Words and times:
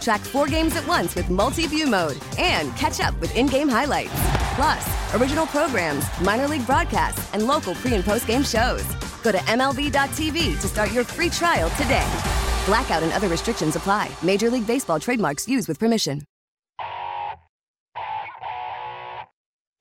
Track 0.00 0.20
four 0.20 0.46
games 0.46 0.76
at 0.76 0.86
once 0.86 1.14
with 1.14 1.30
multi 1.30 1.66
view 1.66 1.86
mode 1.86 2.18
and 2.38 2.74
catch 2.76 3.00
up 3.00 3.18
with 3.20 3.34
in 3.36 3.46
game 3.46 3.68
highlights. 3.68 4.12
Plus, 4.54 5.14
original 5.14 5.46
programs, 5.46 6.04
minor 6.20 6.48
league 6.48 6.66
broadcasts, 6.66 7.32
and 7.34 7.46
local 7.46 7.74
pre 7.74 7.94
and 7.94 8.04
post 8.04 8.26
game 8.26 8.42
shows. 8.42 8.84
Go 9.22 9.32
to 9.32 9.38
MLB.tv 9.38 10.60
to 10.60 10.68
start 10.68 10.92
your 10.92 11.04
free 11.04 11.30
trial 11.30 11.70
today. 11.70 12.06
Blackout 12.66 13.02
and 13.02 13.12
other 13.12 13.28
restrictions 13.28 13.76
apply. 13.76 14.10
Major 14.22 14.50
League 14.50 14.66
Baseball 14.66 15.00
trademarks 15.00 15.48
used 15.48 15.68
with 15.68 15.78
permission. 15.78 16.22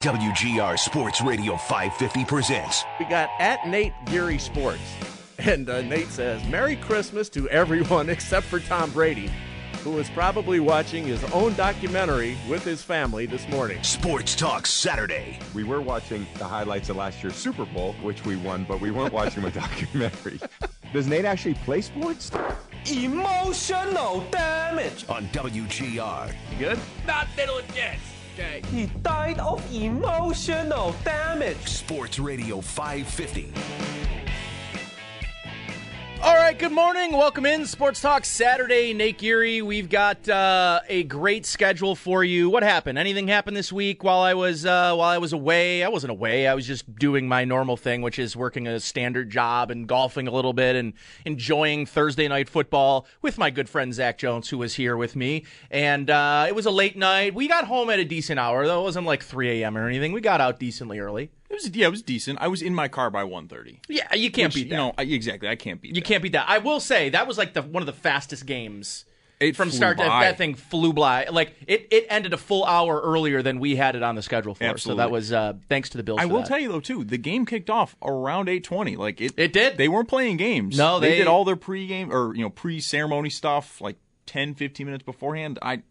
WGR 0.04 0.77
Sports 0.77 1.21
Radio 1.21 1.57
550 1.57 2.24
presents. 2.26 2.85
We 2.99 3.05
got 3.05 3.29
at 3.40 3.68
Nate 3.68 3.93
Geary 4.05 4.37
Sports. 4.37 4.79
And 5.40 5.70
uh, 5.70 5.81
Nate 5.81 6.07
says, 6.09 6.48
Merry 6.48 6.76
Christmas 6.76 7.29
to 7.29 7.49
everyone 7.49 8.09
except 8.12 8.46
for 8.46 8.59
Tom 8.59 8.91
Brady, 8.91 9.31
who 9.84 9.98
is 10.00 10.10
probably 10.10 10.60
watching 10.60 11.04
his 11.06 11.24
own 11.26 11.54
documentary 11.56 12.38
with 12.50 12.64
his 12.64 12.84
family 12.84 13.26
this 13.26 13.48
morning. 13.50 13.82
Sports 13.84 14.36
Talk 14.36 14.66
Saturday. 14.66 15.40
We 15.54 15.64
were 15.64 15.82
watching 15.82 16.26
the 16.38 16.46
highlights 16.46 16.90
of 16.90 16.98
last 16.98 17.24
year's 17.24 17.36
Super 17.36 17.66
Bowl, 17.66 17.94
which 18.02 18.26
we 18.26 18.36
won, 18.36 18.66
but 18.68 18.82
we 18.82 18.92
weren't 18.92 19.14
watching 19.14 19.44
a 19.44 19.52
documentary. 19.52 20.40
Does 20.94 21.08
Nate 21.08 21.26
actually 21.26 21.55
play 21.55 21.82
sports? 21.82 22.32
Emotional 22.92 24.22
damage. 24.32 25.05
On 25.10 25.26
WGR. 25.28 26.34
You 26.52 26.58
good? 26.58 26.80
Not 27.05 27.28
little 27.36 27.62
jets. 27.74 28.02
Okay. 28.34 28.62
He 28.72 28.86
died 29.02 29.40
of 29.40 29.64
emotional 29.74 30.96
damage. 31.04 31.58
Sports 31.68 32.20
Radio 32.20 32.62
550. 32.62 33.52
Right, 36.48 36.57
good 36.57 36.71
morning. 36.71 37.12
Welcome 37.12 37.45
in 37.45 37.65
Sports 37.65 37.99
Talk 37.99 38.23
Saturday. 38.23 38.93
Nate 38.93 39.17
Geary, 39.17 39.62
we've 39.62 39.90
got 39.90 40.29
uh, 40.29 40.79
a 40.87 41.03
great 41.03 41.45
schedule 41.45 41.93
for 41.93 42.23
you. 42.23 42.49
What 42.49 42.63
happened? 42.63 42.98
Anything 42.98 43.27
happened 43.27 43.57
this 43.57 43.70
week 43.70 44.01
while 44.01 44.21
I 44.21 44.34
was 44.34 44.65
uh, 44.65 44.95
while 44.95 45.09
I 45.09 45.18
was 45.18 45.34
away? 45.34 45.84
I 45.84 45.90
wasn't 45.90 46.12
away. 46.12 46.48
I 46.48 46.53
was 46.53 46.65
just 46.65 46.95
doing 46.95 47.27
my 47.27 47.43
normal 47.43 47.75
thing, 47.75 48.01
which 48.01 48.18
is 48.18 48.34
working 48.34 48.65
a 48.65 48.79
standard 48.79 49.29
job 49.29 49.71
and 49.71 49.90
golfing 49.90 50.25
a 50.25 50.31
little 50.31 50.53
bit 50.53 50.77
and 50.77 50.93
enjoying 51.25 51.85
Thursday 51.85 52.29
night 52.29 52.48
football 52.48 53.07
with 53.21 53.37
my 53.37 53.49
good 53.49 53.68
friend 53.68 53.93
Zach 53.93 54.18
Jones, 54.18 54.48
who 54.48 54.57
was 54.57 54.75
here 54.75 54.95
with 54.95 55.18
me. 55.18 55.43
And 55.70 56.09
uh, 56.09 56.45
it 56.48 56.55
was 56.55 56.65
a 56.65 56.71
late 56.71 56.95
night. 56.95 57.35
We 57.35 57.49
got 57.49 57.65
home 57.65 57.90
at 57.90 57.99
a 57.99 58.05
decent 58.05 58.40
hour, 58.40 58.65
though. 58.65 58.79
It 58.79 58.84
wasn't 58.84 59.05
like 59.05 59.21
3 59.21 59.63
a.m. 59.63 59.77
or 59.77 59.85
anything. 59.85 60.13
We 60.13 60.21
got 60.21 60.40
out 60.40 60.62
decently 60.62 60.99
early. 60.99 61.29
It 61.49 61.53
was 61.53 61.76
yeah, 61.76 61.87
it 61.87 61.91
was 61.91 62.01
decent. 62.01 62.40
I 62.41 62.48
was 62.48 62.62
in 62.62 62.76
my 62.76 62.87
car 62.87 63.09
by 63.09 63.23
1.30. 63.23 63.79
Yeah, 63.87 64.13
you 64.13 64.31
can't 64.31 64.53
Which, 64.53 64.63
beat 64.63 64.69
that. 64.69 64.75
You 64.75 64.78
know, 64.78 64.94
I, 64.97 65.03
exactly. 65.03 65.47
I 65.47 65.56
can't 65.56 65.81
beat. 65.81 65.96
You 65.96 66.02
that. 66.02 66.08
can't 66.08 66.22
beat 66.22 66.34
that. 66.34 66.46
I 66.50 66.58
will 66.58 66.80
say 66.80 67.09
that 67.09 67.28
was 67.28 67.38
like 67.38 67.53
the 67.53 67.62
one 67.62 67.81
of 67.81 67.88
the 67.88 67.94
fastest 67.94 68.46
games. 68.46 69.06
It 69.40 69.56
from 69.56 69.69
start 69.69 69.97
to 70.00 70.03
that 70.03 70.38
thing 70.38 70.56
flew 70.56 70.94
by. 70.94 71.25
Like 71.25 71.53
it, 71.68 71.88
it 71.91 72.07
ended 72.09 72.34
a 72.34 72.38
full 72.38 72.66
hour 72.66 73.00
earlier 73.00 73.44
than 73.44 73.59
we 73.59 73.75
had 73.75 73.96
it 73.96 74.02
on 74.02 74.16
the 74.16 74.24
schedule 74.24 74.56
for. 74.56 74.63
Absolutely. 74.63 75.00
So 75.00 75.07
that 75.07 75.12
was 75.12 75.31
uh, 75.31 75.53
thanks 75.69 75.90
to 75.90 75.97
the 75.97 76.03
Bills. 76.03 76.19
I 76.19 76.25
will 76.25 76.40
that. 76.40 76.47
tell 76.47 76.59
you 76.59 76.69
though 76.69 76.80
too, 76.80 77.03
the 77.03 77.19
game 77.19 77.46
kicked 77.46 77.69
off 77.69 77.96
around 78.02 78.47
8:20. 78.47 78.97
Like 78.97 79.22
it, 79.22 79.34
It 79.38 79.53
did. 79.53 79.78
They 79.78 79.88
weren't 79.88 80.09
playing 80.09 80.38
games. 80.38 80.75
No, 80.75 81.00
they- 81.00 81.18
did 81.18 81.28
all 81.28 81.46
their 81.46 81.56
pre-game 81.56 82.12
or 82.12 82.36
you 82.36 82.41
know 82.41 82.50
pre-ceremony 82.50 83.30
stuff 83.30 83.80
like 83.80 83.97
10, 84.25 84.56
15 84.56 84.86
minutes 84.88 85.03
beforehand. 85.03 85.59
I 85.62 85.84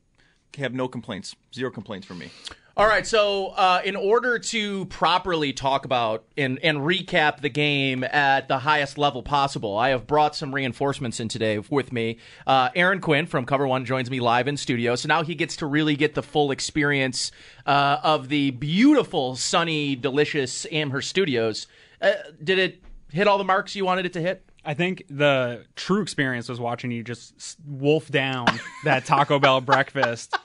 have 0.59 0.75
no 0.75 0.89
complaints. 0.89 1.37
Zero 1.55 1.71
complaints 1.71 2.07
from 2.07 2.19
me. 2.19 2.31
All 2.79 2.87
right, 2.87 3.07
so 3.07 3.55
uh, 3.57 3.81
in 3.87 3.97
order 3.97 4.39
to 4.39 4.85
properly 4.87 5.55
talk 5.55 5.87
about 5.87 6.27
and, 6.37 6.59
and 6.63 6.77
recap 6.81 7.41
the 7.41 7.49
game 7.49 8.05
at 8.05 8.49
the 8.49 8.59
highest 8.59 8.99
level 8.99 9.23
possible, 9.23 9.79
I 9.79 9.89
have 9.89 10.07
brought 10.07 10.37
some 10.37 10.55
reinforcements 10.55 11.19
in 11.19 11.29
today 11.29 11.59
with 11.71 11.91
me. 11.91 12.19
Uh, 12.47 12.69
Aaron 12.75 13.01
Quinn 13.01 13.25
from 13.25 13.47
Cover 13.47 13.67
One 13.67 13.87
joins 13.87 14.11
me 14.11 14.21
live 14.21 14.47
in 14.47 14.59
studio, 14.59 14.95
so 14.95 15.09
now 15.09 15.23
he 15.23 15.35
gets 15.35 15.57
to 15.57 15.67
really 15.67 15.97
get 15.97 16.15
the 16.15 16.23
full 16.23 16.51
experience 16.51 17.33
uh, 17.65 17.97
of 18.03 18.29
the 18.29 18.51
beautiful, 18.51 19.37
sunny, 19.37 19.97
delicious 19.97 20.67
Amherst 20.71 21.09
studios. 21.09 21.69
Uh, 22.03 22.13
did 22.45 22.59
it 22.59 22.83
hit 23.11 23.27
all 23.27 23.39
the 23.39 23.45
marks 23.45 23.75
you 23.75 23.87
wanted 23.87 24.05
it 24.05 24.13
to 24.13 24.21
hit? 24.21 24.45
I 24.67 24.75
think 24.75 25.05
the 25.09 25.65
true 25.77 26.03
experience 26.03 26.47
was 26.47 26.61
watching 26.61 26.91
you 26.91 27.03
just 27.03 27.57
wolf 27.65 28.11
down 28.11 28.49
that 28.85 29.07
Taco 29.07 29.39
Bell 29.39 29.61
breakfast 29.63 30.37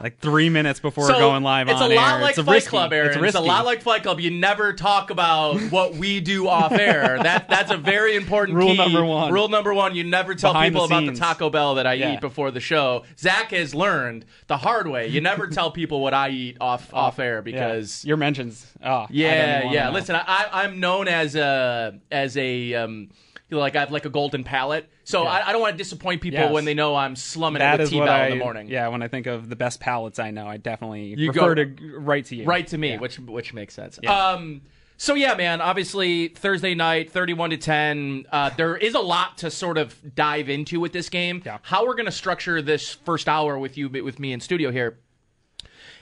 like 0.00 0.18
three 0.20 0.48
minutes 0.48 0.80
before 0.80 1.06
So, 1.06 1.18
going 1.18 1.42
live 1.42 1.68
it's 1.68 1.80
on 1.80 1.92
a 1.92 1.94
lot 1.94 2.14
air. 2.14 2.20
like 2.22 2.30
it's 2.30 2.38
a 2.38 2.44
Fight 2.44 2.54
risky. 2.54 2.70
Club, 2.70 2.92
Aaron. 2.94 3.08
It's, 3.08 3.26
It's, 3.28 3.36
a 3.36 3.40
lot 3.40 3.66
like 3.66 3.82
Fight 3.82 4.02
Club. 4.02 4.20
You 4.20 4.30
never 4.30 4.72
talk 4.72 5.10
about 5.10 5.60
what 5.70 5.94
we 5.94 6.20
do 6.20 6.48
off 6.48 6.72
air. 6.72 7.18
That 7.22 7.48
that's 7.48 7.70
a 7.70 7.76
very 7.76 8.16
important 8.16 8.56
Rule 8.56 8.68
key. 8.70 8.76
number 8.78 9.04
one. 9.04 9.32
Rule 9.32 9.48
number 9.48 9.74
one: 9.74 9.94
you 9.94 10.02
never 10.04 10.34
tell 10.34 10.52
Behind 10.54 10.74
the 10.74 10.78
people 10.80 10.96
about 10.96 11.12
the. 11.12 11.18
Taco 11.20 11.50
Bell 11.50 11.74
that 11.74 11.86
I 11.86 11.94
Yeah. 11.94 12.14
eat 12.14 12.20
before 12.22 12.50
the 12.50 12.58
show. 12.60 13.04
Zach 13.18 13.50
has 13.50 13.74
learned 13.74 14.24
the 14.46 14.56
hard 14.56 14.86
way. 14.88 15.08
You 15.08 15.20
never 15.20 15.46
tell 15.46 15.70
people 15.80 16.00
what 16.00 16.14
I 16.14 16.30
eat 16.30 16.56
off 16.60 16.92
off 16.94 17.18
air 17.18 17.36
Yeah. 17.36 17.40
because 17.42 18.04
your 18.04 18.16
mentions. 18.16 18.66
Oh, 18.84 19.06
yeah, 19.10 19.70
yeah. 19.70 19.84
know. 19.84 19.92
Listen, 19.92 20.16
I, 20.16 20.48
I'm 20.52 20.80
known 20.80 21.06
as 21.06 21.36
a 21.36 21.98
as 22.10 22.36
a 22.38 22.74
um, 22.74 23.10
like 23.58 23.76
I 23.76 23.80
have 23.80 23.90
like 23.90 24.04
a 24.04 24.10
golden 24.10 24.44
palate, 24.44 24.88
so 25.04 25.22
Yeah. 25.24 25.30
I, 25.30 25.48
I 25.48 25.52
don't 25.52 25.60
want 25.60 25.74
to 25.74 25.78
disappoint 25.78 26.20
people 26.22 26.40
Yes. 26.40 26.52
when 26.52 26.64
they 26.64 26.74
know 26.74 26.94
I'm 26.96 27.16
slumming 27.16 27.60
That 27.60 27.74
it 27.74 27.78
with 27.78 27.80
is 27.84 27.90
T-Bell 27.90 28.08
I, 28.08 28.24
in 28.26 28.38
the 28.38 28.44
morning. 28.44 28.68
Yeah, 28.68 28.88
when 28.88 29.02
I 29.02 29.08
think 29.08 29.26
of 29.26 29.48
the 29.48 29.56
best 29.56 29.80
palettes 29.80 30.18
I 30.18 30.30
know, 30.30 30.46
I 30.46 30.56
definitely 30.56 31.14
You 31.16 31.28
refer 31.32 31.54
go- 31.54 31.64
to 31.64 31.98
right 31.98 32.24
to 32.26 32.36
you. 32.36 32.44
right 32.44 32.66
to 32.68 32.78
me, 32.78 32.90
Yeah. 32.90 32.98
which 33.00 33.18
which 33.18 33.52
makes 33.54 33.74
sense. 33.74 33.98
Yeah. 34.02 34.12
Um, 34.30 34.62
so 34.96 35.14
yeah, 35.14 35.34
man. 35.34 35.60
Obviously, 35.60 36.28
Thursday 36.28 36.74
night, 36.74 37.10
thirty-one 37.10 37.50
to 37.50 37.56
ten. 37.56 38.24
Uh, 38.30 38.50
there 38.56 38.76
is 38.76 38.94
a 38.94 39.00
lot 39.00 39.38
to 39.38 39.50
sort 39.50 39.76
of 39.78 40.14
dive 40.14 40.48
into 40.48 40.78
with 40.78 40.92
this 40.92 41.08
game. 41.08 41.42
Yeah. 41.44 41.58
How 41.62 41.84
we're 41.86 41.94
going 41.96 42.06
to 42.06 42.12
structure 42.12 42.62
this 42.62 42.90
first 42.92 43.28
hour 43.28 43.58
with 43.58 43.76
you, 43.76 43.88
with 43.88 44.20
me 44.20 44.32
in 44.32 44.38
studio 44.40 44.70
here, 44.70 44.98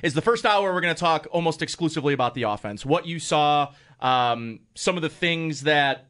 is 0.02 0.12
the 0.14 0.20
first 0.20 0.44
hour 0.44 0.72
we're 0.74 0.80
going 0.82 0.94
to 0.94 1.00
talk 1.00 1.26
almost 1.30 1.62
exclusively 1.62 2.12
about 2.12 2.34
the 2.34 2.42
offense, 2.42 2.84
what 2.84 3.06
you 3.06 3.18
saw, 3.18 3.72
um, 4.00 4.60
some 4.74 4.96
of 4.96 5.02
the 5.02 5.08
things 5.08 5.62
that 5.62 6.06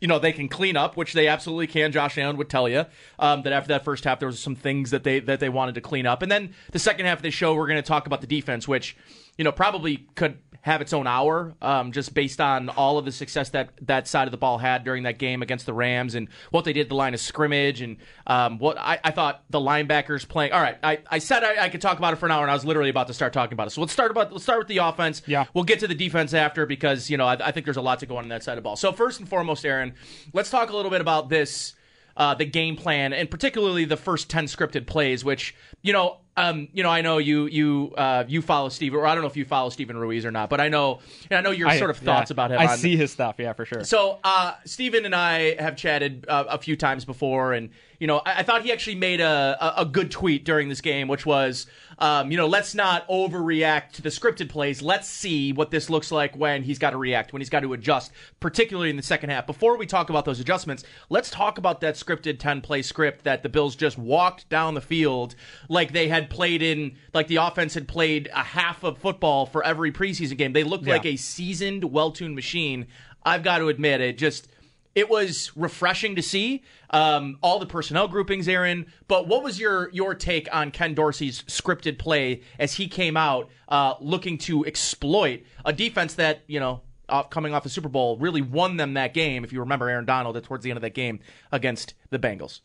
you 0.00 0.08
know 0.08 0.18
they 0.18 0.32
can 0.32 0.48
clean 0.48 0.76
up, 0.76 0.96
which 0.96 1.12
they 1.12 1.28
absolutely 1.28 1.66
can. 1.66 1.92
Josh 1.92 2.18
Allen 2.18 2.36
would 2.36 2.48
tell 2.48 2.68
you 2.68 2.86
um, 3.18 3.42
that 3.42 3.52
after 3.52 3.68
that 3.68 3.84
first 3.84 4.04
half, 4.04 4.18
there 4.18 4.28
was 4.28 4.40
some 4.40 4.56
things 4.56 4.90
that 4.90 5.04
they 5.04 5.20
that 5.20 5.40
they 5.40 5.48
wanted 5.48 5.74
to 5.74 5.80
clean 5.80 6.06
up, 6.06 6.22
and 6.22 6.30
then 6.30 6.54
the 6.72 6.78
second 6.78 7.06
half 7.06 7.18
of 7.18 7.22
the 7.22 7.30
show, 7.30 7.54
we're 7.54 7.66
going 7.66 7.76
to 7.76 7.82
talk 7.82 8.06
about 8.06 8.20
the 8.20 8.26
defense, 8.26 8.66
which 8.66 8.96
you 9.36 9.44
know 9.44 9.52
probably 9.52 10.06
could 10.14 10.38
have 10.62 10.82
its 10.82 10.92
own 10.92 11.06
hour, 11.06 11.54
um, 11.62 11.90
just 11.92 12.12
based 12.12 12.40
on 12.40 12.68
all 12.68 12.98
of 12.98 13.04
the 13.04 13.12
success 13.12 13.50
that 13.50 13.70
that 13.82 14.06
side 14.06 14.28
of 14.28 14.32
the 14.32 14.36
ball 14.36 14.58
had 14.58 14.84
during 14.84 15.04
that 15.04 15.18
game 15.18 15.42
against 15.42 15.64
the 15.64 15.72
Rams 15.72 16.14
and 16.14 16.28
what 16.50 16.64
they 16.64 16.72
did 16.72 16.82
at 16.82 16.88
the 16.90 16.94
line 16.94 17.14
of 17.14 17.20
scrimmage 17.20 17.80
and 17.80 17.96
um, 18.26 18.58
what 18.58 18.78
I, 18.78 18.98
I 19.02 19.10
thought 19.10 19.42
the 19.48 19.58
linebackers 19.58 20.28
playing. 20.28 20.52
All 20.52 20.60
right, 20.60 20.76
I, 20.82 20.98
I 21.10 21.18
said 21.18 21.44
I, 21.44 21.64
I 21.64 21.68
could 21.70 21.80
talk 21.80 21.96
about 21.98 22.12
it 22.12 22.16
for 22.16 22.26
an 22.26 22.32
hour, 22.32 22.42
and 22.42 22.50
I 22.50 22.54
was 22.54 22.64
literally 22.64 22.90
about 22.90 23.06
to 23.06 23.14
start 23.14 23.32
talking 23.32 23.54
about 23.54 23.68
it. 23.68 23.70
So 23.70 23.80
let's 23.80 23.92
start 23.92 24.10
about 24.10 24.32
let's 24.32 24.44
start 24.44 24.58
with 24.58 24.68
the 24.68 24.78
offense. 24.78 25.22
Yeah. 25.26 25.46
We'll 25.54 25.64
get 25.64 25.80
to 25.80 25.88
the 25.88 25.94
defense 25.94 26.34
after 26.34 26.66
because 26.66 27.08
you 27.08 27.16
know 27.16 27.26
I, 27.26 27.48
I 27.48 27.52
think 27.52 27.64
there's 27.64 27.78
a 27.78 27.82
lot 27.82 28.00
to 28.00 28.06
go 28.06 28.16
on 28.18 28.24
in 28.24 28.28
that 28.30 28.42
side 28.42 28.52
of 28.52 28.56
the 28.56 28.62
ball. 28.62 28.76
So 28.76 28.92
first 28.92 29.20
and 29.20 29.28
foremost, 29.28 29.64
Aaron, 29.64 29.94
let's 30.34 30.50
talk 30.50 30.70
a 30.70 30.76
little 30.76 30.90
bit 30.90 31.00
about 31.00 31.28
this. 31.28 31.74
Uh, 32.16 32.34
the 32.34 32.44
game 32.44 32.76
plan 32.76 33.12
and 33.14 33.30
particularly 33.30 33.84
the 33.86 33.96
first 33.96 34.28
10 34.28 34.44
scripted 34.46 34.84
plays 34.84 35.24
which 35.24 35.54
you 35.80 35.92
know 35.92 36.18
um, 36.40 36.68
you 36.72 36.82
know 36.82 36.90
I 36.90 37.00
know 37.02 37.18
you 37.18 37.46
you 37.46 37.94
uh, 37.96 38.24
you 38.26 38.42
follow 38.42 38.68
Steve 38.68 38.94
or 38.94 39.06
I 39.06 39.14
don't 39.14 39.22
know 39.22 39.28
if 39.28 39.36
you 39.36 39.44
follow 39.44 39.70
Steven 39.70 39.96
Ruiz 39.96 40.24
or 40.24 40.30
not 40.30 40.50
but 40.50 40.60
I 40.60 40.68
know 40.68 41.00
and 41.30 41.38
I 41.38 41.40
know 41.42 41.50
your 41.50 41.68
I- 41.68 41.78
sort 41.78 41.90
of 41.90 41.98
yeah. 42.02 42.04
thoughts 42.06 42.30
about 42.30 42.50
him 42.50 42.58
I 42.58 42.66
on- 42.66 42.78
see 42.78 42.96
his 42.96 43.10
stuff. 43.12 43.36
Yeah, 43.38 43.52
for 43.52 43.64
sure. 43.64 43.84
so, 43.84 44.18
uh, 44.24 44.54
Steven 44.64 45.04
and 45.04 45.14
I 45.14 45.60
have 45.62 45.76
chatted 45.76 46.24
uh, 46.28 46.44
a 46.48 46.58
few 46.58 46.76
times 46.76 47.04
before, 47.04 47.52
and 47.52 47.70
you 48.00 48.06
know, 48.08 48.18
I, 48.26 48.38
I 48.38 48.42
thought 48.42 48.62
he 48.62 48.72
actually 48.72 48.96
made 48.96 49.20
a, 49.20 49.56
a, 49.60 49.82
a 49.82 49.84
good 49.84 50.10
tweet 50.10 50.44
during 50.44 50.68
this 50.68 50.80
game, 50.80 51.06
which 51.06 51.24
was, 51.24 51.66
um, 51.98 52.30
you 52.30 52.36
know, 52.38 52.46
let's 52.48 52.74
not 52.74 53.06
overreact 53.08 53.92
to 53.92 54.02
the 54.02 54.08
scripted 54.08 54.48
plays. 54.48 54.80
Let's 54.82 55.06
see 55.06 55.52
what 55.52 55.70
this 55.70 55.88
looks 55.90 56.10
like 56.10 56.34
when 56.34 56.62
he's 56.62 56.78
got 56.78 56.90
to 56.90 56.96
react, 56.96 57.32
when 57.32 57.40
he's 57.40 57.50
got 57.50 57.60
to 57.60 57.72
adjust, 57.74 58.10
particularly 58.40 58.90
in 58.90 58.96
the 58.96 59.02
second 59.02 59.30
half. 59.30 59.46
Before 59.46 59.76
we 59.76 59.86
talk 59.86 60.10
about 60.10 60.24
those 60.24 60.40
adjustments, 60.40 60.82
let's 61.10 61.30
talk 61.30 61.58
about 61.58 61.80
that 61.82 61.94
scripted 61.94 62.38
10 62.38 62.62
play 62.62 62.82
script 62.82 63.24
that 63.24 63.42
the 63.42 63.48
Bills 63.50 63.76
just 63.76 63.98
walked 63.98 64.48
down 64.48 64.74
the 64.74 64.80
field 64.80 65.34
like 65.68 65.92
they 65.92 66.08
had 66.08 66.30
played 66.30 66.62
in, 66.62 66.96
like 67.12 67.28
the 67.28 67.36
offense 67.36 67.74
had 67.74 67.86
played 67.86 68.28
a 68.34 68.42
half 68.42 68.82
of 68.82 68.96
football 68.98 69.44
for 69.46 69.62
every 69.62 69.92
preseason 69.92 70.38
game. 70.38 70.54
They 70.54 70.64
looked 70.64 70.86
Yeah. 70.86 70.94
like 70.94 71.06
a 71.06 71.16
seasoned, 71.16 71.84
well 71.84 72.10
tuned 72.12 72.34
machine. 72.34 72.86
I've 73.22 73.42
got 73.42 73.58
to 73.58 73.68
admit, 73.68 74.00
it 74.00 74.16
just 74.16 74.48
it 74.94 75.08
was 75.08 75.52
refreshing 75.56 76.16
to 76.16 76.22
see 76.22 76.62
um, 76.90 77.38
all 77.42 77.58
the 77.58 77.66
personnel 77.66 78.08
groupings, 78.08 78.48
Aaron. 78.48 78.86
But 79.08 79.28
what 79.28 79.42
was 79.42 79.60
your 79.60 79.90
your 79.90 80.14
take 80.14 80.48
on 80.54 80.70
Ken 80.70 80.94
Dorsey's 80.94 81.42
scripted 81.42 81.98
play 81.98 82.42
as 82.58 82.74
he 82.74 82.88
came 82.88 83.16
out 83.16 83.48
uh, 83.68 83.94
looking 84.00 84.38
to 84.38 84.64
exploit 84.64 85.42
a 85.64 85.72
defense 85.72 86.14
that 86.14 86.42
you 86.46 86.60
know. 86.60 86.82
Off, 87.08 87.28
coming 87.28 87.52
off 87.52 87.64
the 87.64 87.68
Super 87.68 87.88
Bowl, 87.88 88.16
really 88.18 88.40
won 88.40 88.76
them 88.76 88.94
that 88.94 89.14
game. 89.14 89.42
If 89.42 89.52
you 89.52 89.58
remember 89.58 89.88
Aaron 89.88 90.04
Donald 90.04 90.40
towards 90.44 90.62
the 90.62 90.70
end 90.70 90.76
of 90.76 90.82
that 90.82 90.94
game 90.94 91.18
against 91.50 91.94
the 92.10 92.20
Bengals. 92.20 92.60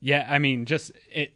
Yeah, 0.00 0.26
I 0.28 0.40
mean, 0.40 0.64
just 0.64 0.90
it. 1.12 1.32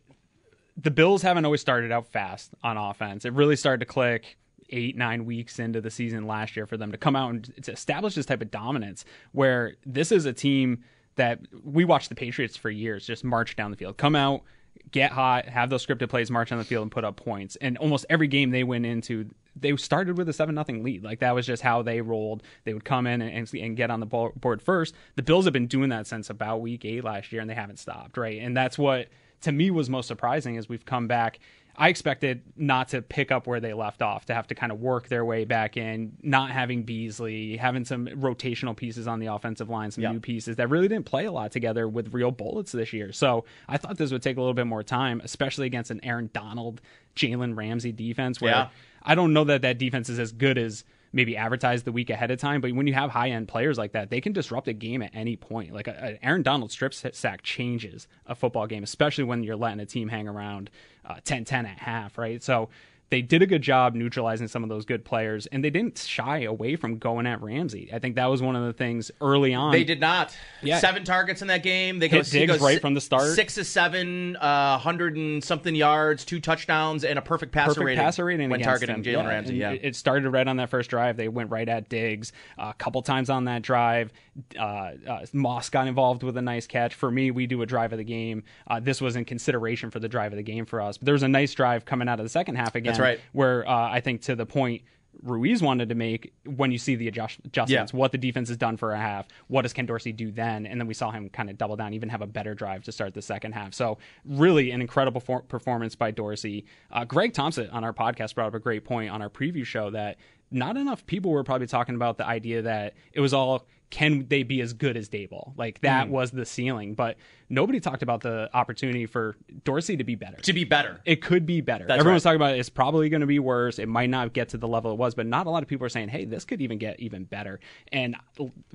The 0.76 0.90
Bills 0.90 1.22
haven't 1.22 1.44
always 1.44 1.60
started 1.60 1.92
out 1.92 2.08
fast 2.08 2.50
on 2.64 2.76
offense. 2.76 3.24
It 3.24 3.32
really 3.32 3.54
started 3.54 3.78
to 3.78 3.86
click 3.86 4.38
eight, 4.70 4.96
nine 4.96 5.24
weeks 5.24 5.58
into 5.58 5.80
the 5.80 5.90
season 5.90 6.26
last 6.26 6.56
year 6.56 6.66
for 6.66 6.76
them 6.76 6.92
to 6.92 6.98
come 6.98 7.16
out 7.16 7.30
and 7.30 7.64
to 7.64 7.72
establish 7.72 8.14
this 8.14 8.26
type 8.26 8.42
of 8.42 8.50
dominance. 8.50 9.04
Where 9.32 9.74
this 9.84 10.12
is 10.12 10.26
a 10.26 10.32
team 10.32 10.84
that 11.16 11.40
we 11.64 11.84
watched 11.84 12.08
the 12.08 12.14
Patriots 12.14 12.56
for 12.56 12.70
years 12.70 13.06
just 13.06 13.24
march 13.24 13.56
down 13.56 13.70
the 13.70 13.76
field, 13.76 13.96
come 13.96 14.14
out, 14.14 14.42
get 14.90 15.12
hot, 15.12 15.46
have 15.46 15.70
those 15.70 15.84
scripted 15.84 16.08
plays, 16.08 16.30
march 16.30 16.52
on 16.52 16.58
the 16.58 16.64
field, 16.64 16.82
and 16.82 16.90
put 16.90 17.04
up 17.04 17.16
points. 17.16 17.56
And 17.56 17.76
almost 17.78 18.06
every 18.08 18.28
game 18.28 18.50
they 18.50 18.64
went 18.64 18.86
into, 18.86 19.28
they 19.56 19.76
started 19.76 20.16
with 20.16 20.28
a 20.28 20.32
seven 20.32 20.54
nothing 20.54 20.82
lead. 20.82 21.04
Like 21.04 21.20
that 21.20 21.34
was 21.34 21.46
just 21.46 21.62
how 21.62 21.82
they 21.82 22.00
rolled. 22.00 22.42
They 22.64 22.74
would 22.74 22.84
come 22.84 23.06
in 23.06 23.20
and, 23.20 23.54
and, 23.54 23.76
get 23.76 23.90
on 23.90 24.00
the 24.00 24.06
board 24.06 24.62
first. 24.62 24.94
The 25.16 25.22
Bills 25.22 25.44
have 25.44 25.52
been 25.52 25.66
doing 25.66 25.90
that 25.90 26.06
since 26.06 26.30
about 26.30 26.60
week 26.60 26.84
eight 26.84 27.04
last 27.04 27.32
year, 27.32 27.40
and 27.40 27.50
they 27.50 27.54
haven't 27.54 27.78
stopped. 27.78 28.16
Right, 28.16 28.40
and 28.40 28.56
that's 28.56 28.78
what 28.78 29.08
to 29.42 29.52
me 29.52 29.70
was 29.70 29.88
most 29.88 30.08
surprising 30.08 30.56
as 30.56 30.68
we've 30.68 30.84
come 30.84 31.06
back. 31.06 31.38
I 31.80 31.88
expected 31.90 32.42
not 32.56 32.88
to 32.88 33.02
pick 33.02 33.30
up 33.30 33.46
where 33.46 33.60
they 33.60 33.72
left 33.72 34.02
off, 34.02 34.26
to 34.26 34.34
have 34.34 34.48
to 34.48 34.56
kind 34.56 34.72
of 34.72 34.80
work 34.80 35.06
their 35.06 35.24
way 35.24 35.44
back 35.44 35.76
in, 35.76 36.16
not 36.22 36.50
having 36.50 36.82
Beasley, 36.82 37.56
having 37.56 37.84
some 37.84 38.06
rotational 38.08 38.76
pieces 38.76 39.06
on 39.06 39.20
the 39.20 39.26
offensive 39.26 39.68
line, 39.68 39.92
some 39.92 40.02
Yeah. 40.02 40.10
new 40.10 40.18
pieces 40.18 40.56
that 40.56 40.68
really 40.70 40.88
didn't 40.88 41.06
play 41.06 41.24
a 41.26 41.30
lot 41.30 41.52
together 41.52 41.86
with 41.88 42.12
real 42.12 42.32
bullets 42.32 42.72
this 42.72 42.92
year. 42.92 43.12
So 43.12 43.44
I 43.68 43.76
thought 43.76 43.96
this 43.96 44.10
would 44.10 44.22
take 44.22 44.36
a 44.36 44.40
little 44.40 44.54
bit 44.54 44.66
more 44.66 44.82
time, 44.82 45.20
especially 45.22 45.66
against 45.66 45.92
an 45.92 46.00
Aaron 46.02 46.30
Donald, 46.32 46.80
Jalen 47.14 47.56
Ramsey 47.56 47.92
defense, 47.92 48.40
where 48.40 48.50
Yeah. 48.50 48.68
I 49.04 49.14
don't 49.14 49.32
know 49.32 49.44
that 49.44 49.62
that 49.62 49.78
defense 49.78 50.08
is 50.08 50.18
as 50.18 50.32
good 50.32 50.58
as 50.58 50.82
maybe 51.12 51.36
advertised 51.36 51.84
the 51.84 51.92
week 51.92 52.10
ahead 52.10 52.30
of 52.30 52.38
time. 52.38 52.60
But 52.60 52.72
when 52.72 52.86
you 52.86 52.94
have 52.94 53.10
high 53.10 53.30
end 53.30 53.48
players 53.48 53.78
like 53.78 53.92
that, 53.92 54.10
they 54.10 54.20
can 54.20 54.32
disrupt 54.32 54.68
a 54.68 54.72
game 54.72 55.02
at 55.02 55.10
any 55.14 55.36
point. 55.36 55.72
Like 55.72 55.88
a, 55.88 56.18
a 56.20 56.26
Aaron 56.26 56.42
Donald 56.42 56.70
strip 56.70 56.94
sack 56.94 57.42
changes 57.42 58.08
a 58.26 58.34
football 58.34 58.66
game, 58.66 58.82
especially 58.82 59.24
when 59.24 59.42
you're 59.42 59.56
letting 59.56 59.80
a 59.80 59.86
team 59.86 60.08
hang 60.08 60.28
around 60.28 60.70
uh, 61.04 61.16
10-10 61.24 61.52
at 61.64 61.78
half, 61.78 62.18
right? 62.18 62.42
So 62.42 62.68
they 63.10 63.22
did 63.22 63.40
a 63.42 63.46
good 63.46 63.62
job 63.62 63.94
neutralizing 63.94 64.48
some 64.48 64.62
of 64.62 64.68
those 64.68 64.84
good 64.84 65.04
players, 65.04 65.46
and 65.46 65.64
they 65.64 65.70
didn't 65.70 65.98
shy 65.98 66.40
away 66.42 66.76
from 66.76 66.98
going 66.98 67.26
at 67.26 67.40
Ramsey. 67.40 67.88
I 67.92 67.98
think 67.98 68.16
that 68.16 68.26
was 68.26 68.42
one 68.42 68.54
of 68.54 68.64
the 68.66 68.72
things 68.72 69.10
early 69.20 69.54
on. 69.54 69.72
They 69.72 69.84
did 69.84 69.98
not. 70.00 70.36
Yeah. 70.62 70.78
Seven 70.78 71.04
targets 71.04 71.40
in 71.40 71.48
that 71.48 71.62
game. 71.62 71.98
They 72.00 72.08
Hit 72.08 72.24
go 72.24 72.30
he 72.30 72.38
Diggs 72.40 72.52
goes 72.52 72.60
right 72.60 72.74
si- 72.74 72.80
from 72.80 72.94
the 72.94 73.00
start. 73.00 73.34
Six 73.34 73.54
to 73.54 73.64
seven, 73.64 74.36
uh, 74.36 74.76
hundred 74.78 75.16
and 75.16 75.42
something 75.42 75.74
yards, 75.74 76.24
two 76.24 76.40
touchdowns, 76.40 77.04
and 77.04 77.18
a 77.18 77.22
perfect 77.22 77.52
passer 77.52 77.68
perfect 77.70 77.84
rating. 77.86 78.04
passer 78.04 78.24
rating 78.24 78.50
when 78.50 78.60
targeting. 78.60 79.02
Jalen 79.02 79.22
Yeah, 79.22 79.28
Ramsey. 79.28 79.54
Yeah, 79.56 79.70
it- 79.72 79.96
started 79.96 80.28
right 80.30 80.46
on 80.46 80.58
that 80.58 80.68
first 80.68 80.90
drive. 80.90 81.16
They 81.16 81.28
went 81.28 81.50
right 81.50 81.68
at 81.68 81.88
Diggs 81.88 82.32
uh, 82.58 82.66
a 82.70 82.74
couple 82.74 83.00
times 83.02 83.30
on 83.30 83.44
that 83.46 83.62
drive. 83.62 84.12
Uh, 84.56 84.62
uh, 85.08 85.26
Moss 85.32 85.68
got 85.70 85.88
involved 85.88 86.22
with 86.22 86.36
a 86.36 86.42
nice 86.42 86.66
catch. 86.66 86.94
For 86.94 87.10
me, 87.10 87.30
we 87.30 87.46
do 87.46 87.62
a 87.62 87.66
drive 87.66 87.92
of 87.92 87.98
the 87.98 88.04
game. 88.04 88.44
Uh, 88.68 88.78
this 88.78 89.00
was 89.00 89.16
in 89.16 89.24
consideration 89.24 89.90
for 89.90 89.98
the 89.98 90.08
drive 90.08 90.32
of 90.32 90.36
the 90.36 90.42
game 90.44 90.64
for 90.66 90.80
us. 90.80 90.96
But 90.98 91.06
there 91.06 91.12
was 91.14 91.22
a 91.24 91.28
nice 91.28 91.54
drive 91.54 91.84
coming 91.84 92.08
out 92.08 92.20
of 92.20 92.24
the 92.24 92.28
second 92.30 92.54
half 92.56 92.74
again. 92.74 92.92
That's 92.98 93.16
right. 93.18 93.20
Where 93.32 93.68
uh, 93.68 93.90
I 93.90 94.00
think 94.00 94.22
to 94.22 94.36
the 94.36 94.46
point. 94.46 94.82
Ruiz 95.20 95.60
wanted 95.60 95.88
to 95.88 95.96
make 95.96 96.32
when 96.46 96.70
you 96.70 96.78
see 96.78 96.94
the 96.94 97.08
adjust- 97.08 97.40
adjustments, 97.44 97.92
what 97.92 98.12
the 98.12 98.18
defense 98.18 98.46
has 98.50 98.56
done 98.56 98.76
for 98.76 98.92
a 98.92 98.98
half, 98.98 99.26
what 99.48 99.62
does 99.62 99.72
Ken 99.72 99.84
Dorsey 99.84 100.12
do 100.12 100.30
then? 100.30 100.64
And 100.64 100.80
then 100.80 100.86
we 100.86 100.94
saw 100.94 101.10
him 101.10 101.28
kind 101.28 101.50
of 101.50 101.58
double 101.58 101.74
down, 101.74 101.92
even 101.92 102.08
have 102.08 102.22
a 102.22 102.26
better 102.28 102.54
drive 102.54 102.84
to 102.84 102.92
start 102.92 103.14
the 103.14 103.22
second 103.22 103.50
half. 103.50 103.74
So, 103.74 103.98
really, 104.24 104.70
an 104.70 104.80
incredible 104.80 105.20
for- 105.20 105.42
performance 105.42 105.96
by 105.96 106.12
Dorsey. 106.12 106.66
Uh, 106.92 107.04
Greg 107.04 107.32
Thompson 107.32 107.68
on 107.70 107.82
our 107.82 107.92
podcast 107.92 108.36
brought 108.36 108.46
up 108.46 108.54
a 108.54 108.60
great 108.60 108.84
point 108.84 109.10
on 109.10 109.20
our 109.20 109.28
preview 109.28 109.64
show 109.64 109.90
that 109.90 110.18
not 110.52 110.76
enough 110.76 111.04
people 111.04 111.32
were 111.32 111.42
probably 111.42 111.66
talking 111.66 111.96
about 111.96 112.16
the 112.16 112.24
idea 112.26 112.62
that 112.62 112.94
it 113.12 113.20
was 113.20 113.34
all 113.34 113.66
can 113.90 114.24
they 114.28 114.44
be 114.44 114.60
as 114.60 114.72
good 114.72 114.96
as 114.96 115.08
Daboll? 115.08 115.52
Like 115.56 115.80
that 115.80 116.06
Mm. 116.06 116.10
was 116.10 116.30
the 116.30 116.46
ceiling, 116.46 116.94
but 116.94 117.16
nobody 117.48 117.80
talked 117.80 118.02
about 118.02 118.20
the 118.20 118.50
opportunity 118.54 119.06
for 119.06 119.36
Dorsey 119.64 119.96
to 119.96 120.04
be 120.04 120.14
better. 120.14 120.36
to 120.36 120.52
be 120.52 120.64
better. 120.64 121.00
It 121.04 121.22
could 121.22 121.46
be 121.46 121.60
better. 121.60 121.84
That's 121.86 121.98
Everyone's 122.00 122.24
right. 122.24 122.32
talking 122.32 122.42
about 122.42 122.58
it's 122.58 122.68
probably 122.68 123.08
going 123.08 123.20
to 123.20 123.26
be 123.26 123.38
worse. 123.38 123.78
It 123.78 123.88
might 123.88 124.10
not 124.10 124.32
get 124.32 124.50
to 124.50 124.58
the 124.58 124.68
level 124.68 124.92
it 124.92 124.98
was, 124.98 125.14
but 125.14 125.26
not 125.26 125.46
a 125.46 125.50
lot 125.50 125.62
of 125.62 125.68
people 125.68 125.86
are 125.86 125.90
saying, 125.90 126.08
"Hey, 126.08 126.24
this 126.24 126.44
could 126.44 126.60
even 126.60 126.78
get 126.78 127.00
even 127.00 127.24
better." 127.24 127.60
And 127.92 128.16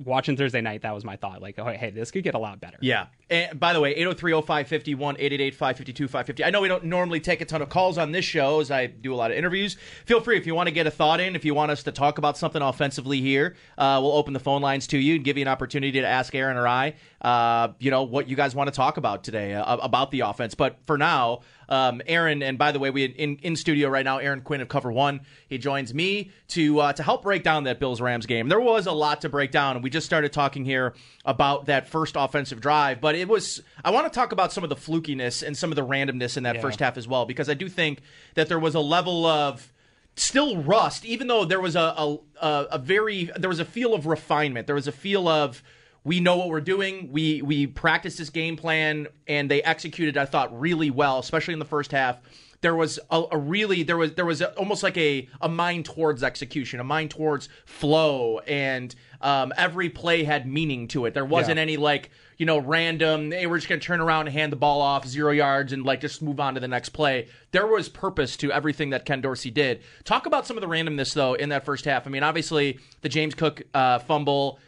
watching 0.04 0.36
Thursday 0.36 0.60
night, 0.60 0.82
that 0.82 0.94
was 0.94 1.04
my 1.04 1.16
thought. 1.16 1.42
Like, 1.42 1.58
oh, 1.58 1.66
hey, 1.66 1.90
this 1.90 2.10
could 2.10 2.24
get 2.24 2.34
a 2.34 2.38
lot 2.38 2.60
better. 2.60 2.78
Yeah. 2.80 3.06
And 3.30 3.58
by 3.58 3.72
the 3.72 3.80
way, 3.80 3.94
803-0551, 3.96 5.18
888-552-550. 5.18 6.44
I 6.44 6.50
know 6.50 6.60
we 6.60 6.68
don't 6.68 6.84
normally 6.84 7.20
take 7.20 7.40
a 7.40 7.44
ton 7.44 7.62
of 7.62 7.68
calls 7.68 7.96
on 7.98 8.12
this 8.12 8.24
show 8.24 8.60
as 8.60 8.70
I 8.70 8.86
do 8.86 9.14
a 9.14 9.16
lot 9.16 9.30
of 9.30 9.36
interviews. 9.36 9.76
Feel 10.04 10.20
free 10.20 10.36
if 10.36 10.46
you 10.46 10.54
want 10.54 10.68
to 10.68 10.74
get 10.74 10.86
a 10.86 10.90
thought 10.90 11.20
in, 11.20 11.34
if 11.34 11.44
you 11.44 11.54
want 11.54 11.70
us 11.70 11.82
to 11.84 11.92
talk 11.92 12.18
about 12.18 12.36
something 12.36 12.60
offensively 12.60 13.20
here, 13.20 13.56
uh, 13.78 13.98
we'll 14.02 14.12
open 14.12 14.34
the 14.34 14.40
phone 14.40 14.60
lines 14.60 14.86
to 14.88 14.98
you 14.98 15.14
and 15.14 15.24
give 15.24 15.36
you 15.38 15.42
an 15.42 15.48
opportunity 15.48 16.00
to 16.00 16.06
ask 16.06 16.34
Aaron 16.34 16.56
or 16.56 16.68
I, 16.68 16.94
uh, 17.22 17.68
you 17.78 17.90
know, 17.90 18.02
what 18.02 18.28
you 18.28 18.36
guys 18.36 18.54
want 18.54 18.63
to 18.68 18.74
talk 18.76 18.96
about 18.96 19.24
today 19.24 19.54
uh, 19.54 19.76
about 19.76 20.10
the 20.10 20.20
offense. 20.20 20.54
But 20.54 20.78
for 20.86 20.98
now, 20.98 21.40
um, 21.68 22.02
Aaron, 22.06 22.42
and 22.42 22.58
by 22.58 22.72
the 22.72 22.78
way, 22.78 22.90
we 22.90 23.04
in 23.04 23.36
in 23.36 23.56
studio 23.56 23.88
right 23.88 24.04
now, 24.04 24.18
Aaron 24.18 24.40
Quinn 24.42 24.60
of 24.60 24.68
Cover 24.68 24.92
One. 24.92 25.20
He 25.48 25.58
joins 25.58 25.94
me 25.94 26.30
to 26.48 26.80
uh, 26.80 26.92
to 26.94 27.02
help 27.02 27.22
break 27.22 27.42
down 27.42 27.64
that 27.64 27.80
Bills 27.80 28.00
Rams 28.00 28.26
game. 28.26 28.48
There 28.48 28.60
was 28.60 28.86
a 28.86 28.92
lot 28.92 29.20
to 29.22 29.28
break 29.28 29.50
down, 29.50 29.76
and 29.76 29.82
we 29.84 29.90
just 29.90 30.06
started 30.06 30.32
talking 30.32 30.64
here 30.64 30.94
about 31.24 31.66
that 31.66 31.88
first 31.88 32.14
offensive 32.16 32.60
drive. 32.60 33.00
But 33.00 33.14
it 33.14 33.28
was 33.28 33.62
I 33.84 33.90
want 33.90 34.12
to 34.12 34.14
talk 34.14 34.32
about 34.32 34.52
some 34.52 34.64
of 34.64 34.70
the 34.70 34.76
flukiness 34.76 35.42
and 35.46 35.56
some 35.56 35.70
of 35.72 35.76
the 35.76 35.86
randomness 35.86 36.36
in 36.36 36.42
that 36.42 36.56
Yeah. 36.56 36.60
first 36.62 36.80
half 36.80 36.96
as 36.96 37.08
well, 37.08 37.24
because 37.24 37.48
I 37.48 37.54
do 37.54 37.68
think 37.68 38.00
that 38.34 38.48
there 38.48 38.58
was 38.58 38.74
a 38.74 38.80
level 38.80 39.24
of 39.26 39.72
still 40.16 40.62
rust, 40.62 41.04
even 41.04 41.26
though 41.26 41.44
there 41.44 41.60
was 41.60 41.74
a 41.76 41.80
a, 41.96 42.18
a, 42.40 42.66
a 42.72 42.78
very 42.78 43.30
there 43.36 43.48
was 43.48 43.58
a 43.60 43.64
feel 43.64 43.94
of 43.94 44.06
refinement. 44.06 44.66
There 44.66 44.76
was 44.76 44.86
a 44.86 44.92
feel 44.92 45.26
of 45.28 45.62
we 46.04 46.20
know 46.20 46.36
what 46.36 46.48
we're 46.48 46.60
doing. 46.60 47.08
We 47.10 47.42
we 47.42 47.66
practiced 47.66 48.18
this 48.18 48.30
game 48.30 48.56
plan 48.56 49.08
and 49.26 49.50
they 49.50 49.62
executed. 49.62 50.16
I 50.16 50.26
thought 50.26 50.58
really 50.58 50.90
well, 50.90 51.18
especially 51.18 51.54
in 51.54 51.58
the 51.58 51.64
first 51.64 51.92
half. 51.92 52.18
There 52.60 52.74
was 52.74 52.98
a, 53.10 53.22
a 53.32 53.36
really 53.38 53.82
there 53.82 53.96
was 53.98 54.14
there 54.14 54.24
was 54.24 54.40
a, 54.40 54.52
almost 54.54 54.82
like 54.82 54.96
a 54.96 55.28
a 55.40 55.48
mind 55.48 55.84
towards 55.84 56.22
execution, 56.22 56.80
a 56.80 56.84
mind 56.84 57.10
towards 57.10 57.48
flow, 57.66 58.38
and 58.40 58.94
um, 59.20 59.52
every 59.56 59.88
play 59.90 60.24
had 60.24 60.46
meaning 60.46 60.88
to 60.88 61.04
it. 61.06 61.12
There 61.14 61.24
wasn't 61.26 61.56
Yeah. 61.56 61.62
any 61.62 61.76
like 61.76 62.10
you 62.38 62.46
know 62.46 62.58
random. 62.58 63.32
Hey, 63.32 63.46
we're 63.46 63.58
just 63.58 63.68
gonna 63.68 63.80
turn 63.82 64.00
around 64.00 64.28
and 64.28 64.34
hand 64.36 64.50
the 64.50 64.56
ball 64.56 64.80
off 64.80 65.06
zero 65.06 65.30
yards 65.32 65.74
and 65.74 65.84
like 65.84 66.00
just 66.00 66.22
move 66.22 66.40
on 66.40 66.54
to 66.54 66.60
the 66.60 66.68
next 66.68 66.90
play. 66.90 67.28
There 67.50 67.66
was 67.66 67.88
purpose 67.90 68.34
to 68.38 68.50
everything 68.50 68.90
that 68.90 69.04
Ken 69.04 69.20
Dorsey 69.20 69.50
did. 69.50 69.82
Talk 70.04 70.24
about 70.24 70.46
some 70.46 70.56
of 70.56 70.62
the 70.62 70.66
randomness 70.68 71.12
though 71.12 71.34
in 71.34 71.50
that 71.50 71.66
first 71.66 71.84
half. 71.84 72.06
I 72.06 72.10
mean, 72.10 72.22
obviously 72.22 72.78
the 73.02 73.10
James 73.10 73.34
Cook 73.34 73.62
uh, 73.74 73.98
fumble 73.98 74.58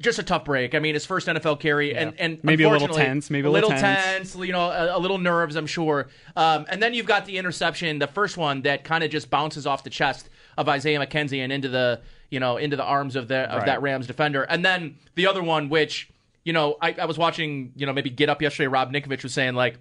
just 0.00 0.18
a 0.18 0.22
tough 0.22 0.44
break. 0.44 0.74
I 0.74 0.78
mean, 0.78 0.94
his 0.94 1.06
first 1.06 1.28
NFL 1.28 1.60
carry, 1.60 1.94
and 1.94 2.14
and 2.18 2.42
Maybe 2.42 2.64
a 2.64 2.70
little 2.70 2.88
tense, 2.88 3.30
maybe 3.30 3.46
a 3.46 3.50
little 3.50 3.70
tense. 3.70 4.34
you 4.34 4.52
know, 4.52 4.70
a, 4.70 4.96
a 4.96 5.00
little 5.00 5.18
nerves, 5.18 5.54
I'm 5.56 5.66
sure. 5.66 6.08
Um, 6.36 6.66
and 6.68 6.82
then 6.82 6.94
you've 6.94 7.06
got 7.06 7.26
the 7.26 7.38
interception, 7.38 7.98
the 7.98 8.06
first 8.06 8.36
one 8.36 8.62
that 8.62 8.84
kind 8.84 9.04
of 9.04 9.10
just 9.10 9.30
bounces 9.30 9.66
off 9.66 9.84
the 9.84 9.90
chest 9.90 10.28
of 10.58 10.68
Isaiah 10.68 10.98
McKenzie 10.98 11.38
and 11.38 11.52
into 11.52 11.68
the 11.68 12.00
you 12.30 12.40
know 12.40 12.56
into 12.56 12.76
the 12.76 12.84
arms 12.84 13.16
of 13.16 13.28
the 13.28 13.40
of 13.50 13.58
Right. 13.58 13.66
that 13.66 13.82
Rams 13.82 14.06
defender, 14.06 14.42
and 14.42 14.64
then 14.64 14.96
the 15.14 15.26
other 15.26 15.42
one, 15.42 15.68
which 15.68 16.08
you 16.44 16.52
know, 16.52 16.76
I, 16.82 16.92
I 17.00 17.04
was 17.04 17.16
watching, 17.18 17.72
you 17.76 17.86
know, 17.86 17.92
maybe 17.92 18.10
Get 18.10 18.28
Up 18.28 18.42
yesterday. 18.42 18.66
Rob 18.66 18.92
Ninkovich 18.92 19.22
was 19.22 19.32
saying 19.34 19.54
like. 19.54 19.78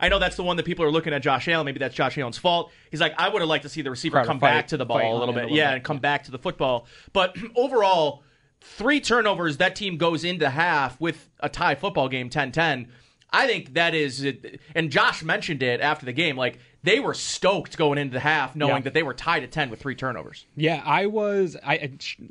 I 0.00 0.08
know 0.08 0.18
that's 0.18 0.34
the 0.34 0.42
one 0.42 0.56
that 0.56 0.66
people 0.66 0.84
are 0.84 0.90
looking 0.90 1.12
at 1.14 1.22
Josh 1.22 1.46
Allen. 1.46 1.64
Maybe 1.64 1.78
that's 1.78 1.94
Josh 1.94 2.18
Allen's 2.18 2.36
fault. 2.36 2.72
He's 2.90 3.00
like, 3.00 3.14
I 3.16 3.28
would 3.28 3.40
have 3.40 3.48
liked 3.48 3.62
to 3.62 3.68
see 3.68 3.80
the 3.80 3.90
receiver 3.90 4.24
come 4.24 4.40
fight- 4.40 4.50
back 4.50 4.68
to 4.68 4.76
the 4.76 4.84
ball 4.84 4.98
a 4.98 5.14
little 5.16 5.28
it 5.28 5.30
a 5.30 5.34
bit. 5.34 5.42
little 5.44 5.56
yeah, 5.56 5.70
bit, 5.70 5.74
and 5.76 5.84
come 5.84 5.98
back 5.98 6.24
to 6.24 6.32
the 6.32 6.38
football. 6.38 6.86
But 7.12 7.36
overall, 7.56 8.24
three 8.64 9.00
turnovers, 9.00 9.58
that 9.58 9.76
team 9.76 9.96
goes 9.96 10.24
into 10.24 10.48
half 10.50 11.00
with 11.00 11.28
a 11.40 11.48
tie 11.48 11.74
football 11.74 12.08
game 12.08 12.28
10 12.30 12.50
10. 12.52 12.88
I 13.30 13.46
think 13.48 13.74
that 13.74 13.94
is, 13.96 14.24
and 14.76 14.90
Josh 14.90 15.22
mentioned 15.24 15.60
it 15.62 15.80
after 15.80 16.06
the 16.06 16.12
game. 16.12 16.36
Like, 16.36 16.58
they 16.84 17.00
were 17.00 17.14
stoked 17.14 17.76
going 17.76 17.98
into 17.98 18.12
the 18.14 18.20
half 18.20 18.54
knowing 18.54 18.74
Yeah. 18.76 18.80
that 18.82 18.94
they 18.94 19.02
were 19.02 19.14
tied 19.14 19.42
at 19.42 19.50
10 19.50 19.70
with 19.70 19.80
three 19.80 19.96
turnovers. 19.96 20.46
Yeah, 20.54 20.80
I 20.84 21.06
was. 21.06 21.56
I 21.64 21.78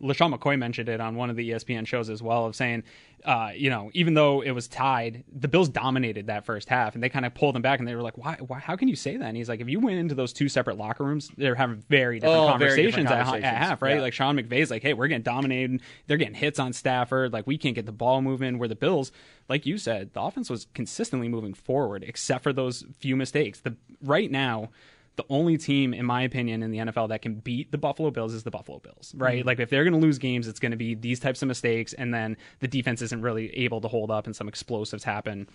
LeSean 0.01 0.33
McCoy 0.33 0.57
mentioned 0.57 0.87
it 0.87 1.01
on 1.01 1.15
one 1.15 1.29
of 1.29 1.35
the 1.35 1.49
ESPN 1.51 1.85
shows 1.85 2.09
as 2.09 2.21
well, 2.23 2.45
of 2.45 2.55
saying 2.55 2.83
uh, 3.25 3.51
you 3.55 3.69
know, 3.69 3.89
even 3.93 4.13
though 4.13 4.41
it 4.41 4.51
was 4.51 4.67
tied, 4.67 5.23
the 5.31 5.47
Bills 5.47 5.69
dominated 5.69 6.27
that 6.27 6.45
first 6.45 6.67
half, 6.69 6.93
and 6.95 7.03
they 7.03 7.09
kind 7.09 7.25
of 7.25 7.33
pulled 7.33 7.55
them 7.55 7.61
back, 7.61 7.79
and 7.79 7.87
they 7.87 7.95
were 7.95 8.01
like, 8.01 8.17
"Why? 8.17 8.35
Why? 8.45 8.59
How 8.59 8.75
can 8.75 8.87
you 8.87 8.95
say 8.95 9.17
that?" 9.17 9.25
And 9.25 9.37
he's 9.37 9.47
like, 9.49 9.61
"If 9.61 9.69
you 9.69 9.79
went 9.79 9.97
into 9.97 10.15
those 10.15 10.33
two 10.33 10.49
separate 10.49 10.77
locker 10.77 11.03
rooms, 11.03 11.31
they're 11.37 11.55
having 11.55 11.83
very 11.89 12.19
different 12.19 12.35
Oh, 12.37 12.41
very 12.41 12.51
conversations, 12.51 12.85
different 12.95 13.09
at- 13.11 13.23
conversations. 13.25 13.45
At, 13.45 13.57
half, 13.57 13.81
right? 13.81 13.95
Yeah. 13.95 14.01
Like 14.01 14.13
Sean 14.13 14.35
McVay's 14.37 14.69
like, 14.71 14.81
"Hey, 14.81 14.93
we're 14.93 15.07
getting 15.07 15.23
dominated. 15.23 15.81
They're 16.07 16.17
getting 16.17 16.33
hits 16.33 16.59
on 16.59 16.73
Stafford. 16.73 17.33
Like 17.33 17.47
we 17.47 17.57
can't 17.57 17.75
get 17.75 17.85
the 17.85 17.91
ball 17.91 18.21
moving." 18.21 18.57
Where 18.59 18.67
the 18.67 18.75
Bills, 18.75 19.11
like 19.49 19.65
you 19.65 19.77
said, 19.77 20.13
the 20.13 20.21
offense 20.21 20.49
was 20.49 20.67
consistently 20.73 21.27
moving 21.29 21.53
forward, 21.53 22.03
except 22.05 22.43
for 22.43 22.53
those 22.53 22.85
few 22.99 23.15
mistakes. 23.15 23.59
The 23.61 23.75
right 24.01 24.29
now 24.29 24.69
the 25.15 25.25
only 25.29 25.57
team, 25.57 25.93
in 25.93 26.05
my 26.05 26.23
opinion, 26.23 26.63
in 26.63 26.71
the 26.71 26.79
NFL 26.79 27.09
that 27.09 27.21
can 27.21 27.35
beat 27.35 27.71
the 27.71 27.77
Buffalo 27.77 28.09
Bills 28.09 28.33
is 28.33 28.43
the 28.43 28.51
Buffalo 28.51 28.79
Bills, 28.79 29.13
right? 29.15 29.43
Mhm. 29.43 29.45
Like 29.45 29.59
if 29.59 29.69
they're 29.69 29.83
going 29.83 29.93
to 29.93 29.99
lose 29.99 30.17
games, 30.17 30.47
it's 30.47 30.59
going 30.59 30.71
to 30.71 30.77
be 30.77 30.95
these 30.95 31.19
types 31.19 31.41
of 31.41 31.47
mistakes, 31.47 31.93
and 31.93 32.13
then 32.13 32.35
the 32.59 32.67
defense 32.67 33.01
isn't 33.01 33.21
really 33.21 33.55
able 33.57 33.79
to 33.81 33.87
hold 33.87 34.09
up, 34.09 34.25
and 34.25 34.35
some 34.35 34.47
explosives 34.47 35.03
happen. 35.03 35.47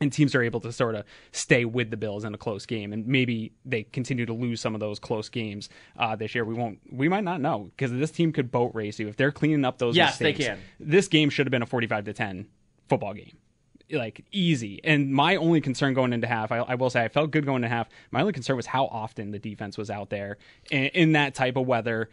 And 0.00 0.12
teams 0.12 0.34
are 0.34 0.42
able 0.42 0.58
to 0.60 0.72
sort 0.72 0.94
of 0.94 1.04
stay 1.32 1.64
with 1.64 1.90
the 1.90 1.96
Bills 1.96 2.24
in 2.24 2.34
a 2.34 2.38
close 2.38 2.64
game, 2.66 2.92
and 2.92 3.06
maybe 3.06 3.52
they 3.64 3.82
continue 3.84 4.24
to 4.26 4.32
lose 4.32 4.60
some 4.60 4.74
of 4.74 4.80
those 4.80 4.98
close 4.98 5.28
games 5.28 5.68
uh, 5.96 6.16
this 6.16 6.34
year. 6.34 6.44
We 6.44 6.54
won't, 6.54 6.80
we 6.90 7.08
might 7.08 7.24
not 7.24 7.40
know 7.40 7.70
because 7.76 7.92
this 7.92 8.10
team 8.10 8.32
could 8.32 8.50
boat 8.50 8.72
race 8.74 8.98
you 8.98 9.08
if 9.08 9.16
they're 9.16 9.30
cleaning 9.30 9.64
up 9.64 9.78
those. 9.78 9.94
Yes, 9.94 10.18
they 10.18 10.30
mistakes, 10.30 10.48
can. 10.48 10.58
This 10.80 11.08
game 11.08 11.28
should 11.28 11.46
have 11.46 11.52
been 11.52 11.62
a 11.62 11.66
forty-five 11.66 12.04
to 12.04 12.12
ten 12.12 12.48
football 12.88 13.14
game 13.14 13.32
like 13.92 14.24
easy. 14.32 14.80
And 14.82 15.12
my 15.12 15.36
only 15.36 15.60
concern 15.60 15.94
going 15.94 16.12
into 16.12 16.26
half, 16.26 16.50
I, 16.50 16.58
I 16.58 16.74
will 16.76 16.90
say, 16.90 17.04
I 17.04 17.08
felt 17.08 17.30
good 17.30 17.44
going 17.44 17.62
into 17.62 17.68
half. 17.74 17.88
My 18.10 18.20
only 18.20 18.32
concern 18.32 18.56
was 18.56 18.66
how 18.66 18.86
often 18.86 19.30
the 19.30 19.38
defense 19.38 19.76
was 19.78 19.90
out 19.90 20.10
there 20.10 20.38
in, 20.70 20.84
in 20.86 21.12
that 21.12 21.34
type 21.34 21.56
of 21.56 21.66
weather. 21.66 22.08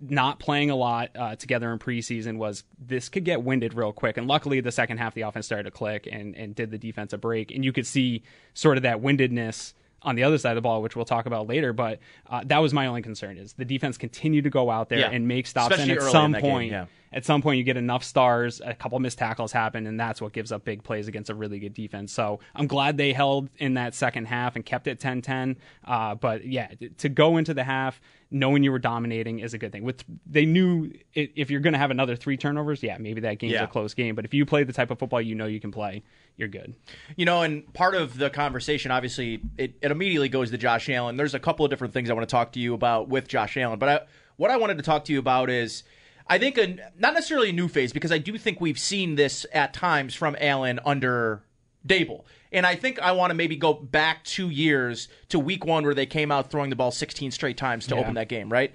Not 0.00 0.38
playing 0.38 0.70
a 0.70 0.76
lot 0.76 1.10
uh, 1.16 1.34
together 1.34 1.72
in 1.72 1.80
preseason 1.80 2.36
was 2.38 2.62
this 2.78 3.08
could 3.08 3.24
get 3.24 3.42
winded 3.42 3.74
real 3.74 3.92
quick. 3.92 4.16
And 4.16 4.28
luckily, 4.28 4.60
the 4.60 4.70
second 4.70 4.98
half, 4.98 5.12
the 5.14 5.22
offense 5.22 5.46
started 5.46 5.64
to 5.64 5.70
click 5.72 6.08
and, 6.10 6.36
and 6.36 6.54
did 6.54 6.70
the 6.70 6.78
defense 6.78 7.12
a 7.12 7.18
break. 7.18 7.50
And 7.50 7.64
you 7.64 7.72
could 7.72 7.86
see 7.86 8.22
sort 8.54 8.76
of 8.76 8.84
that 8.84 9.00
windedness 9.00 9.74
on 10.02 10.14
the 10.14 10.22
other 10.22 10.38
side 10.38 10.50
of 10.50 10.54
the 10.54 10.60
ball, 10.60 10.82
which 10.82 10.94
we'll 10.94 11.04
talk 11.04 11.26
about 11.26 11.48
later. 11.48 11.72
But 11.72 11.98
uh, 12.30 12.42
that 12.46 12.58
was 12.58 12.72
my 12.72 12.86
only 12.86 13.02
concern: 13.02 13.36
is 13.38 13.54
the 13.54 13.64
defense 13.64 13.98
continued 13.98 14.44
to 14.44 14.50
go 14.50 14.70
out 14.70 14.88
there 14.88 15.00
Yeah. 15.00 15.10
and 15.10 15.26
make 15.26 15.48
stops, 15.48 15.74
Especially 15.74 15.94
and 15.94 16.02
at 16.02 16.12
some 16.12 16.30
that 16.30 16.42
game, 16.42 16.50
point, 16.52 16.70
yeah. 16.70 16.86
At 17.12 17.24
some 17.24 17.42
point 17.42 17.58
you 17.58 17.64
get 17.64 17.76
enough 17.76 18.04
stars, 18.04 18.60
a 18.64 18.74
couple 18.74 18.98
missed 19.00 19.18
tackles 19.18 19.52
happen, 19.52 19.86
and 19.86 19.98
that's 19.98 20.20
what 20.20 20.32
gives 20.32 20.52
up 20.52 20.64
big 20.64 20.82
plays 20.82 21.08
against 21.08 21.30
a 21.30 21.34
really 21.34 21.58
good 21.58 21.74
defense. 21.74 22.12
So 22.12 22.40
I'm 22.54 22.66
glad 22.66 22.96
they 22.96 23.12
held 23.12 23.48
in 23.58 23.74
that 23.74 23.94
second 23.94 24.26
half 24.26 24.56
and 24.56 24.64
kept 24.64 24.86
it 24.86 25.00
10-10. 25.00 25.56
Uh, 25.84 26.14
but 26.14 26.44
yeah, 26.46 26.68
to 26.98 27.08
go 27.08 27.36
into 27.36 27.54
the 27.54 27.64
half 27.64 28.00
knowing 28.30 28.62
you 28.62 28.70
were 28.70 28.78
dominating 28.78 29.38
is 29.38 29.54
a 29.54 29.58
good 29.58 29.72
thing. 29.72 29.82
With 29.84 30.04
they 30.26 30.44
knew 30.44 30.92
if 31.14 31.50
you're 31.50 31.60
going 31.60 31.72
to 31.72 31.78
have 31.78 31.90
another 31.90 32.14
three 32.14 32.36
turnovers, 32.36 32.82
yeah, 32.82 32.98
maybe 32.98 33.22
that 33.22 33.38
game's 33.38 33.54
Yeah. 33.54 33.64
a 33.64 33.66
close 33.66 33.94
game. 33.94 34.14
But 34.14 34.26
if 34.26 34.34
you 34.34 34.44
play 34.44 34.64
the 34.64 34.72
type 34.74 34.90
of 34.90 34.98
football 34.98 35.22
you 35.22 35.34
know 35.34 35.46
you 35.46 35.60
can 35.60 35.70
play, 35.72 36.02
you're 36.36 36.48
good. 36.48 36.74
You 37.16 37.24
know, 37.24 37.40
and 37.42 37.72
part 37.72 37.94
of 37.94 38.18
the 38.18 38.28
conversation, 38.28 38.90
obviously, 38.90 39.40
it, 39.56 39.74
it 39.80 39.90
immediately 39.90 40.28
goes 40.28 40.50
to 40.50 40.58
Josh 40.58 40.90
Allen. 40.90 41.16
There's 41.16 41.34
a 41.34 41.40
couple 41.40 41.64
of 41.64 41.70
different 41.70 41.94
things 41.94 42.10
I 42.10 42.12
want 42.12 42.28
to 42.28 42.30
talk 42.30 42.52
to 42.52 42.60
you 42.60 42.74
about 42.74 43.08
with 43.08 43.28
Josh 43.28 43.56
Allen, 43.56 43.78
but 43.78 43.88
I, 43.88 44.00
what 44.36 44.50
I 44.50 44.58
wanted 44.58 44.76
to 44.76 44.82
talk 44.84 45.04
to 45.06 45.12
you 45.14 45.18
about 45.18 45.48
is, 45.48 45.82
I 46.28 46.38
think, 46.38 46.58
a, 46.58 46.76
not 46.98 47.14
necessarily 47.14 47.50
a 47.50 47.52
new 47.52 47.68
phase, 47.68 47.92
because 47.92 48.12
I 48.12 48.18
do 48.18 48.36
think 48.38 48.60
we've 48.60 48.78
seen 48.78 49.14
this 49.14 49.46
at 49.52 49.72
times 49.72 50.14
from 50.14 50.36
Allen 50.40 50.78
under 50.84 51.42
Daboll. 51.86 52.24
And 52.52 52.66
I 52.66 52.74
think 52.74 52.98
I 53.00 53.12
want 53.12 53.30
to 53.30 53.34
maybe 53.34 53.56
go 53.56 53.72
back 53.74 54.24
two 54.24 54.50
years 54.50 55.08
to 55.30 55.38
week 55.38 55.64
one 55.64 55.84
where 55.84 55.94
they 55.94 56.06
came 56.06 56.30
out 56.30 56.50
throwing 56.50 56.70
the 56.70 56.76
ball 56.76 56.90
16 56.90 57.30
straight 57.30 57.56
times 57.56 57.86
to 57.86 57.94
Yeah. 57.94 58.00
open 58.02 58.14
that 58.14 58.28
game, 58.28 58.50
right? 58.50 58.72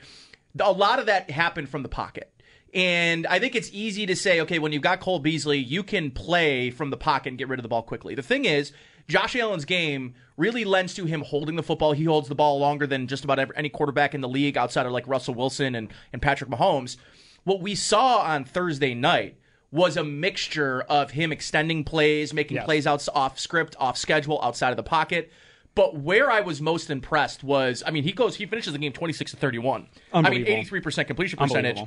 A 0.59 0.71
lot 0.71 0.99
of 0.99 1.07
that 1.07 1.29
happened 1.31 1.69
from 1.69 1.83
the 1.83 1.89
pocket. 1.89 2.29
And 2.73 3.27
I 3.27 3.37
think 3.39 3.53
it's 3.55 3.69
easy 3.71 4.05
to 4.07 4.15
say, 4.15 4.41
okay, 4.41 4.57
when 4.57 4.71
you've 4.71 4.81
got 4.81 4.99
Cole 4.99 5.19
Beasley, 5.19 5.59
you 5.59 5.83
can 5.83 6.09
play 6.09 6.71
from 6.71 6.89
the 6.89 6.97
pocket 6.97 7.29
and 7.29 7.37
get 7.37 7.47
rid 7.47 7.59
of 7.59 7.63
the 7.63 7.69
ball 7.69 7.83
quickly. 7.83 8.15
The 8.15 8.23
thing 8.23 8.45
is, 8.45 8.71
Josh 9.07 9.35
Allen's 9.35 9.65
game 9.65 10.15
really 10.37 10.65
lends 10.65 10.93
to 10.95 11.05
him 11.05 11.21
holding 11.21 11.55
the 11.55 11.61
football. 11.63 11.91
He 11.93 12.05
holds 12.05 12.29
the 12.29 12.35
ball 12.35 12.57
longer 12.59 12.87
than 12.87 13.05
just 13.07 13.23
about 13.23 13.37
every, 13.37 13.55
any 13.55 13.69
quarterback 13.69 14.15
in 14.15 14.21
the 14.21 14.29
league 14.29 14.57
outside 14.57 14.87
of 14.87 14.91
like 14.91 15.07
Russell 15.07 15.35
Wilson 15.35 15.75
and, 15.75 15.93
and 16.11 16.21
Patrick 16.21 16.49
Mahomes. 16.49 16.97
What 17.43 17.61
we 17.61 17.75
saw 17.75 18.19
on 18.19 18.45
Thursday 18.45 18.93
night 18.93 19.37
was 19.71 19.97
a 19.97 20.03
mixture 20.03 20.81
of 20.83 21.11
him 21.11 21.31
extending 21.31 21.83
plays, 21.83 22.33
making 22.33 22.55
Yes. 22.55 22.65
plays 22.65 22.87
out 22.87 23.07
off 23.15 23.39
script, 23.39 23.75
off 23.79 23.97
schedule, 23.97 24.39
outside 24.43 24.69
of 24.69 24.77
the 24.77 24.83
pocket. 24.83 25.31
But 25.75 25.95
where 25.95 26.29
I 26.31 26.41
was 26.41 26.61
most 26.61 26.91
impressed 26.91 27.43
was, 27.43 27.81
I 27.85 27.89
mean, 27.89 28.03
he 28.03 28.11
goes, 28.11 28.35
he 28.35 28.45
finishes 28.45 28.73
the 28.73 28.79
game 28.79 28.93
26 28.93 29.31
to 29.31 29.37
31. 29.37 29.87
I 30.13 30.29
mean, 30.29 30.45
83% 30.45 31.07
completion 31.07 31.39
percentage. 31.39 31.79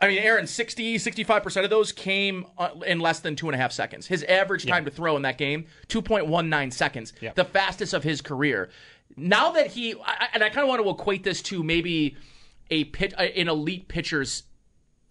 I 0.00 0.06
mean, 0.06 0.18
Aaron, 0.18 0.46
60, 0.46 0.96
65% 0.98 1.64
of 1.64 1.70
those 1.70 1.90
came 1.90 2.46
uh, 2.56 2.68
in 2.86 3.00
less 3.00 3.18
than 3.20 3.34
two 3.34 3.48
and 3.48 3.54
a 3.54 3.58
half 3.58 3.72
seconds. 3.72 4.06
His 4.06 4.22
average 4.24 4.64
time 4.66 4.84
to 4.84 4.90
throw 4.92 5.16
in 5.16 5.22
that 5.22 5.38
game, 5.38 5.66
2.19 5.88 6.72
seconds, 6.72 7.14
Yep. 7.20 7.34
the 7.34 7.44
fastest 7.44 7.94
of 7.94 8.04
his 8.04 8.20
career. 8.20 8.68
Now 9.16 9.50
that 9.52 9.68
he, 9.68 9.94
I, 10.04 10.28
and 10.34 10.44
I 10.44 10.50
kind 10.50 10.62
of 10.62 10.68
want 10.68 10.82
to 10.84 10.90
equate 10.90 11.24
this 11.24 11.42
to 11.44 11.64
maybe 11.64 12.16
a 12.70 12.84
pit, 12.84 13.12
an 13.18 13.48
elite 13.48 13.88
pitcher's 13.88 14.44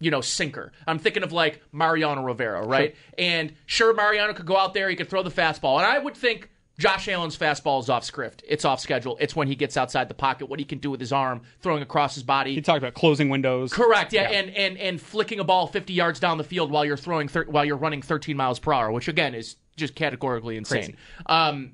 you 0.00 0.10
know, 0.10 0.20
sinker. 0.20 0.72
I'm 0.86 0.98
thinking 0.98 1.22
of 1.22 1.32
like 1.32 1.60
Mariano 1.72 2.22
Rivera, 2.22 2.64
right? 2.66 2.94
And 3.16 3.52
sure, 3.66 3.94
Mariano 3.94 4.32
could 4.34 4.46
go 4.46 4.56
out 4.56 4.74
there, 4.74 4.88
he 4.88 4.96
could 4.96 5.08
throw 5.08 5.22
the 5.22 5.30
fastball. 5.30 5.78
And 5.78 5.86
I 5.86 5.98
would 5.98 6.16
think 6.16 6.50
Josh 6.78 7.08
Allen's 7.08 7.36
fastball 7.36 7.80
is 7.80 7.90
off 7.90 8.04
script. 8.04 8.44
It's 8.46 8.64
off 8.64 8.78
schedule. 8.78 9.16
It's 9.20 9.34
when 9.34 9.48
he 9.48 9.56
gets 9.56 9.76
outside 9.76 10.08
the 10.08 10.14
pocket, 10.14 10.46
what 10.48 10.60
he 10.60 10.64
can 10.64 10.78
do 10.78 10.90
with 10.90 11.00
his 11.00 11.12
arm, 11.12 11.42
throwing 11.60 11.82
across 11.82 12.14
his 12.14 12.22
body. 12.22 12.54
He 12.54 12.60
talked 12.60 12.78
about 12.78 12.94
closing 12.94 13.28
windows. 13.28 13.72
Correct. 13.72 14.12
Yeah, 14.12 14.30
and 14.30 14.50
and 14.50 14.78
and 14.78 15.00
flicking 15.00 15.40
a 15.40 15.44
ball 15.44 15.66
50 15.66 15.92
yards 15.92 16.20
down 16.20 16.38
the 16.38 16.44
field 16.44 16.70
while 16.70 16.84
you're 16.84 16.96
throwing 16.96 17.26
thir- 17.26 17.46
while 17.48 17.64
you're 17.64 17.76
running 17.76 18.00
13 18.00 18.36
miles 18.36 18.60
per 18.60 18.72
hour, 18.72 18.92
which 18.92 19.08
again 19.08 19.34
is 19.34 19.56
just 19.76 19.96
categorically 19.96 20.56
insane. 20.56 20.96
Um, 21.26 21.72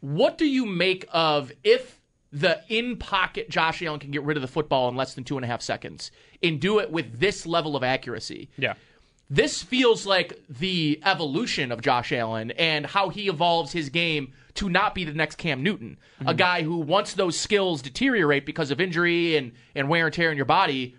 what 0.00 0.38
do 0.38 0.46
you 0.46 0.64
make 0.64 1.06
of 1.12 1.52
if 1.64 1.99
the 2.32 2.60
in 2.68 2.96
pocket 2.96 3.50
Josh 3.50 3.82
Allen 3.82 4.00
can 4.00 4.10
get 4.10 4.22
rid 4.22 4.36
of 4.36 4.40
the 4.42 4.48
football 4.48 4.88
in 4.88 4.96
less 4.96 5.14
than 5.14 5.24
two 5.24 5.36
and 5.36 5.44
a 5.44 5.48
half 5.48 5.62
seconds 5.62 6.10
and 6.42 6.60
do 6.60 6.78
it 6.78 6.90
with 6.90 7.18
this 7.18 7.46
level 7.46 7.76
of 7.76 7.82
accuracy? 7.82 8.48
Yeah. 8.56 8.74
This 9.28 9.62
feels 9.62 10.06
like 10.06 10.40
the 10.48 11.00
evolution 11.04 11.70
of 11.70 11.82
Josh 11.82 12.12
Allen 12.12 12.50
and 12.52 12.84
how 12.84 13.10
he 13.10 13.28
evolves 13.28 13.72
his 13.72 13.88
game 13.88 14.32
to 14.54 14.68
not 14.68 14.94
be 14.94 15.04
the 15.04 15.12
next 15.12 15.36
Cam 15.36 15.62
Newton, 15.62 15.98
a 16.20 16.24
mm-hmm. 16.24 16.36
guy 16.36 16.62
who 16.62 16.78
once 16.78 17.14
those 17.14 17.38
skills 17.38 17.80
deteriorate 17.80 18.44
because 18.44 18.72
of 18.72 18.80
injury 18.80 19.36
and, 19.36 19.52
and 19.74 19.88
wear 19.88 20.06
and 20.06 20.14
tear 20.14 20.32
in 20.32 20.36
your 20.36 20.46
body, 20.46 20.96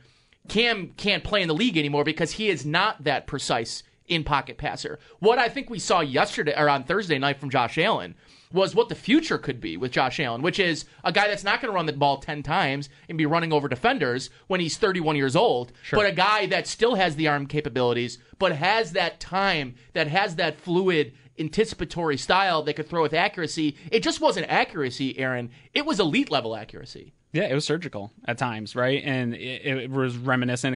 Cam 0.48 0.94
can't 0.96 1.24
play 1.24 1.42
in 1.42 1.50
the 1.50 1.54
league 1.54 1.78
anymore 1.78 2.06
because 2.06 2.32
he 2.32 2.50
is 2.50 2.66
not 2.66 3.04
that 3.04 3.28
precise 3.28 3.84
in 4.08 4.24
pocket 4.24 4.58
passer. 4.58 5.00
What 5.20 5.38
I 5.38 5.50
think 5.50 5.70
we 5.70 5.80
saw 5.80 6.00
yesterday 6.00 6.54
or 6.58 6.70
on 6.70 6.84
Thursday 6.84 7.20
night 7.20 7.40
from 7.40 7.50
Josh 7.50 7.78
Allen 7.78 8.16
was 8.54 8.76
what 8.76 8.90
the 8.90 8.96
future 8.96 9.38
could 9.38 9.62
be 9.62 9.78
with 9.78 9.92
Josh 9.92 10.20
Allen, 10.20 10.42
which 10.42 10.60
is 10.60 10.86
a 11.04 11.12
guy 11.12 11.28
that's 11.28 11.44
not 11.44 11.62
going 11.62 11.72
to 11.72 11.76
run 11.76 11.86
the 11.86 11.94
ball 11.94 12.18
10 12.18 12.44
times 12.44 12.90
and 13.08 13.18
be 13.18 13.26
running 13.26 13.54
over 13.54 13.68
defenders 13.68 14.30
when 14.48 14.60
he's 14.60 14.78
31 14.78 15.16
years 15.16 15.36
old, 15.36 15.72
but 15.92 16.06
a 16.06 16.12
guy 16.12 16.46
that 16.48 16.68
still 16.68 16.96
has 16.96 17.16
the 17.16 17.28
arm 17.28 17.48
capabilities, 17.48 18.18
but 18.40 18.52
has 18.54 18.92
that 18.92 19.20
time, 19.20 19.76
that 19.94 20.08
has 20.08 20.36
that 20.36 20.60
fluid 20.60 21.14
anticipatory 21.40 22.18
style 22.18 22.62
that 22.64 22.74
could 22.76 22.88
throw 22.88 23.02
with 23.02 23.14
accuracy. 23.14 23.76
It 23.92 24.04
just 24.04 24.22
wasn't 24.22 24.48
accuracy, 24.50 25.18
Aaron. 25.18 25.50
It 25.74 25.86
was 25.86 26.00
elite 26.00 26.30
level 26.30 26.56
accuracy. 26.56 27.14
Yeah, 27.34 27.44
it 27.44 27.54
was 27.54 27.66
surgical 27.66 28.12
at 28.26 28.38
times, 28.38 28.76
right? 28.76 29.02
And 29.04 29.34
it, 29.34 29.66
it 29.66 29.90
was 29.90 30.18
reminiscent. 30.18 30.76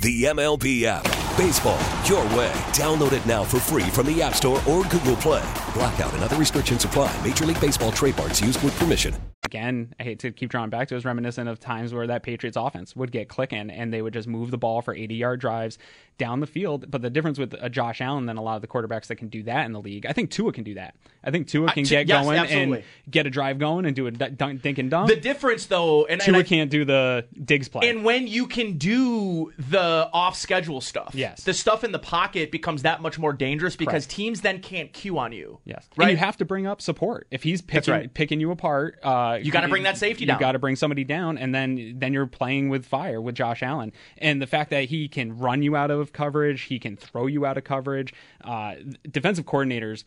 The 0.00 0.22
MLB 0.26 0.84
app. 0.84 1.02
Baseball, 1.36 1.80
your 2.04 2.22
way. 2.36 2.52
Download 2.70 3.10
it 3.10 3.26
now 3.26 3.42
for 3.42 3.58
free 3.58 3.90
from 3.90 4.06
the 4.06 4.22
App 4.22 4.34
Store 4.34 4.62
or 4.68 4.84
Google 4.84 5.16
Play. 5.16 5.44
Blackout 5.74 6.14
and 6.14 6.22
other 6.22 6.36
restrictions 6.36 6.84
apply. 6.84 7.12
Major 7.26 7.46
League 7.46 7.60
Baseball 7.60 7.90
trademarks 7.90 8.40
used 8.40 8.62
with 8.62 8.78
permission. 8.78 9.16
Again, 9.44 9.92
I 9.98 10.04
hate 10.04 10.20
to 10.20 10.30
keep 10.30 10.50
drawing 10.50 10.70
back 10.70 10.86
to 10.88 10.94
it, 10.94 10.98
was 10.98 11.04
reminiscent 11.04 11.48
of 11.48 11.58
times 11.58 11.92
where 11.92 12.06
that 12.06 12.22
Patriots 12.22 12.56
offense 12.56 12.94
would 12.94 13.10
get 13.10 13.28
clicking 13.28 13.70
and 13.70 13.92
they 13.92 14.00
would 14.00 14.12
just 14.12 14.28
move 14.28 14.52
the 14.52 14.58
ball 14.58 14.82
for 14.82 14.94
80 14.94 15.16
yard 15.16 15.40
drives 15.40 15.78
down 16.18 16.40
the 16.40 16.46
field. 16.46 16.90
But 16.90 17.00
the 17.02 17.10
difference 17.10 17.38
with 17.38 17.54
a 17.58 17.70
Josh 17.70 18.00
Allen 18.00 18.26
than 18.26 18.36
a 18.36 18.42
lot 18.42 18.56
of 18.56 18.62
the 18.62 18.68
quarterbacks 18.68 19.06
that 19.06 19.16
can 19.16 19.28
do 19.28 19.42
that 19.44 19.64
in 19.66 19.72
the 19.72 19.80
league, 19.80 20.04
I 20.06 20.12
think 20.12 20.30
Tua 20.30 20.52
can 20.52 20.64
do 20.64 20.74
that. 20.74 20.94
I 21.24 21.30
think 21.30 21.48
Tua 21.48 21.68
can 21.72 21.80
I- 21.80 21.88
get 21.88 22.08
yes, 22.08 22.24
going 22.24 22.38
absolutely. 22.38 22.78
and 22.78 23.10
get 23.10 23.26
a 23.26 23.30
drive 23.30 23.58
going 23.58 23.86
and 23.86 23.94
do 23.96 24.06
a 24.06 24.10
dunk, 24.10 24.62
dink 24.62 24.78
and 24.78 24.90
dunk. 24.90 25.08
The 25.08 25.16
difference, 25.16 25.66
though, 25.66 26.04
and, 26.04 26.20
and 26.20 26.22
Tua 26.22 26.38
I- 26.38 26.42
can't 26.42 26.70
do 26.70 26.84
the 26.84 27.26
digs 27.44 27.68
play. 27.68 27.88
And 27.88 28.04
when 28.04 28.26
you 28.26 28.46
can 28.46 28.78
do 28.78 29.52
the 29.58 30.08
off 30.12 30.36
schedule 30.36 30.80
stuff, 30.80 31.14
Yes. 31.14 31.44
the 31.44 31.54
stuff 31.54 31.84
in 31.84 31.92
the 31.92 31.98
pocket 31.98 32.50
becomes 32.50 32.82
that 32.82 33.00
much 33.02 33.18
more 33.18 33.32
dangerous 33.32 33.76
because 33.76 34.04
Correct. 34.04 34.10
teams 34.10 34.40
then 34.42 34.60
can't 34.60 34.92
cue 34.92 35.18
on 35.18 35.32
you. 35.32 35.58
Yes, 35.64 35.88
Right? 35.96 36.06
And 36.08 36.12
you 36.12 36.16
have 36.18 36.36
to 36.38 36.44
bring 36.44 36.66
up 36.66 36.80
support 36.82 37.26
if 37.30 37.42
he's 37.42 37.62
picking 37.62 37.92
right. 37.94 38.12
picking 38.12 38.40
you 38.40 38.50
apart. 38.50 38.98
Uh, 39.02 39.38
You 39.40 39.50
gotta 39.52 39.68
bring 39.68 39.84
that 39.84 39.96
safety 39.98 40.24
down. 40.26 40.36
you 40.36 40.40
got 40.40 40.52
to 40.52 40.58
bring 40.58 40.76
somebody 40.76 41.04
down, 41.04 41.38
and 41.38 41.54
then 41.54 41.94
then 41.98 42.12
you're 42.12 42.26
playing 42.26 42.68
with 42.68 42.86
fire 42.86 43.20
with 43.20 43.34
Josh 43.34 43.62
Allen. 43.62 43.92
And 44.18 44.40
the 44.42 44.46
fact 44.46 44.70
that 44.70 44.84
he 44.84 45.08
can 45.08 45.38
run 45.38 45.62
you 45.62 45.76
out 45.76 45.90
of 45.90 46.07
coverage, 46.12 46.62
he 46.62 46.78
can 46.78 46.96
throw 46.96 47.26
you 47.26 47.44
out 47.46 47.56
of 47.58 47.64
coverage. 47.64 48.12
Uh, 48.42 48.74
defensive 49.10 49.44
coordinators 49.46 50.04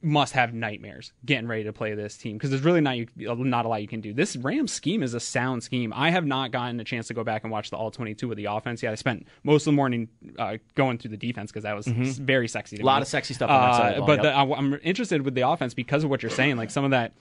must 0.00 0.32
have 0.34 0.54
nightmares 0.54 1.12
getting 1.26 1.48
ready 1.48 1.64
to 1.64 1.72
play 1.72 1.92
this 1.92 2.16
team 2.16 2.36
because 2.36 2.50
there's 2.50 2.62
really 2.62 2.80
not 2.80 2.96
you, 2.96 3.08
not 3.16 3.64
a 3.64 3.68
lot 3.68 3.82
you 3.82 3.88
can 3.88 4.00
do. 4.00 4.14
This 4.14 4.36
Rams 4.36 4.70
scheme 4.70 5.02
is 5.02 5.12
a 5.12 5.18
sound 5.18 5.64
scheme. 5.64 5.92
I 5.92 6.10
have 6.10 6.24
not 6.24 6.52
gotten 6.52 6.78
a 6.78 6.84
chance 6.84 7.08
to 7.08 7.14
go 7.14 7.24
back 7.24 7.42
and 7.42 7.50
watch 7.50 7.70
the 7.70 7.76
all 7.76 7.90
22 7.90 8.30
of 8.30 8.36
the 8.36 8.44
offense 8.44 8.80
yet. 8.80 8.92
I 8.92 8.94
spent 8.94 9.26
most 9.42 9.62
of 9.62 9.72
the 9.72 9.76
morning 9.76 10.08
uh, 10.38 10.58
going 10.76 10.98
through 10.98 11.10
the 11.10 11.16
defense 11.16 11.50
because 11.50 11.64
that 11.64 11.74
was 11.74 11.86
Mhm. 11.88 12.06
very 12.20 12.46
sexy. 12.46 12.76
To 12.76 12.82
A 12.82 12.86
lot 12.86 12.98
me. 12.98 13.02
of 13.02 13.08
sexy 13.08 13.34
stuff 13.34 13.50
on 13.50 13.60
that 13.60 13.76
side 13.76 13.88
of 13.94 13.96
the 13.96 14.02
Uh, 14.04 14.06
But 14.06 14.22
yep. 14.22 14.34
the, 14.34 14.38
I, 14.54 14.56
I'm 14.56 14.78
interested 14.84 15.22
with 15.22 15.34
the 15.34 15.48
offense 15.48 15.74
because 15.74 16.04
of 16.04 16.10
what 16.10 16.22
you're 16.22 16.30
saying. 16.30 16.56
Like 16.58 16.70
some 16.70 16.84
of 16.84 16.92
that 16.92 17.12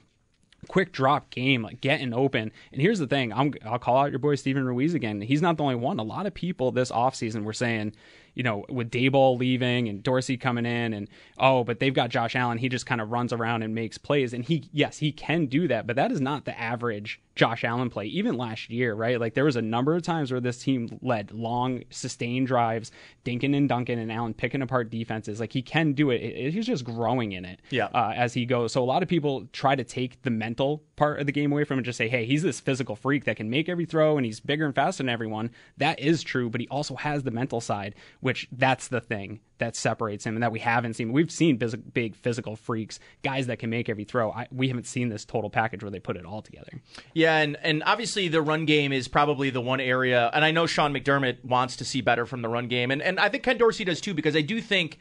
quick 0.67 0.91
drop 0.91 1.29
game, 1.29 1.61
like 1.61 1.81
getting 1.81 2.13
open. 2.13 2.51
And 2.71 2.81
here's 2.81 2.99
the 2.99 3.07
thing: 3.07 3.33
I'm, 3.33 3.53
I'll 3.65 3.79
call 3.79 3.97
out 3.97 4.11
your 4.11 4.19
boy 4.19 4.35
Steven 4.35 4.65
Ruiz 4.65 4.93
again. 4.93 5.21
He's 5.21 5.41
not 5.41 5.57
the 5.57 5.63
only 5.63 5.75
one. 5.75 5.99
A 5.99 6.03
lot 6.03 6.25
of 6.25 6.33
people 6.33 6.71
this 6.71 6.91
offseason 6.91 7.43
were 7.43 7.53
saying, 7.53 7.93
you 8.37 8.43
know, 8.43 8.63
with 8.69 8.91
Daboll 8.91 9.39
leaving 9.39 9.89
and 9.89 10.03
Dorsey 10.03 10.37
coming 10.37 10.63
in, 10.67 10.93
and 10.93 11.09
oh, 11.39 11.63
but 11.63 11.79
they've 11.79 11.93
got 11.93 12.11
Josh 12.11 12.35
Allen. 12.35 12.59
He 12.59 12.69
just 12.69 12.85
kind 12.85 13.01
of 13.01 13.09
runs 13.09 13.33
around 13.33 13.63
and 13.63 13.73
makes 13.73 13.97
plays. 13.97 14.31
And 14.31 14.45
he, 14.45 14.69
yes, 14.71 14.99
he 14.99 15.11
can 15.11 15.47
do 15.47 15.67
that, 15.69 15.87
but 15.87 15.95
that 15.95 16.11
is 16.11 16.21
not 16.21 16.45
the 16.45 16.55
average 16.57 17.19
Josh 17.35 17.63
Allen 17.63 17.89
play. 17.89 18.05
Even 18.05 18.37
last 18.37 18.69
year, 18.69 18.93
right? 18.93 19.19
Like 19.19 19.33
there 19.33 19.43
was 19.45 19.55
a 19.55 19.61
number 19.63 19.95
of 19.95 20.03
times 20.03 20.31
where 20.31 20.39
this 20.39 20.59
team 20.59 20.99
led 21.01 21.31
long, 21.31 21.81
sustained 21.89 22.45
drives, 22.45 22.91
Dinkin 23.25 23.57
and 23.57 23.67
Duncan 23.67 23.97
and 23.97 24.11
Allen 24.11 24.35
picking 24.35 24.61
apart 24.61 24.91
defenses. 24.91 25.39
Like 25.39 25.51
he 25.53 25.63
can 25.63 25.93
do 25.93 26.11
it. 26.11 26.51
He's 26.53 26.67
just 26.67 26.83
growing 26.85 27.31
in 27.31 27.43
it 27.43 27.59
Yeah. 27.71 27.85
uh, 27.85 28.13
as 28.15 28.35
he 28.35 28.45
goes. 28.45 28.71
So 28.71 28.83
a 28.83 28.85
lot 28.85 29.01
of 29.01 29.09
people 29.09 29.47
try 29.51 29.75
to 29.75 29.83
take 29.83 30.21
the 30.21 30.29
mental 30.29 30.83
part 30.97 31.19
of 31.19 31.25
the 31.27 31.31
game 31.31 31.51
away 31.51 31.63
from 31.63 31.77
and 31.77 31.85
just 31.85 31.97
say, 31.97 32.09
hey, 32.09 32.25
he's 32.25 32.43
this 32.43 32.59
physical 32.59 32.95
freak 32.95 33.23
that 33.23 33.37
can 33.37 33.49
make 33.49 33.69
every 33.69 33.85
throw 33.85 34.17
and 34.17 34.25
he's 34.25 34.41
bigger 34.41 34.65
and 34.65 34.75
faster 34.75 35.03
than 35.03 35.09
everyone. 35.09 35.51
That 35.77 35.99
is 35.99 36.23
true, 36.23 36.49
but 36.49 36.59
he 36.59 36.67
also 36.67 36.95
has 36.95 37.23
the 37.23 37.31
mental 37.31 37.61
side, 37.61 37.95
which 38.19 38.49
that's 38.51 38.89
the 38.89 38.99
thing 38.99 39.39
that 39.59 39.75
separates 39.75 40.25
him 40.25 40.35
and 40.35 40.43
that 40.43 40.51
we 40.51 40.59
haven't 40.59 40.95
seen. 40.95 41.13
We've 41.13 41.31
seen 41.31 41.57
big, 41.57 41.93
big 41.93 42.15
physical 42.15 42.55
freaks, 42.55 42.99
guys 43.23 43.47
that 43.47 43.59
can 43.59 43.69
make 43.69 43.89
every 43.89 44.03
throw. 44.03 44.31
I, 44.31 44.47
we 44.51 44.67
haven't 44.67 44.87
seen 44.87 45.09
this 45.09 45.23
total 45.23 45.49
package 45.49 45.83
where 45.83 45.91
they 45.91 45.99
put 45.99 46.17
it 46.17 46.25
all 46.25 46.41
together. 46.41 46.81
Yeah, 47.13 47.37
and, 47.37 47.57
and 47.61 47.83
obviously 47.85 48.27
the 48.27 48.41
run 48.41 48.65
game 48.65 48.91
is 48.91 49.07
probably 49.07 49.49
the 49.51 49.61
one 49.61 49.79
area, 49.79 50.29
and 50.33 50.43
I 50.43 50.51
know 50.51 50.65
Sean 50.65 50.93
McDermott 50.93 51.45
wants 51.45 51.77
to 51.77 51.85
see 51.85 52.01
better 52.01 52.25
from 52.25 52.41
the 52.41 52.49
run 52.49 52.67
game, 52.67 52.91
and, 52.91 53.01
and 53.01 53.19
I 53.19 53.29
think 53.29 53.43
Ken 53.43 53.57
Dorsey 53.57 53.85
does 53.85 54.01
too, 54.01 54.13
because 54.13 54.35
I 54.35 54.41
do 54.41 54.61
think 54.61 54.99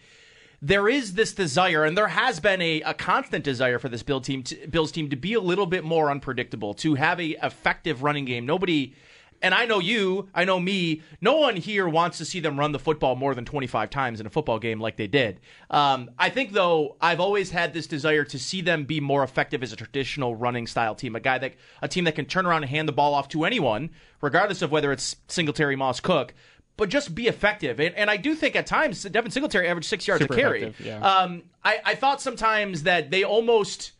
there 0.62 0.88
is 0.88 1.14
this 1.14 1.32
desire, 1.32 1.84
and 1.84 1.96
there 1.96 2.08
has 2.08 2.40
been 2.40 2.62
a, 2.62 2.80
a 2.82 2.94
constant 2.94 3.44
desire 3.44 3.78
for 3.78 3.88
this 3.88 4.02
Bill 4.02 4.20
team, 4.20 4.42
to, 4.44 4.66
Bills 4.68 4.92
team 4.92 5.10
to 5.10 5.16
be 5.16 5.34
a 5.34 5.40
little 5.40 5.66
bit 5.66 5.84
more 5.84 6.10
unpredictable, 6.10 6.74
to 6.74 6.94
have 6.94 7.20
a 7.20 7.36
effective 7.44 8.02
running 8.02 8.24
game. 8.24 8.46
Nobody, 8.46 8.94
and 9.42 9.54
I 9.54 9.66
know 9.66 9.78
you, 9.78 10.28
I 10.34 10.44
know 10.44 10.58
me, 10.58 11.02
no 11.20 11.36
one 11.36 11.56
here 11.56 11.86
wants 11.88 12.18
to 12.18 12.24
see 12.24 12.40
them 12.40 12.58
run 12.58 12.72
the 12.72 12.78
football 12.78 13.16
more 13.16 13.34
than 13.34 13.44
25 13.44 13.90
times 13.90 14.18
in 14.20 14.26
a 14.26 14.30
football 14.30 14.58
game 14.58 14.80
like 14.80 14.96
they 14.96 15.06
did. 15.06 15.40
Um, 15.70 16.10
I 16.18 16.30
think, 16.30 16.52
though, 16.52 16.96
I've 17.00 17.20
always 17.20 17.50
had 17.50 17.74
this 17.74 17.86
desire 17.86 18.24
to 18.24 18.38
see 18.38 18.62
them 18.62 18.84
be 18.84 18.98
more 18.98 19.22
effective 19.22 19.62
as 19.62 19.72
a 19.72 19.76
traditional 19.76 20.34
running 20.34 20.66
style 20.66 20.94
team, 20.94 21.14
a 21.16 21.20
guy 21.20 21.38
that, 21.38 21.54
a 21.82 21.88
team 21.88 22.04
that 22.04 22.14
can 22.14 22.24
turn 22.24 22.46
around 22.46 22.62
and 22.62 22.70
hand 22.70 22.88
the 22.88 22.92
ball 22.92 23.14
off 23.14 23.28
to 23.28 23.44
anyone, 23.44 23.90
regardless 24.22 24.62
of 24.62 24.72
whether 24.72 24.90
it's 24.90 25.16
Singletary, 25.28 25.76
Moss, 25.76 26.00
Cook. 26.00 26.32
But 26.76 26.90
just 26.90 27.14
be 27.14 27.26
effective, 27.26 27.80
and, 27.80 27.94
and 27.94 28.10
I 28.10 28.18
do 28.18 28.34
think 28.34 28.54
at 28.54 28.66
times 28.66 29.02
Devin 29.02 29.30
Singletary 29.30 29.66
averaged 29.66 29.88
six 29.88 30.06
yards 30.06 30.22
Super 30.22 30.34
a 30.34 30.36
carry. 30.36 30.74
yeah. 30.78 30.98
Um, 31.00 31.44
I, 31.64 31.78
I 31.84 31.94
thought 31.94 32.20
sometimes 32.20 32.82
that 32.82 33.10
they 33.10 33.24
almost 33.24 33.92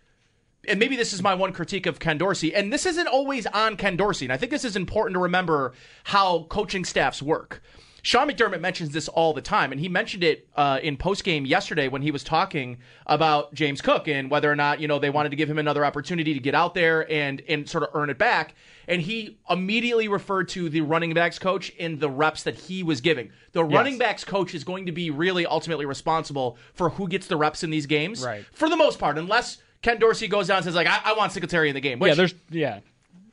and 0.69 0.79
maybe 0.79 0.97
this 0.97 1.13
is 1.13 1.23
my 1.23 1.35
one 1.35 1.53
critique 1.53 1.87
of 1.87 1.99
Ken 1.99 2.19
Dorsey, 2.19 2.55
and 2.55 2.73
this 2.73 2.87
isn't 2.87 3.07
always 3.07 3.47
on 3.47 3.77
Ken 3.77 3.97
Dorsey, 3.97 4.27
and 4.27 4.33
I 4.33 4.37
think 4.37 4.51
this 4.51 4.65
is 4.65 4.77
important 4.77 5.15
to 5.15 5.21
remember 5.21 5.73
how 6.05 6.47
coaching 6.49 6.85
staffs 6.85 7.23
work. 7.23 7.63
Sean 8.07 8.31
McDermott 8.31 8.61
mentions 8.61 8.91
this 8.91 9.09
all 9.09 9.33
the 9.33 9.43
time, 9.43 9.73
and 9.73 9.81
he 9.81 9.89
mentioned 9.89 10.23
it 10.23 10.47
uh, 10.55 10.79
in 10.81 10.97
postgame 10.97 11.45
yesterday 11.45 11.89
when 11.89 12.03
he 12.03 12.13
was 12.13 12.23
talking 12.23 12.79
about 13.05 13.53
James 13.53 13.81
Cook 13.81 14.07
and 14.07 14.31
whether 14.31 14.49
or 14.49 14.55
not 14.55 14.79
you 14.79 14.87
know 14.87 15.01
they 15.01 15.11
wanted 15.11 15.31
to 15.31 15.37
give 15.37 15.51
him 15.51 15.59
another 15.59 15.85
opportunity 15.85 16.33
to 16.33 16.39
get 16.39 16.55
out 16.55 16.73
there 16.73 17.11
and 17.11 17.43
and 17.49 17.69
sort 17.69 17.83
of 17.83 17.91
earn 17.95 18.09
it 18.09 18.17
back. 18.17 18.55
And 18.87 19.03
he 19.03 19.37
immediately 19.51 20.07
referred 20.07 20.49
to 20.51 20.69
the 20.69 20.83
running 20.83 21.15
backs 21.15 21.41
coach 21.41 21.71
in 21.71 21.99
the 21.99 22.09
reps 22.09 22.45
that 22.45 22.55
he 22.55 22.85
was 22.85 23.01
giving. 23.01 23.33
The 23.51 23.65
running 23.65 23.99
backs 23.99 24.23
coach 24.23 24.55
is 24.55 24.63
going 24.63 24.87
to 24.87 24.93
be 24.93 25.11
really 25.11 25.45
ultimately 25.45 25.85
responsible 25.85 26.59
for 26.75 26.91
who 26.91 27.09
gets 27.09 27.27
the 27.27 27.37
reps 27.37 27.65
in 27.65 27.71
these 27.71 27.87
games, 27.87 28.25
Right. 28.25 28.45
For 28.53 28.69
the 28.69 28.77
most 28.77 29.01
part, 29.01 29.19
unless 29.19 29.59
Ken 29.83 29.99
Dorsey 29.99 30.29
goes 30.29 30.47
down 30.47 30.59
and 30.59 30.65
says 30.65 30.77
like, 30.77 30.87
"I, 30.87 31.01
I 31.07 31.15
want 31.15 31.33
Singletary 31.33 31.71
in 31.71 31.75
the 31.75 31.81
game." 31.81 31.99
Which 31.99 32.11
yeah, 32.11 32.15
there's 32.15 32.35
yeah. 32.51 32.79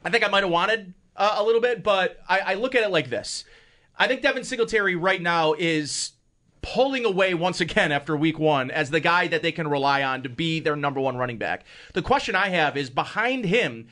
I 0.03 0.09
think 0.09 0.25
I 0.25 0.29
might 0.29 0.41
have 0.41 0.51
wanted 0.51 0.95
uh, 1.15 1.35
a 1.37 1.43
little 1.43 1.61
bit, 1.61 1.83
but 1.83 2.19
I, 2.27 2.39
I 2.39 2.53
look 2.55 2.73
at 2.73 2.81
it 2.81 2.89
like 2.89 3.11
this. 3.11 3.45
I 3.97 4.07
think 4.07 4.21
Devin 4.21 4.43
Singletary 4.43 4.95
right 4.95 5.21
now 5.21 5.53
is 5.53 6.11
pulling 6.61 7.05
away 7.05 7.33
once 7.33 7.61
again 7.61 7.91
after 7.91 8.15
week 8.15 8.39
one 8.39 8.71
as 8.71 8.89
the 8.89 8.99
guy 8.99 9.27
that 9.27 9.41
they 9.41 9.51
can 9.51 9.67
rely 9.67 10.01
on 10.03 10.23
to 10.23 10.29
be 10.29 10.59
their 10.59 10.75
number 10.75 10.99
one 10.99 11.17
running 11.17 11.37
back. 11.37 11.65
The 11.93 12.01
question 12.01 12.35
I 12.35 12.49
have 12.49 12.77
is 12.77 12.89
behind 12.89 13.45
him. 13.45 13.87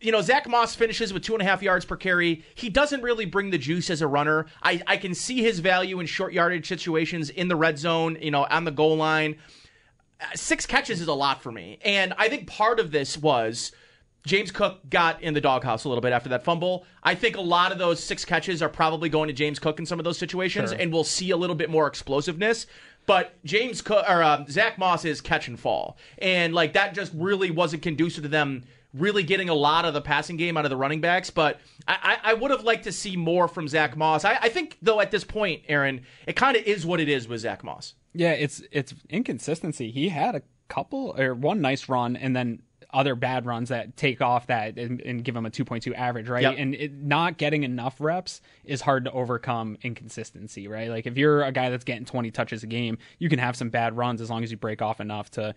You 0.00 0.12
know, 0.12 0.20
Zach 0.22 0.48
Moss 0.48 0.74
finishes 0.74 1.12
with 1.12 1.22
two 1.22 1.34
and 1.34 1.42
a 1.42 1.44
half 1.44 1.60
yards 1.60 1.84
per 1.84 1.96
carry. 1.96 2.44
He 2.54 2.70
doesn't 2.70 3.02
really 3.02 3.26
bring 3.26 3.50
the 3.50 3.58
juice 3.58 3.90
as 3.90 4.00
a 4.00 4.06
runner. 4.06 4.46
I, 4.62 4.80
I 4.86 4.96
can 4.96 5.14
see 5.14 5.42
his 5.42 5.58
value 5.58 5.98
in 6.00 6.06
short 6.06 6.32
yardage 6.32 6.68
situations 6.68 7.30
in 7.30 7.48
the 7.48 7.56
red 7.56 7.78
zone, 7.78 8.16
you 8.20 8.30
know, 8.30 8.46
on 8.48 8.64
the 8.64 8.70
goal 8.70 8.96
line 8.96 9.36
uh, 10.20 10.24
six 10.34 10.66
catches 10.66 11.00
is 11.00 11.08
a 11.08 11.14
lot 11.14 11.42
for 11.42 11.52
me. 11.52 11.78
And 11.84 12.12
I 12.18 12.28
think 12.28 12.46
part 12.46 12.80
of 12.80 12.90
this 12.90 13.16
was 13.16 13.72
James 14.28 14.50
Cook 14.52 14.80
got 14.90 15.22
in 15.22 15.32
the 15.34 15.40
doghouse 15.40 15.84
a 15.84 15.88
little 15.88 16.02
bit 16.02 16.12
after 16.12 16.28
that 16.28 16.44
fumble. 16.44 16.84
I 17.02 17.14
think 17.14 17.36
a 17.36 17.40
lot 17.40 17.72
of 17.72 17.78
those 17.78 18.02
six 18.02 18.24
catches 18.24 18.60
are 18.62 18.68
probably 18.68 19.08
going 19.08 19.28
to 19.28 19.32
James 19.32 19.58
Cook 19.58 19.78
in 19.78 19.86
some 19.86 19.98
of 19.98 20.04
those 20.04 20.18
situations, 20.18 20.70
Sure. 20.70 20.78
and 20.78 20.92
we'll 20.92 21.02
see 21.04 21.30
a 21.30 21.36
little 21.36 21.56
bit 21.56 21.70
more 21.70 21.86
explosiveness. 21.86 22.66
But 23.06 23.42
James 23.42 23.80
Cook 23.80 24.04
or 24.08 24.22
um, 24.22 24.46
Zach 24.50 24.76
Moss 24.78 25.06
is 25.06 25.22
catch 25.22 25.48
and 25.48 25.58
fall, 25.58 25.96
and 26.18 26.54
like 26.54 26.74
that 26.74 26.94
just 26.94 27.10
really 27.14 27.50
wasn't 27.50 27.82
conducive 27.82 28.22
to 28.24 28.28
them 28.28 28.64
really 28.94 29.22
getting 29.22 29.48
a 29.48 29.54
lot 29.54 29.84
of 29.84 29.92
the 29.94 30.00
passing 30.00 30.36
game 30.36 30.56
out 30.56 30.64
of 30.64 30.70
the 30.70 30.76
running 30.76 31.00
backs. 31.00 31.30
But 31.30 31.60
I, 31.86 32.18
I, 32.24 32.30
I 32.30 32.34
would 32.34 32.50
have 32.50 32.64
liked 32.64 32.84
to 32.84 32.92
see 32.92 33.16
more 33.16 33.48
from 33.48 33.66
Zach 33.66 33.96
Moss. 33.96 34.24
I, 34.26 34.38
I 34.42 34.48
think 34.50 34.76
though 34.82 35.00
at 35.00 35.10
this 35.10 35.24
point, 35.24 35.62
Aaron, 35.68 36.02
it 36.26 36.36
kind 36.36 36.54
of 36.56 36.62
is 36.64 36.84
what 36.84 37.00
it 37.00 37.08
is 37.08 37.26
with 37.28 37.40
Zach 37.40 37.64
Moss. 37.64 37.94
Yeah, 38.14 38.32
it's 38.32 38.62
it's 38.70 38.92
inconsistency. 39.08 39.90
He 39.90 40.10
had 40.10 40.34
a 40.34 40.42
couple 40.68 41.14
or 41.18 41.34
one 41.34 41.62
nice 41.62 41.88
run 41.88 42.14
and 42.16 42.36
then 42.36 42.60
other 42.90 43.14
bad 43.14 43.44
runs 43.44 43.68
that 43.68 43.96
take 43.96 44.22
off 44.22 44.46
that 44.46 44.78
and, 44.78 45.00
and 45.02 45.22
give 45.22 45.36
him 45.36 45.44
a 45.44 45.50
2.2 45.50 45.94
average, 45.94 46.28
right? 46.28 46.42
Yep. 46.42 46.54
And 46.56 46.74
it, 46.74 46.94
not 46.94 47.36
getting 47.36 47.62
enough 47.62 48.00
reps 48.00 48.40
is 48.64 48.80
hard 48.80 49.04
to 49.04 49.12
overcome 49.12 49.76
inconsistency, 49.82 50.68
right? 50.68 50.88
Like 50.88 51.06
if 51.06 51.18
you're 51.18 51.42
a 51.42 51.52
guy 51.52 51.68
that's 51.68 51.84
getting 51.84 52.06
20 52.06 52.30
touches 52.30 52.62
a 52.62 52.66
game, 52.66 52.96
you 53.18 53.28
can 53.28 53.38
have 53.38 53.56
some 53.56 53.68
bad 53.68 53.96
runs 53.96 54.22
as 54.22 54.30
long 54.30 54.42
as 54.42 54.50
you 54.50 54.56
break 54.56 54.80
off 54.80 55.00
enough 55.00 55.30
to 55.32 55.54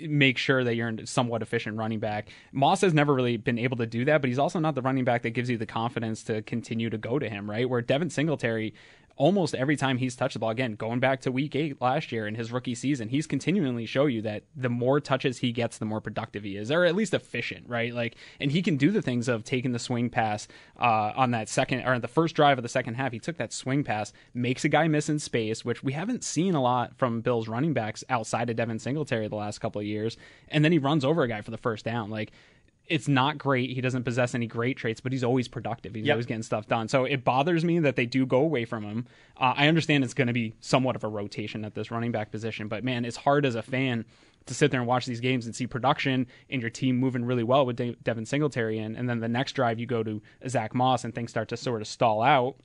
make 0.00 0.36
sure 0.36 0.62
that 0.62 0.74
you're 0.74 0.88
a 0.88 1.06
somewhat 1.06 1.40
efficient 1.40 1.78
running 1.78 2.00
back. 2.00 2.28
Moss 2.52 2.82
has 2.82 2.92
never 2.92 3.14
really 3.14 3.38
been 3.38 3.58
able 3.58 3.78
to 3.78 3.86
do 3.86 4.04
that, 4.04 4.20
but 4.20 4.28
he's 4.28 4.38
also 4.38 4.58
not 4.58 4.74
the 4.74 4.82
running 4.82 5.04
back 5.04 5.22
that 5.22 5.30
gives 5.30 5.48
you 5.48 5.56
the 5.56 5.66
confidence 5.66 6.22
to 6.24 6.42
continue 6.42 6.90
to 6.90 6.98
go 6.98 7.18
to 7.18 7.30
him, 7.30 7.48
right? 7.48 7.68
Where 7.68 7.80
Devin 7.80 8.10
Singletary 8.10 8.74
almost 9.16 9.54
every 9.54 9.76
time 9.76 9.98
he's 9.98 10.16
touched 10.16 10.34
the 10.34 10.38
ball, 10.38 10.50
again, 10.50 10.74
going 10.74 11.00
back 11.00 11.20
to 11.20 11.32
week 11.32 11.54
eight 11.54 11.80
last 11.80 12.10
year 12.10 12.26
in 12.26 12.34
his 12.34 12.50
rookie 12.50 12.74
season, 12.74 13.08
he's 13.08 13.26
continually 13.26 13.86
show 13.86 14.06
you 14.06 14.22
that 14.22 14.44
the 14.56 14.68
more 14.68 15.00
touches 15.00 15.38
he 15.38 15.52
gets, 15.52 15.78
the 15.78 15.84
more 15.84 16.00
productive 16.00 16.42
he 16.42 16.56
is, 16.56 16.70
or 16.70 16.84
at 16.84 16.94
least 16.94 17.14
efficient, 17.14 17.68
right? 17.68 17.94
Like, 17.94 18.16
and 18.40 18.50
he 18.50 18.62
can 18.62 18.76
do 18.76 18.90
the 18.90 19.02
things 19.02 19.28
of 19.28 19.44
taking 19.44 19.72
the 19.72 19.78
swing 19.78 20.10
pass 20.10 20.48
uh, 20.80 21.12
on 21.16 21.30
that 21.30 21.48
second 21.48 21.86
or 21.86 21.98
the 21.98 22.08
first 22.08 22.34
drive 22.34 22.58
of 22.58 22.62
the 22.62 22.68
second 22.68 22.94
half. 22.94 23.12
He 23.12 23.20
took 23.20 23.36
that 23.36 23.52
swing 23.52 23.84
pass, 23.84 24.12
makes 24.32 24.64
a 24.64 24.68
guy 24.68 24.88
miss 24.88 25.08
in 25.08 25.18
space, 25.18 25.64
which 25.64 25.82
we 25.82 25.92
haven't 25.92 26.24
seen 26.24 26.54
a 26.54 26.62
lot 26.62 26.96
from 26.96 27.20
Bills 27.20 27.48
running 27.48 27.72
backs 27.72 28.02
outside 28.08 28.50
of 28.50 28.56
Devin 28.56 28.78
Singletary 28.78 29.28
the 29.28 29.36
last 29.36 29.60
couple 29.60 29.80
of 29.80 29.86
years, 29.86 30.16
and 30.48 30.64
then 30.64 30.72
he 30.72 30.78
runs 30.78 31.04
over 31.04 31.22
a 31.22 31.28
guy 31.28 31.40
for 31.40 31.50
the 31.50 31.56
first 31.58 31.84
down. 31.84 32.10
Like, 32.10 32.32
it's 32.86 33.08
not 33.08 33.38
great. 33.38 33.70
He 33.70 33.80
doesn't 33.80 34.04
possess 34.04 34.34
any 34.34 34.46
great 34.46 34.76
traits, 34.76 35.00
but 35.00 35.10
he's 35.12 35.24
always 35.24 35.48
productive. 35.48 35.94
He's 35.94 36.04
Yep. 36.06 36.14
always 36.14 36.26
getting 36.26 36.42
stuff 36.42 36.66
done. 36.68 36.88
So 36.88 37.04
it 37.04 37.24
bothers 37.24 37.64
me 37.64 37.78
that 37.78 37.96
they 37.96 38.04
do 38.06 38.26
go 38.26 38.38
away 38.40 38.64
from 38.66 38.84
him. 38.84 39.06
Uh, 39.38 39.54
I 39.56 39.68
understand 39.68 40.04
it's 40.04 40.12
going 40.14 40.26
to 40.26 40.32
be 40.34 40.54
somewhat 40.60 40.94
of 40.96 41.02
a 41.04 41.08
rotation 41.08 41.64
at 41.64 41.74
this 41.74 41.90
running 41.90 42.12
back 42.12 42.30
position, 42.30 42.68
but 42.68 42.84
man, 42.84 43.04
it's 43.04 43.16
hard 43.16 43.46
as 43.46 43.54
a 43.54 43.62
fan 43.62 44.04
to 44.46 44.52
sit 44.52 44.70
there 44.70 44.80
and 44.80 44.86
watch 44.86 45.06
these 45.06 45.20
games 45.20 45.46
and 45.46 45.56
see 45.56 45.66
production 45.66 46.26
and 46.50 46.60
your 46.60 46.70
team 46.70 46.96
moving 46.98 47.24
really 47.24 47.42
well 47.42 47.64
with 47.64 47.76
De- 47.76 47.96
Devin 48.02 48.26
Singletary 48.26 48.78
in, 48.78 48.94
and 48.96 49.08
then 49.08 49.20
the 49.20 49.28
next 49.28 49.52
drive 49.52 49.80
you 49.80 49.86
go 49.86 50.02
to 50.02 50.20
Zach 50.46 50.74
Moss 50.74 51.04
and 51.04 51.14
things 51.14 51.30
start 51.30 51.48
to 51.48 51.56
sort 51.56 51.80
of 51.80 51.88
stall 51.88 52.20
out. 52.20 52.56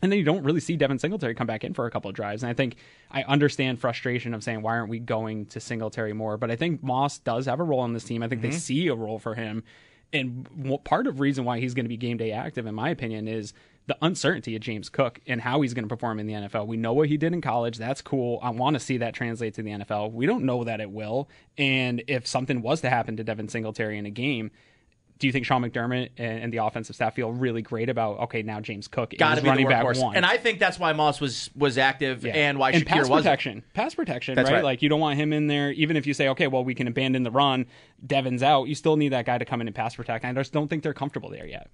And 0.00 0.12
then 0.12 0.18
you 0.18 0.24
don't 0.24 0.44
really 0.44 0.60
see 0.60 0.76
Devin 0.76 0.98
Singletary 1.00 1.34
come 1.34 1.46
back 1.48 1.64
in 1.64 1.74
for 1.74 1.86
a 1.86 1.90
couple 1.90 2.08
of 2.08 2.14
drives. 2.14 2.42
And 2.44 2.50
I 2.50 2.54
think 2.54 2.76
I 3.10 3.22
understand 3.24 3.80
frustration 3.80 4.32
of 4.32 4.44
saying, 4.44 4.62
why 4.62 4.76
aren't 4.78 4.90
we 4.90 5.00
going 5.00 5.46
to 5.46 5.60
Singletary 5.60 6.12
more? 6.12 6.36
But 6.36 6.50
I 6.52 6.56
think 6.56 6.82
Moss 6.82 7.18
does 7.18 7.46
have 7.46 7.58
a 7.58 7.64
role 7.64 7.80
on 7.80 7.94
this 7.94 8.04
team. 8.04 8.22
I 8.22 8.28
think 8.28 8.42
they 8.42 8.50
Mhm. 8.50 8.54
see 8.60 8.86
a 8.88 8.94
role 8.94 9.18
for 9.18 9.34
him. 9.34 9.64
And 10.12 10.48
part 10.84 11.06
of 11.06 11.20
reason 11.20 11.44
why 11.44 11.58
he's 11.60 11.74
going 11.74 11.84
to 11.84 11.88
be 11.90 11.96
game 11.96 12.16
day 12.16 12.30
active, 12.32 12.66
in 12.66 12.74
my 12.74 12.88
opinion, 12.90 13.28
is 13.28 13.52
the 13.88 13.96
uncertainty 14.00 14.54
of 14.54 14.62
James 14.62 14.88
Cook 14.88 15.20
and 15.26 15.40
how 15.40 15.60
he's 15.62 15.74
going 15.74 15.84
to 15.84 15.88
perform 15.88 16.20
in 16.20 16.26
the 16.26 16.34
NFL. 16.34 16.66
We 16.66 16.76
know 16.76 16.92
what 16.92 17.08
he 17.08 17.16
did 17.16 17.32
in 17.32 17.40
college. 17.40 17.76
That's 17.78 18.00
cool. 18.00 18.38
I 18.42 18.50
want 18.50 18.74
to 18.74 18.80
see 18.80 18.98
that 18.98 19.14
translate 19.14 19.54
to 19.54 19.62
the 19.62 19.70
NFL. 19.70 20.12
We 20.12 20.26
don't 20.26 20.44
know 20.44 20.64
that 20.64 20.80
it 20.80 20.90
will. 20.90 21.28
And 21.56 22.02
if 22.06 22.26
something 22.26 22.62
was 22.62 22.82
to 22.82 22.90
happen 22.90 23.16
to 23.16 23.24
Devin 23.24 23.48
Singletary 23.48 23.98
in 23.98 24.06
a 24.06 24.10
game, 24.10 24.50
do 25.18 25.26
you 25.26 25.32
think 25.32 25.46
Sean 25.46 25.62
McDermott 25.62 26.10
and, 26.16 26.44
and 26.44 26.52
the 26.52 26.58
offensive 26.58 26.94
staff 26.96 27.14
feel 27.14 27.32
really 27.32 27.62
great 27.62 27.88
about 27.88 28.18
okay 28.20 28.42
now 28.42 28.60
James 28.60 28.86
Cook 28.88 29.14
is 29.14 29.18
to 29.18 29.34
be 29.34 29.40
the 29.40 29.46
running 29.48 29.68
back 29.68 29.84
workhorse, 29.84 30.02
one 30.02 30.16
and 30.16 30.24
I 30.24 30.36
think 30.36 30.58
that's 30.58 30.78
why 30.78 30.92
Moss 30.92 31.20
was 31.20 31.50
was 31.56 31.78
active 31.78 32.24
Yeah. 32.24 32.32
and 32.34 32.58
why 32.58 32.70
and 32.70 32.84
Shakir 32.84 32.86
pass 32.88 33.08
wasn't. 33.08 33.24
protection, 33.24 33.62
pass 33.74 33.94
protection, 33.94 34.34
That's 34.34 34.48
right? 34.50 34.56
right. 34.56 34.64
Like 34.64 34.82
you 34.82 34.88
don't 34.88 35.00
want 35.00 35.18
him 35.18 35.32
in 35.32 35.46
there, 35.46 35.72
even 35.72 35.96
if 35.96 36.06
you 36.06 36.14
say, 36.14 36.28
okay, 36.28 36.46
well, 36.46 36.64
we 36.64 36.74
can 36.74 36.86
abandon 36.88 37.22
the 37.22 37.30
run. 37.30 37.66
Devin's 38.06 38.42
out. 38.42 38.68
You 38.68 38.74
still 38.74 38.96
need 38.96 39.08
that 39.10 39.26
guy 39.26 39.38
to 39.38 39.44
come 39.44 39.60
in 39.60 39.66
and 39.66 39.74
pass 39.74 39.96
protect. 39.96 40.24
I 40.24 40.32
just 40.32 40.52
don't 40.52 40.68
think 40.68 40.82
they're 40.82 40.94
comfortable 40.94 41.30
there 41.30 41.46
yet. 41.46 41.68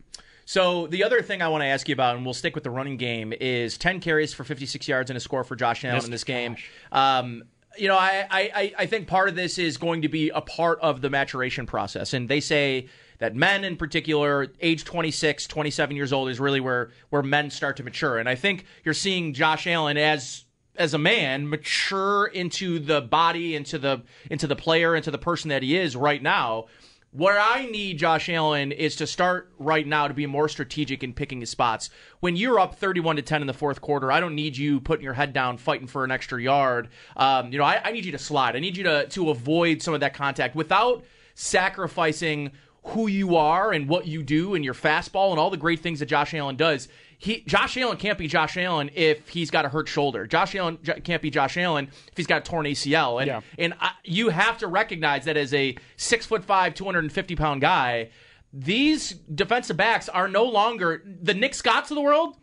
So 0.46 0.86
the 0.88 1.04
other 1.04 1.22
thing 1.22 1.40
I 1.40 1.48
want 1.48 1.62
to 1.62 1.66
ask 1.66 1.88
you 1.88 1.94
about, 1.94 2.16
and 2.16 2.24
we'll 2.24 2.34
stick 2.34 2.54
with 2.54 2.64
the 2.64 2.70
running 2.70 2.96
game, 2.98 3.32
is 3.40 3.78
10 3.78 4.00
carries 4.00 4.34
for 4.34 4.44
56 4.44 4.86
yards 4.86 5.10
and 5.10 5.16
a 5.16 5.20
score 5.20 5.42
for 5.42 5.56
Josh 5.56 5.84
Allen 5.84 6.04
in 6.04 6.10
this 6.10 6.24
game. 6.24 6.56
Um, 6.92 7.44
you 7.78 7.88
know, 7.88 7.96
I, 7.96 8.26
I, 8.30 8.40
I- 8.54 8.72
I 8.80 8.86
think 8.86 9.06
part 9.08 9.28
of 9.28 9.36
this 9.36 9.58
is 9.58 9.78
going 9.78 10.02
to 10.02 10.08
be 10.08 10.28
a 10.30 10.40
part 10.42 10.78
of 10.80 11.00
the 11.00 11.08
maturation 11.10 11.66
process. 11.66 12.12
And 12.12 12.28
they 12.28 12.40
say 12.40 12.88
that 13.24 13.34
men 13.34 13.64
in 13.64 13.76
particular, 13.76 14.48
age 14.60 14.84
26, 14.84 15.46
27 15.46 15.96
years 15.96 16.12
old, 16.12 16.28
is 16.28 16.38
really 16.38 16.60
where, 16.60 16.90
where 17.08 17.22
men 17.22 17.48
start 17.48 17.78
to 17.78 17.82
mature. 17.82 18.18
And 18.18 18.28
I 18.28 18.34
think 18.34 18.66
you're 18.84 18.92
seeing 18.92 19.32
Josh 19.32 19.66
Allen 19.66 19.96
as 19.96 20.44
as 20.76 20.92
a 20.92 20.98
man 20.98 21.48
mature 21.48 22.26
into 22.26 22.80
the 22.80 23.00
body, 23.00 23.56
into 23.56 23.78
the 23.78 24.02
into 24.30 24.46
the 24.46 24.56
player, 24.56 24.94
into 24.94 25.10
the 25.10 25.18
person 25.18 25.48
that 25.48 25.62
he 25.62 25.76
is 25.76 25.96
right 25.96 26.22
now. 26.22 26.66
Where 27.12 27.38
I 27.38 27.66
need 27.66 27.98
Josh 27.98 28.28
Allen 28.28 28.72
is 28.72 28.96
to 28.96 29.06
start 29.06 29.52
right 29.58 29.86
now 29.86 30.08
to 30.08 30.14
be 30.14 30.26
more 30.26 30.48
strategic 30.48 31.04
in 31.04 31.14
picking 31.14 31.40
his 31.40 31.48
spots. 31.48 31.88
When 32.18 32.34
you're 32.34 32.58
up 32.58 32.74
31 32.74 33.16
to 33.16 33.22
10 33.22 33.40
in 33.40 33.46
the 33.46 33.54
fourth 33.54 33.80
quarter, 33.80 34.10
I 34.10 34.18
don't 34.18 34.34
need 34.34 34.56
you 34.56 34.80
putting 34.80 35.04
your 35.04 35.14
head 35.14 35.32
down 35.32 35.56
fighting 35.56 35.86
for 35.86 36.02
an 36.02 36.10
extra 36.10 36.42
yard. 36.42 36.88
Um, 37.16 37.52
you 37.52 37.58
know, 37.58 37.64
I, 37.64 37.80
I 37.84 37.92
need 37.92 38.04
you 38.04 38.12
to 38.12 38.18
slide. 38.18 38.56
I 38.56 38.58
need 38.58 38.76
you 38.76 38.82
to 38.84 39.06
to 39.06 39.30
avoid 39.30 39.80
some 39.80 39.94
of 39.94 40.00
that 40.00 40.12
contact 40.12 40.56
without 40.56 41.04
sacrificing 41.34 42.52
who 42.88 43.06
you 43.06 43.36
are 43.36 43.72
and 43.72 43.88
what 43.88 44.06
you 44.06 44.22
do 44.22 44.54
and 44.54 44.64
your 44.64 44.74
fastball 44.74 45.30
and 45.30 45.38
all 45.38 45.50
the 45.50 45.56
great 45.56 45.80
things 45.80 46.00
that 46.00 46.06
Josh 46.06 46.34
Allen 46.34 46.56
does. 46.56 46.88
He 47.18 47.42
Josh 47.46 47.76
Allen 47.78 47.96
can't 47.96 48.18
be 48.18 48.26
Josh 48.28 48.56
Allen 48.58 48.90
if 48.94 49.28
he's 49.28 49.50
got 49.50 49.64
a 49.64 49.68
hurt 49.70 49.88
shoulder. 49.88 50.26
Josh 50.26 50.54
Allen 50.54 50.78
j- 50.82 51.00
can't 51.00 51.22
be 51.22 51.30
Josh 51.30 51.56
Allen 51.56 51.88
if 52.10 52.16
he's 52.16 52.26
got 52.26 52.38
a 52.38 52.44
torn 52.44 52.66
ACL. 52.66 53.20
And 53.22 53.26
Yeah. 53.28 53.40
and 53.58 53.72
I, 53.80 53.92
you 54.04 54.28
have 54.28 54.58
to 54.58 54.66
recognize 54.66 55.24
that 55.24 55.36
as 55.36 55.54
a 55.54 55.76
six 55.96 56.26
foot 56.26 56.44
five, 56.44 56.74
two 56.74 56.84
hundred 56.84 57.04
and 57.04 57.12
fifty 57.12 57.34
pound 57.36 57.62
guy, 57.62 58.10
these 58.52 59.10
defensive 59.34 59.76
backs 59.76 60.08
are 60.08 60.28
no 60.28 60.44
longer 60.44 61.02
the 61.22 61.34
Nick 61.34 61.54
Scotts 61.54 61.90
of 61.90 61.94
the 61.94 62.02
world. 62.02 62.36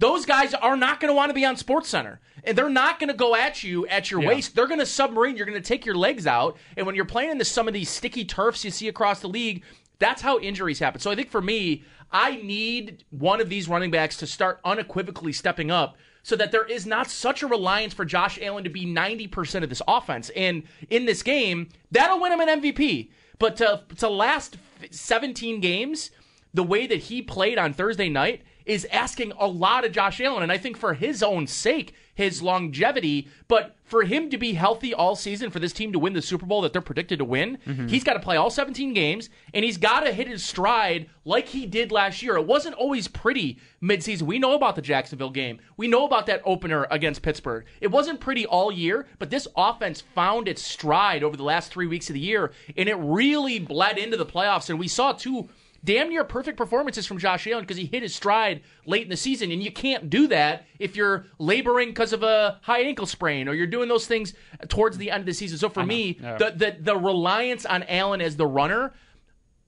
Those 0.00 0.26
guys 0.26 0.52
are 0.54 0.76
not 0.76 0.98
going 0.98 1.10
to 1.10 1.14
want 1.14 1.30
to 1.30 1.34
be 1.34 1.44
on 1.44 1.56
Sports 1.56 1.88
Center. 1.88 2.20
And 2.42 2.58
they're 2.58 2.68
not 2.68 2.98
going 2.98 3.08
to 3.08 3.14
go 3.16 3.34
at 3.36 3.62
you 3.62 3.86
at 3.86 4.10
your 4.10 4.20
Yeah. 4.20 4.28
waist. 4.28 4.54
They're 4.56 4.66
going 4.66 4.80
to 4.80 4.86
submarine. 4.86 5.36
You're 5.36 5.46
going 5.46 5.60
to 5.62 5.66
take 5.66 5.86
your 5.86 5.94
legs 5.94 6.26
out. 6.26 6.58
And 6.76 6.84
when 6.84 6.96
you're 6.96 7.04
playing 7.06 7.30
into 7.30 7.44
some 7.44 7.68
of 7.68 7.74
these 7.74 7.88
sticky 7.88 8.24
turfs 8.24 8.64
you 8.64 8.70
see 8.72 8.88
across 8.88 9.20
the 9.20 9.28
league, 9.28 9.62
that's 9.98 10.22
how 10.22 10.38
injuries 10.38 10.78
happen. 10.78 11.00
So 11.00 11.10
I 11.10 11.14
think 11.14 11.30
for 11.30 11.42
me, 11.42 11.84
I 12.10 12.36
need 12.36 13.04
one 13.10 13.40
of 13.40 13.48
these 13.48 13.68
running 13.68 13.90
backs 13.90 14.16
to 14.18 14.26
start 14.26 14.60
unequivocally 14.64 15.32
stepping 15.32 15.70
up 15.70 15.96
so 16.22 16.36
that 16.36 16.52
there 16.52 16.64
is 16.64 16.86
not 16.86 17.10
such 17.10 17.42
a 17.42 17.46
reliance 17.46 17.92
for 17.92 18.04
Josh 18.04 18.38
Allen 18.40 18.64
to 18.64 18.70
be 18.70 18.86
90% 18.86 19.62
of 19.62 19.68
this 19.68 19.82
offense. 19.86 20.30
And 20.30 20.62
in 20.88 21.04
this 21.04 21.22
game, 21.22 21.68
that'll 21.90 22.20
win 22.20 22.32
him 22.32 22.40
an 22.40 22.62
MVP. 22.62 23.10
But 23.38 23.56
to, 23.56 23.82
to 23.98 24.08
last 24.08 24.56
17 24.90 25.60
games, 25.60 26.10
the 26.54 26.62
way 26.62 26.86
that 26.86 27.00
he 27.00 27.20
played 27.20 27.58
on 27.58 27.74
Thursday 27.74 28.08
night 28.08 28.42
is 28.64 28.86
asking 28.86 29.32
a 29.38 29.46
lot 29.46 29.84
of 29.84 29.92
Josh 29.92 30.20
Allen. 30.20 30.42
And 30.42 30.52
I 30.52 30.56
think 30.56 30.76
for 30.76 30.94
his 30.94 31.22
own 31.22 31.46
sake, 31.46 31.94
his 32.14 32.42
longevity, 32.42 33.28
but 33.48 33.76
for 33.84 34.04
him 34.04 34.30
to 34.30 34.38
be 34.38 34.54
healthy 34.54 34.94
all 34.94 35.14
season, 35.14 35.50
for 35.50 35.58
this 35.58 35.72
team 35.72 35.92
to 35.92 35.98
win 35.98 36.12
the 36.14 36.22
Super 36.22 36.46
Bowl 36.46 36.62
that 36.62 36.72
they're 36.72 36.80
predicted 36.82 37.18
to 37.18 37.24
win, 37.24 37.58
Mm-hmm. 37.66 37.88
he's 37.88 38.04
got 38.04 38.14
to 38.14 38.20
play 38.20 38.36
all 38.36 38.50
17 38.50 38.94
games 38.94 39.28
and 39.52 39.64
he's 39.64 39.76
got 39.76 40.00
to 40.00 40.12
hit 40.12 40.26
his 40.28 40.42
stride 40.44 41.08
like 41.24 41.48
he 41.48 41.66
did 41.66 41.92
last 41.92 42.22
year. 42.22 42.36
It 42.36 42.46
wasn't 42.46 42.74
always 42.76 43.08
pretty 43.08 43.58
midseason. 43.82 44.22
We 44.22 44.38
know 44.38 44.54
about 44.54 44.76
the 44.76 44.82
Jacksonville 44.82 45.30
game. 45.30 45.58
We 45.76 45.86
know 45.88 46.04
about 46.06 46.26
that 46.26 46.42
opener 46.44 46.86
against 46.90 47.22
Pittsburgh. 47.22 47.64
It 47.80 47.88
wasn't 47.90 48.20
pretty 48.20 48.46
all 48.46 48.72
year, 48.72 49.06
but 49.18 49.30
this 49.30 49.46
offense 49.56 50.00
found 50.00 50.48
its 50.48 50.62
stride 50.62 51.22
over 51.22 51.36
the 51.36 51.42
last 51.44 51.70
three 51.70 51.86
weeks 51.86 52.08
of 52.10 52.14
the 52.14 52.20
year 52.20 52.52
and 52.76 52.88
it 52.88 52.96
really 52.96 53.58
bled 53.58 53.98
into 53.98 54.16
the 54.16 54.26
playoffs. 54.26 54.70
And 54.70 54.78
we 54.78 54.88
saw 54.88 55.12
two 55.12 55.48
damn 55.84 56.08
near 56.08 56.24
perfect 56.24 56.56
performances 56.56 57.06
from 57.06 57.18
Josh 57.18 57.46
Allen 57.46 57.62
because 57.64 57.76
he 57.76 57.84
hit 57.86 58.02
his 58.02 58.14
stride 58.14 58.62
late 58.86 59.02
in 59.02 59.10
the 59.10 59.16
season, 59.16 59.50
and 59.52 59.62
you 59.62 59.70
can't 59.70 60.08
do 60.10 60.26
that 60.28 60.64
if 60.78 60.96
you're 60.96 61.26
laboring 61.38 61.88
because 61.90 62.12
of 62.12 62.22
a 62.22 62.58
high 62.62 62.80
ankle 62.80 63.06
sprain 63.06 63.48
or 63.48 63.54
you're 63.54 63.66
doing 63.66 63.88
those 63.88 64.06
things 64.06 64.32
towards 64.68 64.96
the 64.98 65.10
end 65.10 65.20
of 65.20 65.26
the 65.26 65.34
season. 65.34 65.58
So 65.58 65.68
for 65.68 65.84
me, 65.84 66.18
Yeah. 66.20 66.38
the, 66.38 66.50
the 66.50 66.76
the 66.80 66.96
reliance 66.96 67.66
on 67.66 67.82
Allen 67.84 68.20
as 68.20 68.36
the 68.36 68.46
runner, 68.46 68.94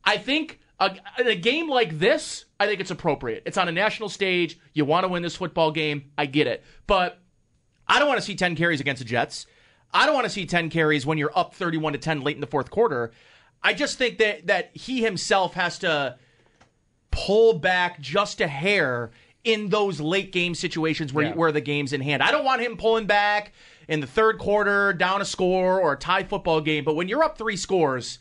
I 0.04 0.16
think 0.18 0.58
a, 0.80 0.96
a 1.18 1.34
game 1.36 1.68
like 1.68 1.98
this, 1.98 2.44
I 2.60 2.66
think 2.66 2.80
it's 2.80 2.90
appropriate. 2.90 3.42
It's 3.46 3.58
on 3.58 3.68
a 3.68 3.72
national 3.72 4.08
stage. 4.08 4.58
You 4.72 4.84
want 4.84 5.04
to 5.04 5.08
win 5.08 5.22
this 5.22 5.36
football 5.36 5.70
game. 5.72 6.10
I 6.16 6.26
get 6.26 6.46
it, 6.46 6.62
but 6.86 7.18
I 7.88 7.98
don't 7.98 8.08
want 8.08 8.18
to 8.20 8.26
see 8.26 8.34
10 8.34 8.56
carries 8.56 8.80
against 8.80 9.00
the 9.00 9.08
Jets. 9.08 9.46
I 9.94 10.04
don't 10.06 10.14
want 10.14 10.24
to 10.26 10.30
see 10.30 10.44
10 10.46 10.68
carries 10.70 11.06
when 11.06 11.16
you're 11.18 11.30
up 11.36 11.54
31 11.54 11.92
to 11.94 11.98
10 11.98 12.20
late 12.22 12.34
in 12.36 12.40
the 12.40 12.46
fourth 12.46 12.70
quarter. 12.70 13.12
I 13.62 13.72
just 13.74 13.98
think 13.98 14.18
that 14.18 14.46
that 14.46 14.70
he 14.74 15.02
himself 15.02 15.54
has 15.54 15.78
to 15.80 16.16
pull 17.10 17.54
back 17.54 18.00
just 18.00 18.40
a 18.40 18.46
hair 18.48 19.10
in 19.44 19.68
those 19.68 20.00
late 20.00 20.32
game 20.32 20.54
situations 20.54 21.12
where 21.12 21.26
Yeah. 21.26 21.34
where 21.34 21.52
the 21.52 21.60
game's 21.60 21.92
in 21.92 22.00
hand. 22.00 22.22
I 22.22 22.30
don't 22.30 22.44
want 22.44 22.62
him 22.62 22.76
pulling 22.76 23.06
back 23.06 23.52
in 23.88 24.00
the 24.00 24.06
third 24.06 24.38
quarter, 24.38 24.92
down 24.92 25.20
a 25.22 25.24
score 25.24 25.80
or 25.80 25.92
a 25.92 25.96
tie 25.96 26.24
football 26.24 26.60
game, 26.60 26.84
but 26.84 26.96
when 26.96 27.08
you're 27.08 27.22
up 27.22 27.38
3 27.38 27.56
scores, 27.56 28.18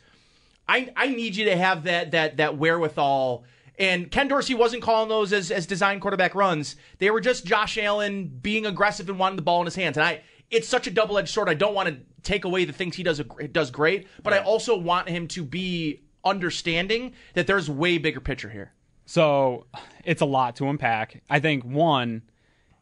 I 0.68 0.92
I 0.96 1.08
need 1.08 1.36
you 1.36 1.46
to 1.46 1.58
have 1.58 1.84
that 1.84 2.12
that 2.12 2.38
that 2.38 2.58
wherewithal. 2.58 3.44
And 3.78 4.10
Ken 4.10 4.30
Dorsey 4.30 4.54
wasn't 4.56 4.82
calling 4.84 5.10
those 5.10 5.34
as, 5.34 5.52
as 5.52 5.66
design 5.68 6.00
quarterback 6.00 6.34
runs. 6.34 6.78
They 7.00 7.12
were 7.12 7.20
just 7.20 7.46
Josh 7.46 7.78
Allen 7.78 8.28
being 8.42 8.66
aggressive 8.66 9.10
and 9.10 9.20
wanting 9.20 9.36
the 9.36 9.42
ball 9.42 9.60
in 9.60 9.66
his 9.66 9.76
hands. 9.76 9.98
And 9.98 10.06
I, 10.06 10.22
it's 10.52 10.68
such 10.68 10.88
a 10.88 10.92
double 10.92 11.18
edged 11.18 11.30
sword. 11.30 11.50
I 11.50 11.54
don't 11.54 11.74
want 11.74 11.90
to 11.90 11.98
take 12.24 12.46
away 12.46 12.66
the 12.66 12.74
things 12.74 12.96
he 12.96 13.04
does 13.04 13.22
does 13.52 13.72
great, 13.72 14.08
but 14.24 14.34
I 14.34 14.40
also 14.40 14.78
want 14.78 15.10
him 15.10 15.28
to 15.30 15.44
be 15.44 16.02
understanding 16.24 17.14
that 17.34 17.48
there's 17.48 17.70
way 17.70 17.98
bigger 17.98 18.20
picture 18.20 18.50
here. 18.50 18.74
So 19.06 19.68
it's 20.04 20.22
a 20.22 20.26
lot 20.26 20.56
to 20.58 20.68
unpack. 20.68 21.22
I 21.30 21.40
think 21.40 21.64
one, 21.64 22.24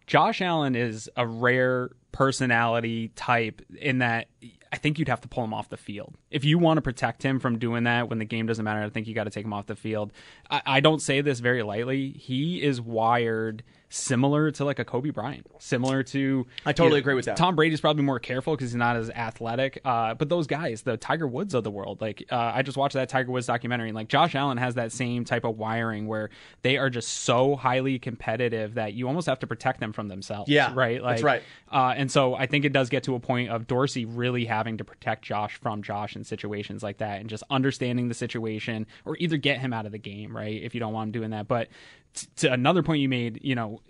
Josh 0.07 0.41
Allen 0.41 0.75
is 0.75 1.09
a 1.17 1.27
rare 1.27 1.91
personality 2.13 3.09
type 3.09 3.61
in 3.77 3.97
that 3.99 4.27
I 4.71 4.77
think 4.77 4.97
you'd 4.97 5.09
have 5.09 5.21
to 5.21 5.27
pull 5.27 5.43
him 5.43 5.53
off 5.53 5.69
the 5.69 5.77
field. 5.77 6.15
If 6.31 6.45
you 6.45 6.57
want 6.57 6.77
to 6.77 6.81
protect 6.81 7.21
him 7.21 7.39
from 7.39 7.59
doing 7.59 7.83
that 7.83 8.09
when 8.09 8.19
the 8.19 8.25
game 8.25 8.45
doesn't 8.45 8.63
matter, 8.63 8.81
I 8.81 8.89
think 8.89 9.07
you 9.07 9.13
got 9.13 9.25
to 9.25 9.29
take 9.29 9.45
him 9.45 9.53
off 9.53 9.65
the 9.65 9.75
field. 9.75 10.13
I, 10.49 10.61
I 10.65 10.79
don't 10.79 11.01
say 11.01 11.21
this 11.21 11.39
very 11.41 11.61
lightly. 11.63 12.11
He 12.11 12.61
is 12.61 12.79
wired 12.79 13.63
similar 13.93 14.49
to 14.49 14.65
like 14.65 14.79
a 14.79 14.85
Kobe 14.85 15.11
Bryant, 15.11 15.45
similar 15.59 16.01
to. 16.03 16.47
I 16.65 16.73
totally 16.73 16.87
you 16.87 16.93
know, 16.95 16.97
agree 16.99 17.13
with 17.13 17.25
that. 17.25 17.37
Tom 17.37 17.55
Brady's 17.55 17.79
probably 17.79 18.03
more 18.03 18.19
careful 18.19 18.55
because 18.55 18.71
he's 18.71 18.75
not 18.75 18.95
as 18.95 19.09
athletic. 19.11 19.79
Uh, 19.85 20.15
but 20.15 20.29
those 20.29 20.47
guys, 20.47 20.81
the 20.81 20.97
Tiger 20.97 21.27
Woods 21.27 21.53
of 21.53 21.63
the 21.63 21.69
world, 21.69 22.01
like 22.01 22.25
uh, 22.31 22.51
I 22.55 22.63
just 22.63 22.75
watched 22.75 22.95
that 22.95 23.09
Tiger 23.09 23.31
Woods 23.31 23.45
documentary, 23.45 23.89
and 23.89 23.95
like 23.95 24.07
Josh 24.07 24.33
Allen 24.33 24.57
has 24.57 24.75
that 24.75 24.91
same 24.91 25.25
type 25.25 25.43
of 25.43 25.57
wiring 25.57 26.07
where 26.07 26.31
they 26.63 26.77
are 26.77 26.89
just 26.89 27.09
so 27.09 27.55
highly 27.55 27.99
competitive 27.99 28.73
that 28.73 28.93
you 28.93 29.07
almost 29.07 29.27
have 29.27 29.39
to 29.39 29.47
protect 29.47 29.79
them 29.79 29.93
from 29.93 30.07
themselves. 30.07 30.49
Yeah, 30.49 30.73
right. 30.73 31.01
Like, 31.01 31.17
that's 31.17 31.23
right. 31.23 31.43
Uh, 31.71 31.93
and 31.95 32.11
so 32.11 32.33
I 32.33 32.47
think 32.47 32.65
it 32.65 32.73
does 32.73 32.89
get 32.89 33.03
to 33.03 33.15
a 33.15 33.19
point 33.19 33.49
of 33.49 33.67
Dorsey 33.67 34.05
really 34.05 34.45
having 34.45 34.77
to 34.77 34.83
protect 34.83 35.23
Josh 35.23 35.55
from 35.55 35.83
Josh 35.83 36.15
in 36.15 36.23
situations 36.23 36.81
like 36.81 36.97
that, 36.97 37.21
and 37.21 37.29
just 37.29 37.43
understanding 37.49 38.07
the 38.07 38.15
situation, 38.15 38.87
or 39.05 39.17
either 39.17 39.37
get 39.37 39.59
him 39.59 39.71
out 39.71 39.85
of 39.85 39.91
the 39.91 39.99
game, 39.99 40.35
right? 40.35 40.61
If 40.61 40.73
you 40.73 40.79
don't 40.79 40.93
want 40.93 41.09
him 41.09 41.11
doing 41.11 41.29
that, 41.29 41.47
but 41.47 41.67
t- 42.13 42.27
to 42.37 42.51
another 42.53 42.83
point 42.83 43.01
you 43.01 43.09
made, 43.09 43.39
you 43.43 43.55
know, 43.55 43.81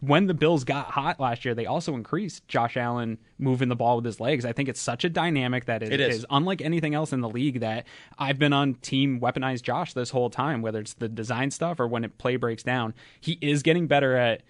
when 0.00 0.26
the 0.26 0.34
Bills 0.34 0.64
got 0.64 0.86
hot 0.90 1.20
last 1.20 1.44
year, 1.44 1.54
they 1.54 1.66
also 1.66 1.94
increased 1.94 2.46
Josh 2.48 2.76
Allen 2.76 3.18
moving 3.38 3.68
the 3.68 3.76
ball 3.76 3.96
with 3.96 4.04
his 4.04 4.18
legs. 4.18 4.44
I 4.44 4.52
think 4.52 4.68
it's 4.68 4.80
such 4.80 5.04
a 5.04 5.08
dynamic 5.08 5.66
that 5.66 5.82
it, 5.84 5.92
It 5.92 6.00
is. 6.00 6.16
is 6.18 6.26
unlike 6.30 6.60
anything 6.60 6.94
else 6.94 7.12
in 7.12 7.20
the 7.20 7.28
league 7.28 7.60
that 7.60 7.86
I've 8.18 8.38
been 8.38 8.52
on 8.52 8.74
team 8.74 9.20
weaponized 9.20 9.62
Josh 9.62 9.92
this 9.92 10.10
whole 10.10 10.30
time, 10.30 10.62
whether 10.62 10.80
it's 10.80 10.94
the 10.94 11.08
design 11.08 11.50
stuff 11.52 11.78
or 11.78 11.86
when 11.86 12.02
it 12.04 12.18
play 12.18 12.36
breaks 12.36 12.64
down. 12.64 12.92
He 13.20 13.38
is 13.40 13.62
getting 13.62 13.86
better 13.86 14.16
at 14.16 14.42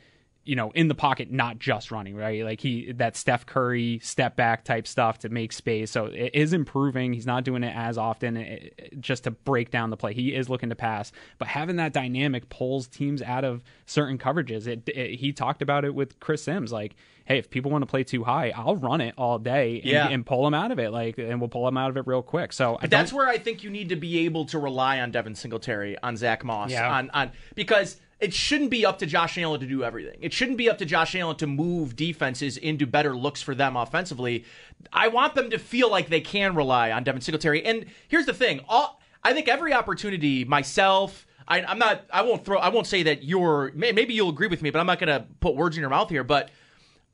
you 0.46 0.56
know, 0.56 0.70
in 0.70 0.88
the 0.88 0.94
pocket, 0.94 1.30
not 1.30 1.58
just 1.58 1.90
running, 1.90 2.14
right? 2.16 2.44
Like 2.44 2.60
he 2.60 2.92
that 2.92 3.16
Steph 3.16 3.44
Curry 3.46 3.98
step 4.02 4.36
back 4.36 4.64
type 4.64 4.86
stuff 4.86 5.18
to 5.20 5.28
make 5.28 5.52
space. 5.52 5.90
So 5.90 6.06
it 6.06 6.30
is 6.34 6.52
improving. 6.52 7.12
He's 7.12 7.26
not 7.26 7.44
doing 7.44 7.62
it 7.64 7.74
as 7.76 7.98
often 7.98 8.36
eh, 8.36 8.68
eh, 8.78 8.86
just 9.00 9.24
to 9.24 9.30
break 9.32 9.70
down 9.70 9.90
the 9.90 9.96
play. 9.96 10.14
He 10.14 10.34
is 10.34 10.48
looking 10.48 10.68
to 10.70 10.76
pass, 10.76 11.12
but 11.38 11.48
having 11.48 11.76
that 11.76 11.92
dynamic 11.92 12.48
pulls 12.48 12.86
teams 12.86 13.20
out 13.22 13.44
of 13.44 13.62
certain 13.86 14.18
coverages. 14.18 14.66
It, 14.66 14.88
it 14.88 15.16
he 15.16 15.32
talked 15.32 15.62
about 15.62 15.84
it 15.84 15.94
with 15.94 16.18
Chris 16.20 16.42
Sims, 16.44 16.72
like. 16.72 16.94
Hey, 17.28 17.38
if 17.38 17.50
people 17.50 17.72
want 17.72 17.82
to 17.82 17.86
play 17.86 18.04
too 18.04 18.22
high, 18.22 18.52
I'll 18.54 18.76
run 18.76 19.00
it 19.00 19.14
all 19.18 19.40
day 19.40 19.80
and, 19.80 19.84
Yeah. 19.84 20.06
and 20.08 20.24
pull 20.24 20.44
them 20.44 20.54
out 20.54 20.70
of 20.70 20.78
it. 20.78 20.92
Like, 20.92 21.18
and 21.18 21.40
we'll 21.40 21.48
pull 21.48 21.64
them 21.64 21.76
out 21.76 21.90
of 21.90 21.96
it 21.96 22.06
real 22.06 22.22
quick. 22.22 22.52
So 22.52 22.78
that's 22.80 23.12
where 23.12 23.26
I 23.26 23.36
think 23.36 23.64
you 23.64 23.70
need 23.70 23.88
to 23.88 23.96
be 23.96 24.18
able 24.26 24.44
to 24.44 24.60
rely 24.60 25.00
on 25.00 25.10
Devin 25.10 25.34
Singletary, 25.34 25.98
on 26.04 26.16
Zach 26.16 26.44
Moss, 26.44 26.70
Yeah. 26.70 26.88
on 26.88 27.10
on 27.10 27.32
because 27.56 28.00
it 28.18 28.32
shouldn't 28.32 28.70
be 28.70 28.86
up 28.86 28.98
to 29.00 29.06
Josh 29.06 29.36
Allen 29.36 29.60
to 29.60 29.66
do 29.66 29.84
everything. 29.84 30.18
It 30.22 30.32
shouldn't 30.32 30.56
be 30.56 30.70
up 30.70 30.78
to 30.78 30.86
Josh 30.86 31.14
Allen 31.14 31.36
to 31.36 31.46
move 31.46 31.96
defenses 31.96 32.56
into 32.56 32.86
better 32.86 33.14
looks 33.14 33.42
for 33.42 33.54
them 33.54 33.76
offensively. 33.76 34.44
I 34.92 35.08
want 35.08 35.34
them 35.34 35.50
to 35.50 35.58
feel 35.58 35.90
like 35.90 36.08
they 36.08 36.22
can 36.22 36.54
rely 36.54 36.92
on 36.92 37.04
Devin 37.04 37.20
Singletary. 37.20 37.64
And 37.64 37.86
here's 38.08 38.26
the 38.26 38.32
thing: 38.32 38.60
all, 38.68 39.00
I 39.22 39.32
think 39.32 39.48
every 39.48 39.72
opportunity, 39.72 40.44
myself. 40.44 41.26
I, 41.48 41.62
I'm 41.62 41.78
not. 41.78 42.04
I 42.12 42.22
won't 42.22 42.44
throw. 42.44 42.58
I 42.58 42.70
won't 42.70 42.86
say 42.86 43.04
that 43.04 43.22
you're. 43.22 43.70
Maybe 43.74 44.14
you'll 44.14 44.30
agree 44.30 44.48
with 44.48 44.62
me, 44.62 44.70
but 44.70 44.80
I'm 44.80 44.86
not 44.86 44.98
going 44.98 45.08
to 45.08 45.26
put 45.40 45.54
words 45.54 45.76
in 45.76 45.80
your 45.80 45.90
mouth 45.90 46.10
here. 46.10 46.24
But 46.24 46.50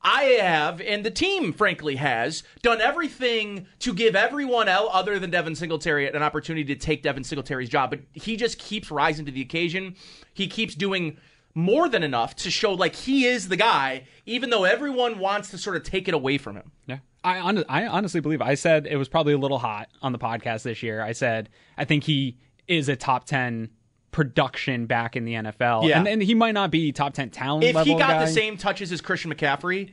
I 0.03 0.23
have, 0.41 0.81
and 0.81 1.05
the 1.05 1.11
team, 1.11 1.53
frankly, 1.53 1.95
has 1.95 2.43
done 2.61 2.81
everything 2.81 3.67
to 3.79 3.93
give 3.93 4.15
everyone 4.15 4.67
else 4.67 4.89
other 4.93 5.17
than 5.17 5.29
Devin 5.29 5.55
Singletary 5.55 6.07
an 6.07 6.21
opportunity 6.21 6.65
to 6.73 6.75
take 6.75 7.03
Devin 7.03 7.23
Singletary's 7.23 7.69
job. 7.69 7.89
But 7.89 8.01
he 8.11 8.35
just 8.35 8.59
keeps 8.59 8.91
rising 8.91 9.25
to 9.25 9.31
the 9.31 9.41
occasion. 9.41 9.95
He 10.33 10.47
keeps 10.47 10.75
doing 10.75 11.17
more 11.55 11.87
than 11.87 12.03
enough 12.03 12.35
to 12.35 12.51
show 12.51 12.73
like 12.73 12.95
he 12.95 13.25
is 13.25 13.47
the 13.47 13.55
guy, 13.55 14.05
even 14.25 14.49
though 14.49 14.63
everyone 14.65 15.19
wants 15.19 15.51
to 15.51 15.57
sort 15.57 15.75
of 15.75 15.83
take 15.83 16.07
it 16.07 16.13
away 16.13 16.37
from 16.37 16.55
him. 16.55 16.71
Yeah. 16.87 16.97
I, 17.23 17.37
hon- 17.37 17.63
I 17.69 17.85
honestly 17.85 18.19
believe 18.19 18.41
I 18.41 18.55
said 18.55 18.87
it 18.87 18.97
was 18.97 19.07
probably 19.07 19.33
a 19.33 19.37
little 19.37 19.59
hot 19.59 19.87
on 20.01 20.11
the 20.11 20.19
podcast 20.19 20.63
this 20.63 20.83
year. 20.83 21.01
I 21.01 21.13
said 21.13 21.49
I 21.77 21.85
think 21.85 22.03
he 22.03 22.37
is 22.67 22.89
a 22.89 22.95
top 22.95 23.25
10 23.25 23.69
production 24.13 24.85
back 24.85 25.17
in 25.17 25.25
the 25.25 25.33
NFL. 25.33 25.87
Yeah. 25.89 25.99
And, 25.99 26.07
and 26.07 26.23
he 26.23 26.33
might 26.33 26.53
not 26.53 26.71
be 26.71 26.93
top 26.93 27.13
10 27.13 27.29
talent 27.31 27.65
If 27.65 27.75
he 27.85 27.91
got 27.95 28.09
guy. 28.11 28.25
the 28.25 28.31
same 28.31 28.55
touches 28.55 28.91
as 28.93 29.01
Christian 29.01 29.33
McCaffrey, 29.33 29.91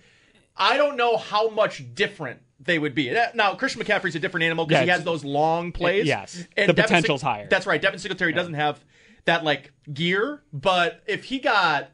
I 0.56 0.76
don't 0.76 0.96
know 0.96 1.16
how 1.16 1.48
much 1.50 1.92
different 1.94 2.40
they 2.61 2.78
would 2.78 2.94
be. 2.94 3.12
Now, 3.35 3.54
Christian 3.54 3.83
McCaffrey's 3.83 4.14
a 4.14 4.20
different 4.20 4.44
animal 4.44 4.66
because 4.66 4.80
Yeah, 4.83 4.85
he 4.85 4.90
has 4.90 5.02
those 5.04 5.24
long 5.24 5.72
plays. 5.72 6.06
yes. 6.06 6.37
And 6.56 6.68
The 6.68 6.74
Devin 6.74 6.85
potential's 6.85 7.22
higher. 7.22 7.48
That's 7.50 7.66
right. 7.66 7.80
Devin 7.80 7.98
Singletary 7.98 8.33
doesn't 8.35 8.54
have 8.54 8.85
that 9.24 9.42
like 9.44 9.72
gear, 9.92 10.42
but 10.52 11.02
if 11.06 11.24
he 11.24 11.38
got 11.40 11.90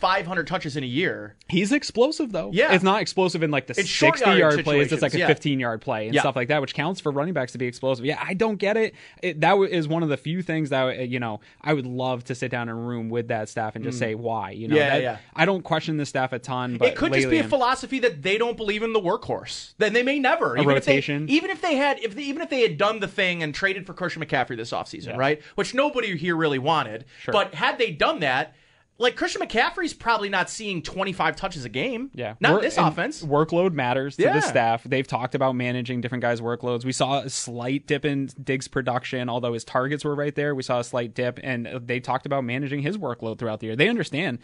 500 0.00 0.46
touches 0.46 0.76
in 0.76 0.82
a 0.82 0.86
year, 0.86 1.36
He's 1.48 1.72
explosive 1.72 2.32
though. 2.32 2.50
Yeah. 2.52 2.72
It's 2.72 2.84
not 2.84 3.02
explosive 3.02 3.42
in 3.42 3.50
like 3.50 3.66
the 3.66 3.74
It's 3.78 3.90
60 3.90 4.24
yard 4.24 4.38
yard 4.38 4.64
plays. 4.64 4.92
It's 4.92 5.02
like 5.02 5.14
a 5.14 5.18
yeah. 5.18 5.26
15 5.26 5.60
yard 5.60 5.80
play 5.80 6.06
and 6.06 6.14
Yeah. 6.14 6.20
stuff 6.22 6.36
like 6.36 6.48
that, 6.48 6.60
which 6.60 6.74
counts 6.74 7.00
for 7.00 7.10
running 7.12 7.34
backs 7.34 7.52
to 7.52 7.58
be 7.58 7.66
explosive. 7.66 8.04
Yeah, 8.04 8.18
I 8.24 8.34
don't 8.34 8.56
get 8.56 8.76
it. 8.76 8.94
it 9.22 9.40
that 9.40 9.56
is 9.70 9.86
one 9.88 10.02
of 10.02 10.08
the 10.08 10.16
few 10.16 10.42
things 10.42 10.70
that, 10.70 10.84
uh, 10.86 10.90
you 11.02 11.20
know, 11.20 11.40
I 11.60 11.72
would 11.74 11.86
love 11.86 12.24
to 12.24 12.34
sit 12.34 12.50
down 12.50 12.68
in 12.68 12.74
a 12.74 12.78
room 12.80 13.10
with 13.10 13.28
that 13.28 13.48
staff 13.48 13.76
and 13.76 13.84
just 13.84 13.96
Mm. 13.96 14.00
say 14.00 14.14
why. 14.14 14.50
You 14.50 14.68
know, 14.68 14.76
Yeah, 14.76 14.88
that- 14.90 15.02
yeah. 15.02 15.16
I 15.34 15.44
don't 15.44 15.62
question 15.62 15.96
the 15.96 16.06
staff 16.06 16.32
a 16.32 16.38
ton, 16.38 16.76
but 16.78 16.88
it 16.88 16.96
could 16.96 17.12
just 17.12 17.28
be 17.30 17.38
a 17.38 17.44
philosophy 17.44 17.98
that 18.00 18.22
they 18.22 18.38
don't 18.38 18.56
believe 18.56 18.82
in 18.82 18.92
the 18.92 19.00
workhorse. 19.00 19.74
Then 19.78 19.92
they 19.92 20.02
may 20.02 20.18
never. 20.18 20.56
A 20.56 20.62
even 20.62 20.76
if 20.76 20.84
they- 20.84 20.98
even 21.00 21.50
if 21.50 21.60
they 21.60 21.74
had, 21.76 21.98
if 22.00 22.14
they, 22.14 22.22
even 22.22 22.42
if 22.42 22.48
they 22.50 22.62
had 22.62 22.78
done 22.78 23.00
the 23.00 23.08
thing 23.08 23.42
and 23.42 23.54
traded 23.54 23.86
for 23.86 23.92
Christian 23.94 24.24
McCaffrey 24.24 24.56
this 24.56 24.70
offseason, 24.70 25.16
right? 25.16 25.40
Which 25.56 25.74
nobody 25.74 26.16
here 26.16 26.36
really 26.36 26.58
wanted. 26.58 27.04
Sure. 27.20 27.32
But 27.32 27.54
had 27.54 27.78
they 27.78 27.90
done 27.90 28.20
that, 28.20 28.54
like 29.00 29.16
Christian 29.16 29.40
McCaffrey's 29.42 29.94
probably 29.94 30.28
not 30.28 30.48
seeing 30.50 30.82
25 30.82 31.34
touches 31.34 31.64
a 31.64 31.68
game. 31.68 32.10
Yeah, 32.14 32.34
Not 32.38 32.52
Work- 32.52 32.62
this 32.62 32.76
offense. 32.78 33.22
Workload 33.24 33.72
matters 33.72 34.16
to 34.16 34.22
Yeah. 34.22 34.34
the 34.34 34.40
staff. 34.42 34.84
They've 34.84 35.06
talked 35.06 35.34
about 35.34 35.56
managing 35.56 36.00
different 36.00 36.22
guys' 36.22 36.40
workloads. 36.40 36.84
We 36.84 36.92
saw 36.92 37.20
a 37.20 37.30
slight 37.30 37.86
dip 37.86 38.04
in 38.04 38.28
Diggs' 38.42 38.68
production, 38.68 39.28
although 39.28 39.54
his 39.54 39.64
targets 39.64 40.04
were 40.04 40.14
right 40.14 40.34
there. 40.34 40.54
We 40.54 40.62
saw 40.62 40.78
a 40.80 40.84
slight 40.84 41.14
dip, 41.14 41.40
and 41.42 41.66
they 41.82 41.98
talked 41.98 42.26
about 42.26 42.44
managing 42.44 42.82
his 42.82 42.98
workload 42.98 43.38
throughout 43.38 43.60
the 43.60 43.66
year. 43.68 43.76
They 43.76 43.88
understand 43.88 44.38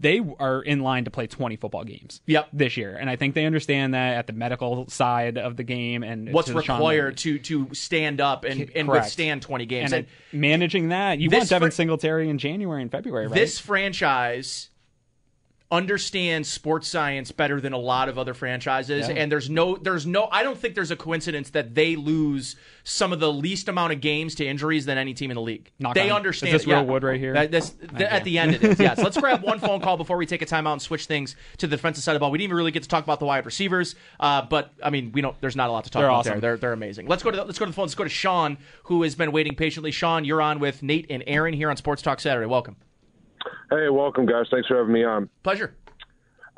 they 0.00 0.20
are 0.38 0.62
in 0.62 0.80
line 0.80 1.04
to 1.04 1.10
play 1.10 1.26
20 1.26 1.56
football 1.56 1.84
games 1.84 2.22
yep. 2.26 2.48
this 2.52 2.76
year. 2.76 2.96
And 2.96 3.10
I 3.10 3.16
think 3.16 3.34
they 3.34 3.44
understand 3.44 3.92
that 3.94 4.16
at 4.16 4.26
the 4.26 4.32
medical 4.32 4.88
side 4.88 5.36
of 5.36 5.56
the 5.56 5.62
game 5.62 6.02
and 6.02 6.32
What's 6.32 6.48
required 6.48 7.18
to 7.18 7.38
to 7.40 7.68
stand 7.74 8.20
up 8.20 8.44
and, 8.44 8.70
and 8.74 8.88
Correct. 8.88 9.04
withstand 9.04 9.42
20 9.42 9.66
games. 9.66 9.92
And, 9.92 10.06
managing 10.32 10.88
that, 10.88 11.18
you 11.18 11.28
want 11.28 11.48
Devin 11.48 11.70
fr- 11.70 11.74
Singletary 11.74 12.30
in 12.30 12.38
January 12.38 12.80
and 12.80 12.90
February, 12.90 13.26
right? 13.26 13.34
This 13.34 13.58
franchise 13.58 14.69
understands 15.72 16.48
sports 16.48 16.88
science 16.88 17.30
better 17.30 17.60
than 17.60 17.72
a 17.72 17.78
lot 17.78 18.08
of 18.08 18.18
other 18.18 18.34
franchises 18.34 19.08
Yeah. 19.08 19.14
and 19.14 19.30
there's 19.30 19.48
no 19.48 19.76
there's 19.76 20.04
no 20.04 20.28
I 20.32 20.42
don't 20.42 20.58
think 20.58 20.74
there's 20.74 20.90
a 20.90 20.96
coincidence 20.96 21.50
that 21.50 21.76
they 21.76 21.94
lose 21.94 22.56
some 22.82 23.12
of 23.12 23.20
the 23.20 23.32
least 23.32 23.68
amount 23.68 23.92
of 23.92 24.00
games 24.00 24.34
to 24.36 24.44
injuries 24.46 24.84
than 24.86 24.98
any 24.98 25.14
team 25.14 25.30
in 25.30 25.36
the 25.36 25.40
league. 25.40 25.70
Knock 25.78 25.94
they 25.94 26.10
on- 26.10 26.16
understand 26.16 26.52
is 26.54 26.62
this 26.62 26.66
it, 26.66 26.70
yeah. 26.70 26.78
real 26.78 26.86
wood 26.86 27.04
right 27.04 27.20
here? 27.20 27.34
That- 27.34 27.52
this- 27.52 27.70
th- 27.70 28.00
at 28.10 28.24
the 28.24 28.38
end 28.38 28.54
it 28.56 28.64
is. 28.64 28.80
Yes. 28.80 28.98
Let's 29.02 29.16
grab 29.16 29.42
one 29.44 29.60
phone 29.60 29.80
call 29.80 29.96
before 29.96 30.16
we 30.16 30.26
take 30.26 30.42
a 30.42 30.46
timeout 30.46 30.72
and 30.72 30.82
switch 30.82 31.06
things 31.06 31.36
to 31.58 31.68
the 31.68 31.76
defensive 31.76 32.02
side 32.02 32.12
of 32.12 32.16
the 32.16 32.20
ball. 32.20 32.32
We 32.32 32.38
didn't 32.38 32.48
even 32.48 32.56
really 32.56 32.72
get 32.72 32.82
to 32.82 32.88
talk 32.88 33.04
about 33.04 33.20
the 33.20 33.26
wide 33.26 33.46
receivers, 33.46 33.94
uh, 34.18 34.42
but 34.42 34.72
I 34.82 34.90
mean, 34.90 35.12
we 35.12 35.20
don't 35.20 35.40
there's 35.40 35.54
not 35.56 35.68
a 35.68 35.72
lot 35.72 35.84
to 35.84 35.90
talk 35.90 36.00
They're 36.00 36.08
about 36.08 36.18
awesome. 36.20 36.32
there. 36.32 36.40
They're 36.40 36.56
they're 36.56 36.72
amazing. 36.72 37.06
Let's 37.06 37.22
go 37.22 37.30
to 37.30 37.36
the, 37.36 37.44
let's 37.44 37.58
go 37.60 37.64
to 37.66 37.70
the 37.70 37.74
phone. 37.76 37.84
Let's 37.84 37.94
go 37.94 38.02
to 38.04 38.10
Sean 38.10 38.58
who 38.84 39.04
has 39.04 39.14
been 39.14 39.30
waiting 39.30 39.54
patiently. 39.54 39.92
Sean, 39.92 40.24
you're 40.24 40.42
on 40.42 40.58
with 40.58 40.82
Nate 40.82 41.06
and 41.10 41.22
Aaron 41.28 41.54
here 41.54 41.70
on 41.70 41.76
Sports 41.76 42.02
Talk 42.02 42.18
Saturday. 42.18 42.46
Welcome. 42.46 42.76
Hey, 43.70 43.88
welcome, 43.88 44.26
guys. 44.26 44.46
Thanks 44.50 44.66
for 44.66 44.78
having 44.78 44.92
me 44.92 45.04
on. 45.04 45.28
Pleasure. 45.44 45.76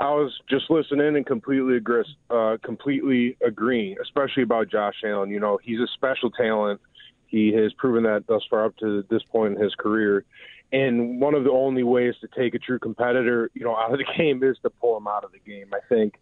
I 0.00 0.08
was 0.14 0.32
just 0.48 0.70
listening 0.70 1.14
and 1.14 1.26
completely 1.26 1.76
agree, 1.76 2.04
uh, 2.30 2.56
completely 2.64 3.36
agreeing, 3.46 3.96
especially 4.02 4.44
about 4.44 4.70
Josh 4.70 4.94
Allen. 5.04 5.28
You 5.28 5.38
know, 5.38 5.58
he's 5.62 5.78
a 5.78 5.86
special 5.92 6.30
talent. 6.30 6.80
He 7.26 7.52
has 7.52 7.74
proven 7.74 8.04
that 8.04 8.26
thus 8.28 8.42
far 8.48 8.64
up 8.64 8.78
to 8.78 9.04
this 9.10 9.22
point 9.24 9.56
in 9.56 9.62
his 9.62 9.74
career. 9.74 10.24
And 10.72 11.20
one 11.20 11.34
of 11.34 11.44
the 11.44 11.50
only 11.50 11.82
ways 11.82 12.14
to 12.22 12.28
take 12.28 12.54
a 12.54 12.58
true 12.58 12.78
competitor, 12.78 13.50
you 13.52 13.62
know, 13.62 13.76
out 13.76 13.92
of 13.92 13.98
the 13.98 14.06
game 14.16 14.42
is 14.42 14.56
to 14.62 14.70
pull 14.70 14.96
him 14.96 15.06
out 15.06 15.22
of 15.22 15.32
the 15.32 15.38
game. 15.38 15.66
I 15.74 15.80
think 15.90 16.14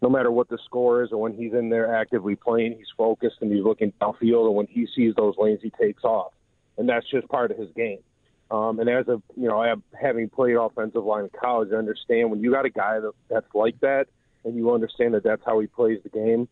no 0.00 0.08
matter 0.08 0.30
what 0.30 0.48
the 0.48 0.58
score 0.64 1.02
is 1.02 1.10
or 1.10 1.20
when 1.20 1.34
he's 1.34 1.54
in 1.54 1.70
there 1.70 1.92
actively 1.92 2.36
playing, 2.36 2.76
he's 2.78 2.86
focused 2.96 3.38
and 3.40 3.52
he's 3.52 3.64
looking 3.64 3.92
downfield. 4.00 4.46
And 4.46 4.54
when 4.54 4.68
he 4.68 4.86
sees 4.94 5.12
those 5.16 5.34
lanes, 5.38 5.58
he 5.60 5.70
takes 5.70 6.04
off. 6.04 6.32
And 6.78 6.88
that's 6.88 7.10
just 7.10 7.26
part 7.28 7.50
of 7.50 7.58
his 7.58 7.70
game. 7.74 7.98
Um, 8.50 8.78
and 8.78 8.88
as 8.88 9.08
a 9.08 9.20
you 9.36 9.48
know, 9.48 9.60
I 9.60 9.68
have, 9.68 9.82
having 10.00 10.28
played 10.28 10.56
offensive 10.56 11.04
line 11.04 11.24
in 11.24 11.30
college, 11.38 11.70
I 11.72 11.76
understand 11.76 12.30
when 12.30 12.40
you 12.40 12.52
got 12.52 12.64
a 12.64 12.70
guy 12.70 13.00
that, 13.00 13.12
that's 13.28 13.46
like 13.54 13.80
that, 13.80 14.06
and 14.44 14.56
you 14.56 14.72
understand 14.72 15.14
that 15.14 15.24
that's 15.24 15.42
how 15.44 15.58
he 15.58 15.66
plays 15.66 15.98
the 16.02 16.10
game. 16.10 16.48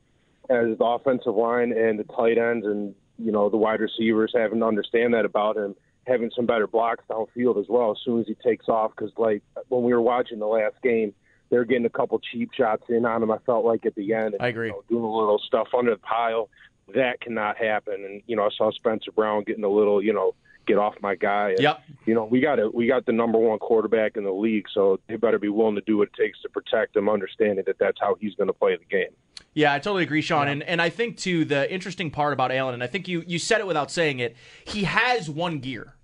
As 0.51 0.77
the 0.77 0.85
offensive 0.85 1.35
line 1.35 1.73
and 1.73 1.99
the 1.99 2.05
tight 2.05 2.37
ends 2.37 2.67
and 2.67 2.95
you 3.19 3.33
know 3.33 3.49
the 3.49 3.57
wide 3.57 3.81
receivers 3.81 4.33
having 4.35 4.59
to 4.61 4.67
understand 4.67 5.15
that 5.15 5.25
about 5.25 5.57
him, 5.57 5.75
having 6.07 6.31
some 6.35 6.47
better 6.47 6.67
blocks 6.67 7.05
downfield 7.09 7.61
as 7.61 7.67
well 7.69 7.93
as 7.93 7.99
soon 8.05 8.21
as 8.21 8.27
he 8.27 8.35
takes 8.35 8.69
off. 8.69 8.91
Because 8.95 9.13
like 9.17 9.43
when 9.69 9.85
we 9.85 9.93
were 9.93 10.03
watching 10.03 10.41
the 10.41 10.47
last 10.47 10.75
game, 10.83 11.15
they 11.51 11.57
were 11.57 11.65
getting 11.65 11.87
a 11.87 11.91
couple 11.91 12.19
cheap 12.19 12.51
shots 12.53 12.83
in 12.89 13.07
on 13.07 13.23
him. 13.23 13.31
I 13.31 13.39
felt 13.47 13.65
like 13.65 13.87
at 13.87 13.95
the 13.95 14.13
end, 14.13 14.35
and, 14.35 14.43
I 14.43 14.49
agree. 14.49 14.69
You 14.69 14.73
know, 14.73 14.83
doing 14.89 15.05
a 15.05 15.17
little 15.17 15.41
stuff 15.47 15.69
under 15.77 15.93
the 15.93 15.99
pile. 15.99 16.49
That 16.95 17.21
cannot 17.21 17.57
happen. 17.57 18.05
And 18.05 18.23
you 18.27 18.37
know, 18.37 18.43
I 18.43 18.51
saw 18.59 18.71
Spencer 18.73 19.13
Brown 19.13 19.45
getting 19.45 19.65
a 19.65 19.71
little, 19.71 20.03
you 20.03 20.13
know, 20.13 20.35
get 20.67 20.79
off 20.79 20.95
my 21.01 21.15
guy. 21.15 21.51
And, 21.51 21.61
Yep. 21.61 21.83
You 22.07 22.15
know, 22.15 22.25
we 22.25 22.41
got 22.41 22.59
a, 22.59 22.69
we 22.69 22.87
got 22.87 23.07
the 23.07 23.13
number 23.13 23.39
one 23.39 23.59
quarterback 23.59 24.17
in 24.17 24.25
the 24.25 24.33
league, 24.33 24.67
so 24.73 25.01
they 25.09 25.17
better 25.17 25.39
be 25.39 25.49
willing 25.49 25.75
to 25.75 25.81
do 25.83 25.99
what 25.99 26.09
it 26.09 26.15
takes 26.23 26.41
to 26.43 26.49
protect 26.49 26.97
him, 26.97 27.09
understanding 27.09 27.65
that 27.67 27.79
that's 27.79 27.99
how 28.01 28.17
he's 28.21 28.35
going 28.35 28.49
to 28.49 28.53
play 28.53 28.77
the 28.77 28.85
game. 28.85 29.11
Yeah, 29.55 29.73
I 29.73 29.79
totally 29.79 30.03
agree, 30.03 30.21
Sean. 30.21 30.49
And 30.49 30.63
and 30.65 30.83
I 30.83 30.91
think 30.91 31.17
too 31.17 31.45
the 31.45 31.73
interesting 31.73 32.11
part 32.11 32.33
about 32.33 32.51
Allen, 32.51 32.75
and 32.75 32.83
I 32.83 32.89
think 32.89 33.09
you 33.09 33.25
you 33.27 33.39
said 33.39 33.61
it 33.61 33.67
without 33.67 33.91
saying 33.91 34.19
it, 34.19 34.37
he 34.65 34.85
has 34.85 35.31
one 35.31 35.61
gear. 35.61 35.95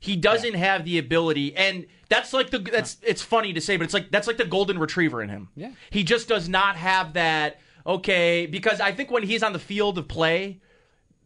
He 0.00 0.14
doesn't 0.14 0.54
have 0.54 0.84
the 0.84 0.98
ability, 0.98 1.56
and 1.56 1.86
that's 2.08 2.32
like 2.32 2.50
the 2.50 2.58
that's 2.58 2.98
it's 3.02 3.22
funny 3.22 3.52
to 3.54 3.60
say, 3.60 3.76
but 3.76 3.84
it's 3.84 3.94
like 3.94 4.10
that's 4.10 4.26
like 4.26 4.36
the 4.36 4.44
golden 4.44 4.78
retriever 4.78 5.22
in 5.22 5.28
him. 5.28 5.48
Yeah. 5.56 5.72
He 5.90 6.04
just 6.04 6.28
does 6.28 6.48
not 6.48 6.76
have 6.76 7.14
that. 7.14 7.60
Okay, 7.86 8.46
because 8.46 8.80
I 8.80 8.92
think 8.92 9.10
when 9.10 9.22
he's 9.22 9.42
on 9.42 9.54
the 9.54 9.58
field 9.58 9.96
of 9.96 10.06
play, 10.06 10.60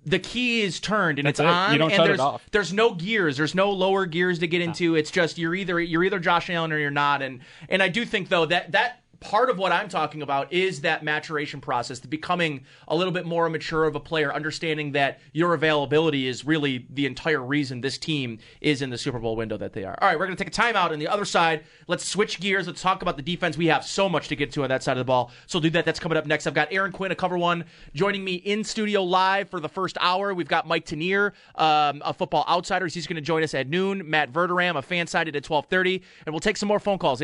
the 0.05 0.19
key 0.19 0.63
is 0.63 0.81
turned 0.81 1.19
and 1.19 1.27
That's 1.27 1.39
it's 1.39 1.45
it. 1.45 1.49
on. 1.49 1.73
You 1.73 1.79
don't 1.79 1.91
and 1.91 1.97
shut 1.97 2.07
it 2.07 2.09
there's, 2.09 2.21
off. 2.21 2.49
There's 2.51 2.73
no 2.73 2.95
gears. 2.95 3.37
There's 3.37 3.55
no 3.55 3.71
lower 3.71 4.07
gears 4.07 4.41
to 4.41 4.49
get 4.49 4.61
into. 4.61 4.95
It's 4.95 5.11
just 5.11 5.39
you're 5.39 5.55
either 5.55 5.81
you're 5.81 6.05
either 6.05 6.19
Josh 6.19 6.51
Allen 6.51 6.73
or 6.73 6.79
you're 6.79 6.91
not. 6.91 7.23
And 7.23 7.41
and 7.69 7.83
I 7.83 7.89
do 7.89 8.05
think 8.05 8.29
though 8.29 8.47
that 8.47 8.73
that 8.73 9.02
part 9.23 9.49
of 9.51 9.59
what 9.59 9.73
I'm 9.73 9.89
talking 9.89 10.23
about 10.23 10.53
is 10.53 10.83
that 10.83 11.03
maturation 11.03 11.61
process, 11.61 12.01
the 12.01 12.09
becoming 12.09 12.65
a 12.89 12.97
little 12.97 13.13
bit 13.13 13.25
more 13.25 13.49
mature 13.49 13.85
of 13.85 13.95
a 13.95 14.01
player, 14.01 14.33
understanding 14.33 14.93
that 14.93 15.21
your 15.33 15.55
availability 15.55 16.27
is 16.27 16.45
really 16.45 16.87
the 16.91 17.07
entire 17.07 17.41
reason 17.41 17.81
this 17.81 17.99
team 17.99 18.39
is 18.61 18.83
in 18.83 18.91
the 18.91 18.99
Super 18.99 19.19
Bowl 19.19 19.37
window 19.37 19.57
that 19.57 19.73
they 19.73 19.85
are. 19.85 19.97
All 20.01 20.09
right, 20.09 20.19
we're 20.19 20.27
going 20.27 20.37
to 20.37 20.45
take 20.45 20.57
a 20.57 20.61
timeout 20.61 20.91
on 20.91 20.99
the 20.99 21.09
other 21.09 21.25
side. 21.25 21.65
Let's 21.87 22.05
switch 22.05 22.41
gears. 22.41 22.67
Let's 22.67 22.83
talk 22.83 23.03
about 23.03 23.17
the 23.17 23.23
defense. 23.23 23.57
We 23.57 23.67
have 23.67 23.85
so 23.85 24.09
much 24.09 24.29
to 24.29 24.37
get 24.37 24.53
to 24.53 24.63
on 24.63 24.69
that 24.69 24.83
side 24.83 24.93
of 24.93 24.99
the 24.99 25.05
ball. 25.05 25.31
So 25.47 25.59
we'll 25.59 25.63
do 25.63 25.71
that. 25.71 25.85
That's 25.85 26.01
coming 26.01 26.19
up 26.19 26.27
next. 26.27 26.47
I've 26.47 26.55
got 26.55 26.69
Aaron 26.73 26.93
Quinn, 26.93 27.13
a 27.13 27.15
cover 27.15 27.39
one, 27.39 27.65
joining 27.95 28.25
me 28.25 28.35
in 28.35 28.65
studio 28.65 29.03
live 29.03 29.49
for 29.49 29.61
the 29.61 29.69
first 29.69 29.97
hour. 30.01 30.35
We've 30.35 30.49
got 30.49 30.67
Mike 30.67 30.85
Tanier, 30.85 31.33
um, 31.55 32.03
a 32.05 32.13
football 32.13 32.45
outsiders. 32.49 32.95
He's 32.95 33.07
going 33.07 33.17
to 33.17 33.23
join 33.23 33.43
us 33.43 33.55
at 33.55 33.69
noon. 33.69 34.09
Matt 34.09 34.33
Verderame, 34.33 34.77
a 34.77 34.83
fan 34.83 35.07
sided 35.07 35.37
at 35.37 35.49
1230. 35.49 36.03
And 36.27 36.33
we'll 36.33 36.41
take 36.41 36.57
some 36.57 36.69
more 36.69 36.81
phone 36.81 36.99
calls, 36.99 37.21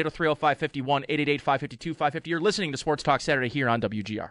803-0551, 1.95 1.97
888-552-550. 1.97 2.27
You're 2.27 2.41
listening 2.41 2.73
to 2.73 2.79
Sports 2.79 3.03
Talk 3.03 3.21
Saturday 3.21 3.49
here 3.49 3.69
on 3.69 3.81
WGR. 3.81 4.31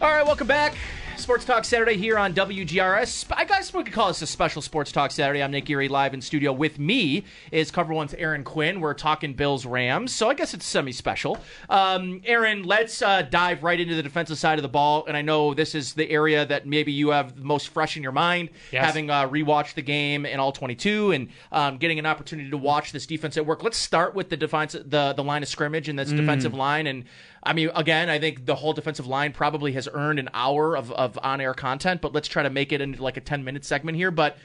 All 0.00 0.10
right, 0.10 0.24
welcome 0.24 0.46
back. 0.46 0.76
Sports 1.18 1.44
Talk 1.44 1.64
Saturday 1.64 1.96
here 1.96 2.16
on 2.16 2.32
WGRS. 2.32 3.26
I 3.36 3.44
guess 3.44 3.74
we 3.74 3.82
could 3.82 3.92
call 3.92 4.08
this 4.08 4.22
a 4.22 4.26
special 4.26 4.62
Sports 4.62 4.92
Talk 4.92 5.10
Saturday. 5.10 5.42
I'm 5.42 5.50
Nick 5.50 5.66
Geary 5.66 5.88
live 5.88 6.14
in 6.14 6.20
studio. 6.22 6.52
With 6.52 6.78
me 6.78 7.24
is 7.52 7.70
Cover 7.70 7.92
One's 7.92 8.14
Aaron 8.14 8.44
Quinn. 8.44 8.80
We're 8.80 8.94
talking 8.94 9.34
Bills 9.34 9.66
Rams, 9.66 10.14
so 10.14 10.30
I 10.30 10.34
guess 10.34 10.54
it's 10.54 10.64
semi 10.64 10.92
special. 10.92 11.36
Um, 11.68 12.22
Aaron, 12.24 12.62
let's 12.62 13.02
uh, 13.02 13.22
dive 13.22 13.62
right 13.62 13.78
into 13.78 13.94
the 13.94 14.02
defensive 14.02 14.38
side 14.38 14.58
of 14.58 14.62
the 14.62 14.68
ball. 14.68 15.04
And 15.06 15.16
I 15.16 15.22
know 15.22 15.52
this 15.54 15.74
is 15.74 15.92
the 15.92 16.08
area 16.10 16.46
that 16.46 16.66
maybe 16.66 16.92
you 16.92 17.10
have 17.10 17.36
the 17.36 17.44
most 17.44 17.68
fresh 17.70 17.96
in 17.96 18.02
your 18.02 18.12
mind, 18.12 18.48
Yes. 18.72 18.84
having 18.86 19.10
uh, 19.10 19.28
rewatched 19.28 19.74
the 19.74 19.82
game 19.82 20.24
in 20.24 20.40
all 20.40 20.52
22 20.52 21.10
and 21.12 21.28
um, 21.52 21.76
getting 21.78 21.98
an 21.98 22.06
opportunity 22.06 22.48
to 22.50 22.56
watch 22.56 22.92
this 22.92 23.06
defense 23.06 23.36
at 23.36 23.44
work. 23.44 23.62
Let's 23.62 23.76
start 23.78 24.14
with 24.14 24.30
the 24.30 24.36
defense, 24.36 24.72
the 24.72 25.12
the 25.14 25.24
line 25.24 25.42
of 25.42 25.48
scrimmage 25.48 25.88
and 25.88 25.98
this 25.98 26.10
Mm. 26.12 26.16
defensive 26.18 26.54
line. 26.54 26.86
And 26.86 27.04
I 27.42 27.52
mean, 27.52 27.70
again, 27.74 28.08
I 28.08 28.18
think 28.18 28.46
the 28.46 28.54
whole 28.54 28.72
defensive 28.72 29.06
line 29.06 29.32
probably 29.32 29.72
has 29.72 29.88
earned 29.92 30.18
an 30.18 30.28
hour 30.34 30.76
of, 30.76 30.90
of 30.92 31.18
on 31.22 31.40
air 31.40 31.54
content, 31.54 32.00
but 32.00 32.12
let's 32.12 32.28
try 32.28 32.42
to 32.42 32.50
make 32.50 32.72
it 32.72 32.80
into 32.80 33.02
like 33.02 33.16
a 33.16 33.20
10 33.20 33.44
minute 33.44 33.64
segment 33.64 33.96
here. 33.96 34.10
But 34.10 34.36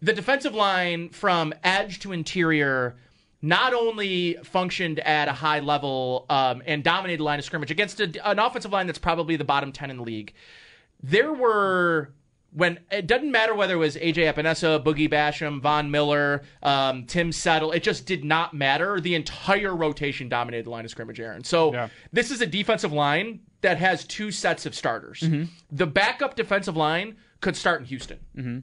the 0.00 0.12
defensive 0.12 0.54
line 0.54 1.10
from 1.10 1.54
edge 1.62 2.00
to 2.00 2.12
interior 2.12 2.96
not 3.40 3.74
only 3.74 4.34
functioned 4.44 5.00
at 5.00 5.28
a 5.28 5.32
high 5.32 5.60
level 5.60 6.26
um, 6.28 6.62
and 6.66 6.84
dominated 6.84 7.22
line 7.22 7.38
of 7.38 7.44
scrimmage 7.44 7.70
against 7.70 8.00
a, 8.00 8.28
an 8.28 8.38
offensive 8.38 8.72
line 8.72 8.86
that's 8.86 8.98
probably 8.98 9.36
the 9.36 9.44
bottom 9.44 9.72
10 9.72 9.90
in 9.90 9.96
the 9.96 10.02
league. 10.02 10.32
There 11.02 11.32
were 11.32 12.12
when 12.52 12.78
it 12.90 13.06
doesn't 13.06 13.30
matter 13.32 13.54
whether 13.54 13.74
it 13.74 13.78
was 13.78 13.96
AJ 13.96 14.32
Epenesa, 14.32 14.82
Boogie 14.84 15.10
Basham, 15.10 15.60
Von 15.60 15.90
Miller, 15.90 16.42
um, 16.62 17.06
Tim 17.06 17.32
Settle, 17.32 17.72
it 17.72 17.82
just 17.82 18.06
did 18.06 18.24
not 18.24 18.54
matter. 18.54 19.00
The 19.00 19.14
entire 19.14 19.74
rotation 19.74 20.28
dominated 20.28 20.66
the 20.66 20.70
line 20.70 20.84
of 20.84 20.90
scrimmage, 20.90 21.18
Aaron. 21.18 21.44
So 21.44 21.88
this 22.12 22.30
is 22.30 22.40
a 22.40 22.46
defensive 22.46 22.92
line 22.92 23.40
that 23.62 23.78
has 23.78 24.04
two 24.04 24.30
sets 24.30 24.66
of 24.66 24.74
starters. 24.74 25.20
Mm-hmm. 25.20 25.44
The 25.70 25.86
backup 25.86 26.34
defensive 26.34 26.76
line 26.76 27.16
could 27.40 27.56
start 27.56 27.80
in 27.80 27.86
Houston. 27.86 28.18
Mm-hmm. 28.36 28.58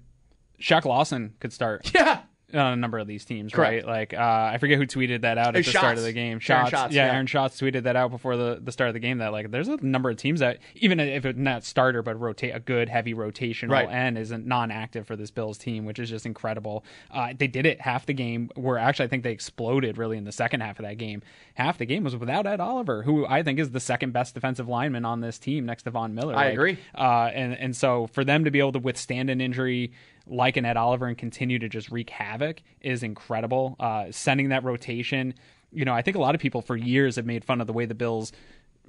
Shaq 0.61 0.85
Lawson 0.85 1.33
could 1.39 1.53
start. 1.53 1.91
Yeah. 1.95 2.21
On 2.51 2.73
a 2.73 2.75
number 2.75 2.97
of 2.97 3.05
these 3.05 3.25
teams, 3.25 3.53
Correct. 3.53 3.85
right? 3.85 3.93
Like 3.93 4.13
uh, 4.15 4.49
I 4.53 4.57
forget 4.59 4.77
who 4.79 4.87
tweeted 4.87 5.21
that 5.21 5.37
out 5.37 5.49
at 5.49 5.57
It's 5.57 5.67
the 5.71 5.77
start 5.77 5.97
of 5.97 6.03
the 6.03 6.13
game. 6.13 6.39
Aaron 6.49 6.69
Shots, 6.69 6.93
yeah, 6.93 7.05
yeah. 7.05 7.13
Aaron 7.13 7.27
Shots 7.27 7.61
tweeted 7.61 7.83
that 7.83 7.95
out 7.95 8.09
before 8.09 8.37
the, 8.37 8.59
the 8.63 8.71
start 8.71 8.87
of 8.87 8.93
the 8.95 8.99
game. 8.99 9.19
That 9.19 9.31
like 9.31 9.51
there's 9.51 9.67
a 9.67 9.77
number 9.85 10.09
of 10.09 10.17
teams 10.17 10.39
that 10.39 10.57
even 10.75 10.99
if 10.99 11.25
it's 11.25 11.37
not 11.37 11.63
starter, 11.63 12.01
but 12.01 12.19
rotate 12.19 12.55
a 12.55 12.59
good 12.59 12.89
heavy 12.89 13.13
rotational 13.13 13.69
Right. 13.71 13.87
end 13.89 14.17
isn't 14.17 14.47
non-active 14.47 15.05
for 15.05 15.15
this 15.15 15.29
Bills 15.29 15.57
team, 15.59 15.85
which 15.85 15.99
is 15.99 16.09
just 16.09 16.25
incredible. 16.25 16.83
Uh, 17.11 17.33
they 17.37 17.47
did 17.47 17.65
it 17.67 17.81
half 17.81 18.05
the 18.07 18.13
game. 18.13 18.49
Where 18.55 18.77
actually 18.79 19.05
I 19.05 19.09
think 19.09 19.23
they 19.23 19.31
exploded 19.31 19.97
really 19.99 20.17
in 20.17 20.23
the 20.23 20.31
second 20.31 20.61
half 20.61 20.79
of 20.79 20.85
that 20.85 20.97
game. 20.97 21.21
Half 21.53 21.77
the 21.77 21.85
game 21.85 22.03
was 22.03 22.15
without 22.15 22.47
Ed 22.47 22.59
Oliver, 22.59 23.03
who 23.03 23.27
I 23.27 23.43
think 23.43 23.59
is 23.59 23.69
the 23.71 23.79
second 23.79 24.11
best 24.13 24.33
defensive 24.33 24.67
lineman 24.67 25.05
on 25.05 25.21
this 25.21 25.37
team 25.37 25.65
next 25.67 25.83
to 25.83 25.91
Von 25.91 26.15
Miller. 26.15 26.33
I 26.33 26.45
Like, 26.45 26.53
agree. 26.53 26.77
uh, 26.95 27.29
and 27.33 27.53
and 27.53 27.75
so 27.75 28.07
for 28.07 28.23
them 28.23 28.45
to 28.45 28.51
be 28.51 28.59
able 28.59 28.71
to 28.71 28.79
withstand 28.79 29.29
an 29.29 29.39
injury 29.39 29.91
like 30.29 30.57
an 30.57 30.65
Ed 30.65 30.77
Oliver 30.77 31.07
and 31.07 31.17
continue 31.17 31.59
to 31.59 31.69
just 31.69 31.91
wreak 31.91 32.09
havoc 32.09 32.61
is 32.81 33.03
incredible. 33.03 33.75
Uh, 33.79 34.05
sending 34.11 34.49
that 34.49 34.63
rotation, 34.63 35.33
you 35.71 35.85
know, 35.85 35.93
I 35.93 36.01
think 36.01 36.17
a 36.17 36.19
lot 36.19 36.35
of 36.35 36.41
people 36.41 36.61
for 36.61 36.75
years 36.75 37.15
have 37.15 37.25
made 37.25 37.43
fun 37.43 37.61
of 37.61 37.67
the 37.67 37.73
way 37.73 37.85
the 37.85 37.95
Bills 37.95 38.31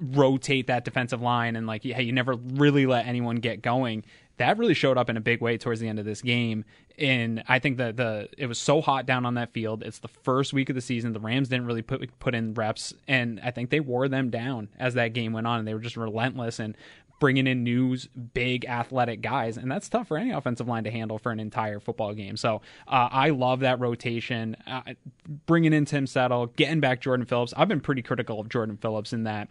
rotate 0.01 0.67
that 0.67 0.83
defensive 0.83 1.21
line 1.21 1.55
and 1.55 1.67
like, 1.67 1.83
hey, 1.83 2.01
you 2.01 2.11
never 2.11 2.33
really 2.33 2.85
let 2.85 3.05
anyone 3.05 3.37
get 3.37 3.61
going. 3.61 4.03
That 4.37 4.57
really 4.57 4.73
showed 4.73 4.97
up 4.97 5.09
in 5.09 5.17
a 5.17 5.21
big 5.21 5.41
way 5.41 5.57
towards 5.57 5.79
the 5.79 5.87
end 5.87 5.99
of 5.99 6.05
this 6.05 6.21
game. 6.21 6.65
And 6.97 7.43
I 7.47 7.59
think 7.59 7.77
that 7.77 7.97
the 7.97 8.27
it 8.37 8.47
was 8.47 8.57
so 8.57 8.81
hot 8.81 9.05
down 9.05 9.25
on 9.25 9.35
that 9.35 9.53
field. 9.53 9.83
It's 9.83 9.99
the 9.99 10.07
first 10.07 10.53
week 10.53 10.69
of 10.69 10.75
the 10.75 10.81
season. 10.81 11.13
The 11.13 11.19
Rams 11.19 11.49
didn't 11.49 11.67
really 11.67 11.83
put 11.83 12.19
put 12.19 12.33
in 12.33 12.53
reps, 12.55 12.93
and 13.07 13.39
I 13.43 13.51
think 13.51 13.69
they 13.69 13.79
wore 13.79 14.07
them 14.07 14.29
down 14.29 14.69
as 14.79 14.95
that 14.95 15.13
game 15.13 15.33
went 15.33 15.45
on. 15.47 15.59
And 15.59 15.67
they 15.67 15.73
were 15.73 15.79
just 15.79 15.97
relentless 15.97 16.59
and 16.59 16.75
bringing 17.21 17.47
in 17.47 17.63
new, 17.63 17.95
big, 18.33 18.65
athletic 18.65 19.21
guys, 19.21 19.55
and 19.55 19.71
that's 19.71 19.87
tough 19.87 20.09
for 20.09 20.17
any 20.17 20.31
offensive 20.31 20.67
line 20.67 20.83
to 20.83 20.91
handle 20.91 21.19
for 21.19 21.31
an 21.31 21.39
entire 21.39 21.79
football 21.79 22.13
game. 22.13 22.35
So 22.35 22.61
uh, 22.87 23.07
I 23.11 23.29
love 23.29 23.61
that 23.61 23.79
rotation. 23.79 24.57
Uh, 24.67 24.81
bringing 25.45 25.71
in 25.71 25.85
Tim 25.85 26.07
Settle, 26.07 26.47
getting 26.47 26.81
back 26.81 26.99
Jordan 26.99 27.25
Phillips. 27.25 27.53
I've 27.55 27.69
been 27.69 27.79
pretty 27.79 28.01
critical 28.01 28.41
of 28.41 28.49
Jordan 28.49 28.75
Phillips 28.75 29.13
in 29.13 29.23
that. 29.23 29.47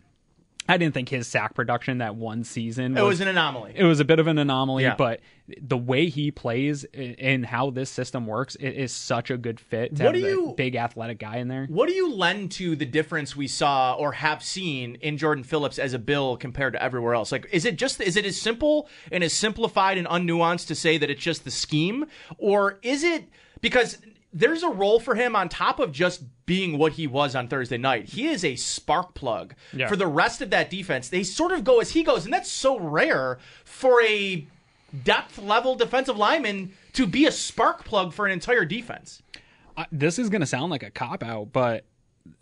I 0.71 0.77
didn't 0.79 0.95
think 0.95 1.09
his 1.09 1.27
sack 1.27 1.55
production 1.55 1.99
that 1.99 2.15
one 2.17 2.45
season 2.45 2.97
It 2.97 3.03
was 3.03 3.21
an 3.21 3.29
anomaly. 3.29 3.73
It 3.75 3.85
was 3.85 4.01
a 4.01 4.05
bit 4.05 4.19
of 4.19 4.27
an 4.27 4.39
anomaly, 4.39 4.85
Yeah. 4.85 4.95
but 4.97 5.21
the 5.61 5.77
way 5.77 6.09
he 6.09 6.31
plays 6.31 6.85
and 6.95 7.45
how 7.45 7.71
this 7.71 7.91
system 7.91 8.27
works, 8.27 8.55
it 8.57 8.71
is 8.75 8.93
such 8.93 9.31
a 9.31 9.37
good 9.37 9.59
fit. 9.59 9.97
To 9.97 10.05
What 10.05 10.15
have 10.15 10.23
do 10.23 10.29
a 10.29 10.31
you- 10.31 10.55
big 10.57 10.77
athletic 10.77 11.19
guy 11.19 11.39
in 11.39 11.49
there? 11.49 11.67
What 11.69 11.89
do 11.89 11.95
you 11.95 12.13
lend 12.15 12.53
to 12.53 12.77
the 12.77 12.87
difference 12.87 13.35
we 13.35 13.49
saw 13.49 13.95
or 13.95 14.13
have 14.13 14.43
seen 14.45 14.95
in 15.01 15.17
Jordan 15.19 15.43
Phillips 15.43 15.79
as 15.79 15.93
a 15.93 15.99
Bill 15.99 16.37
compared 16.37 16.75
to 16.75 16.83
everywhere 16.83 17.15
else? 17.15 17.33
Like, 17.33 17.49
is 17.51 17.65
it 17.65 17.77
just 17.77 18.01
is 18.01 18.17
it 18.17 18.25
as 18.25 18.41
simple 18.41 18.89
and 19.11 19.25
as 19.25 19.33
simplified 19.33 19.99
and 19.99 20.07
unnuanced 20.07 20.69
to 20.69 20.75
say 20.75 20.99
that 20.99 21.11
it's 21.11 21.23
just 21.23 21.45
the 21.45 21.51
scheme, 21.51 22.07
or 22.39 22.79
is 22.83 23.03
it 23.03 23.25
because 23.61 23.99
there's 24.33 24.63
a 24.63 24.69
role 24.71 25.01
for 25.01 25.15
him 25.15 25.35
on 25.35 25.49
top 25.49 25.81
of 25.81 25.93
just 25.93 26.23
being 26.47 26.79
what 26.79 26.93
he 26.93 27.07
was 27.07 27.35
on 27.35 27.49
Thursday 27.49 27.79
night. 27.79 28.09
He 28.11 28.29
is 28.29 28.45
a 28.45 28.57
spark 28.57 29.15
plug 29.15 29.55
Yeah. 29.73 29.89
for 29.89 29.97
the 29.97 30.07
rest 30.07 30.41
of 30.41 30.51
that 30.51 30.71
defense. 30.71 31.09
They 31.09 31.23
sort 31.25 31.53
of 31.53 31.65
go 31.65 31.81
as 31.81 31.91
he 31.91 32.03
goes, 32.03 32.25
and 32.25 32.33
that's 32.33 32.51
so 32.51 32.79
rare 32.79 33.39
for 33.65 34.03
a 34.03 34.47
depth 35.05 35.39
level 35.39 35.75
defensive 35.77 36.17
lineman 36.17 36.73
to 36.95 37.07
be 37.07 37.27
a 37.27 37.33
spark 37.33 37.85
plug 37.85 38.13
for 38.13 38.27
an 38.27 38.33
entire 38.33 38.65
defense. 38.65 39.23
I- 39.77 39.87
this 39.93 40.19
is 40.19 40.29
going 40.29 40.41
to 40.41 40.47
sound 40.47 40.71
like 40.71 40.83
a 40.83 40.91
cop 40.91 41.23
out, 41.23 41.53
but 41.53 41.85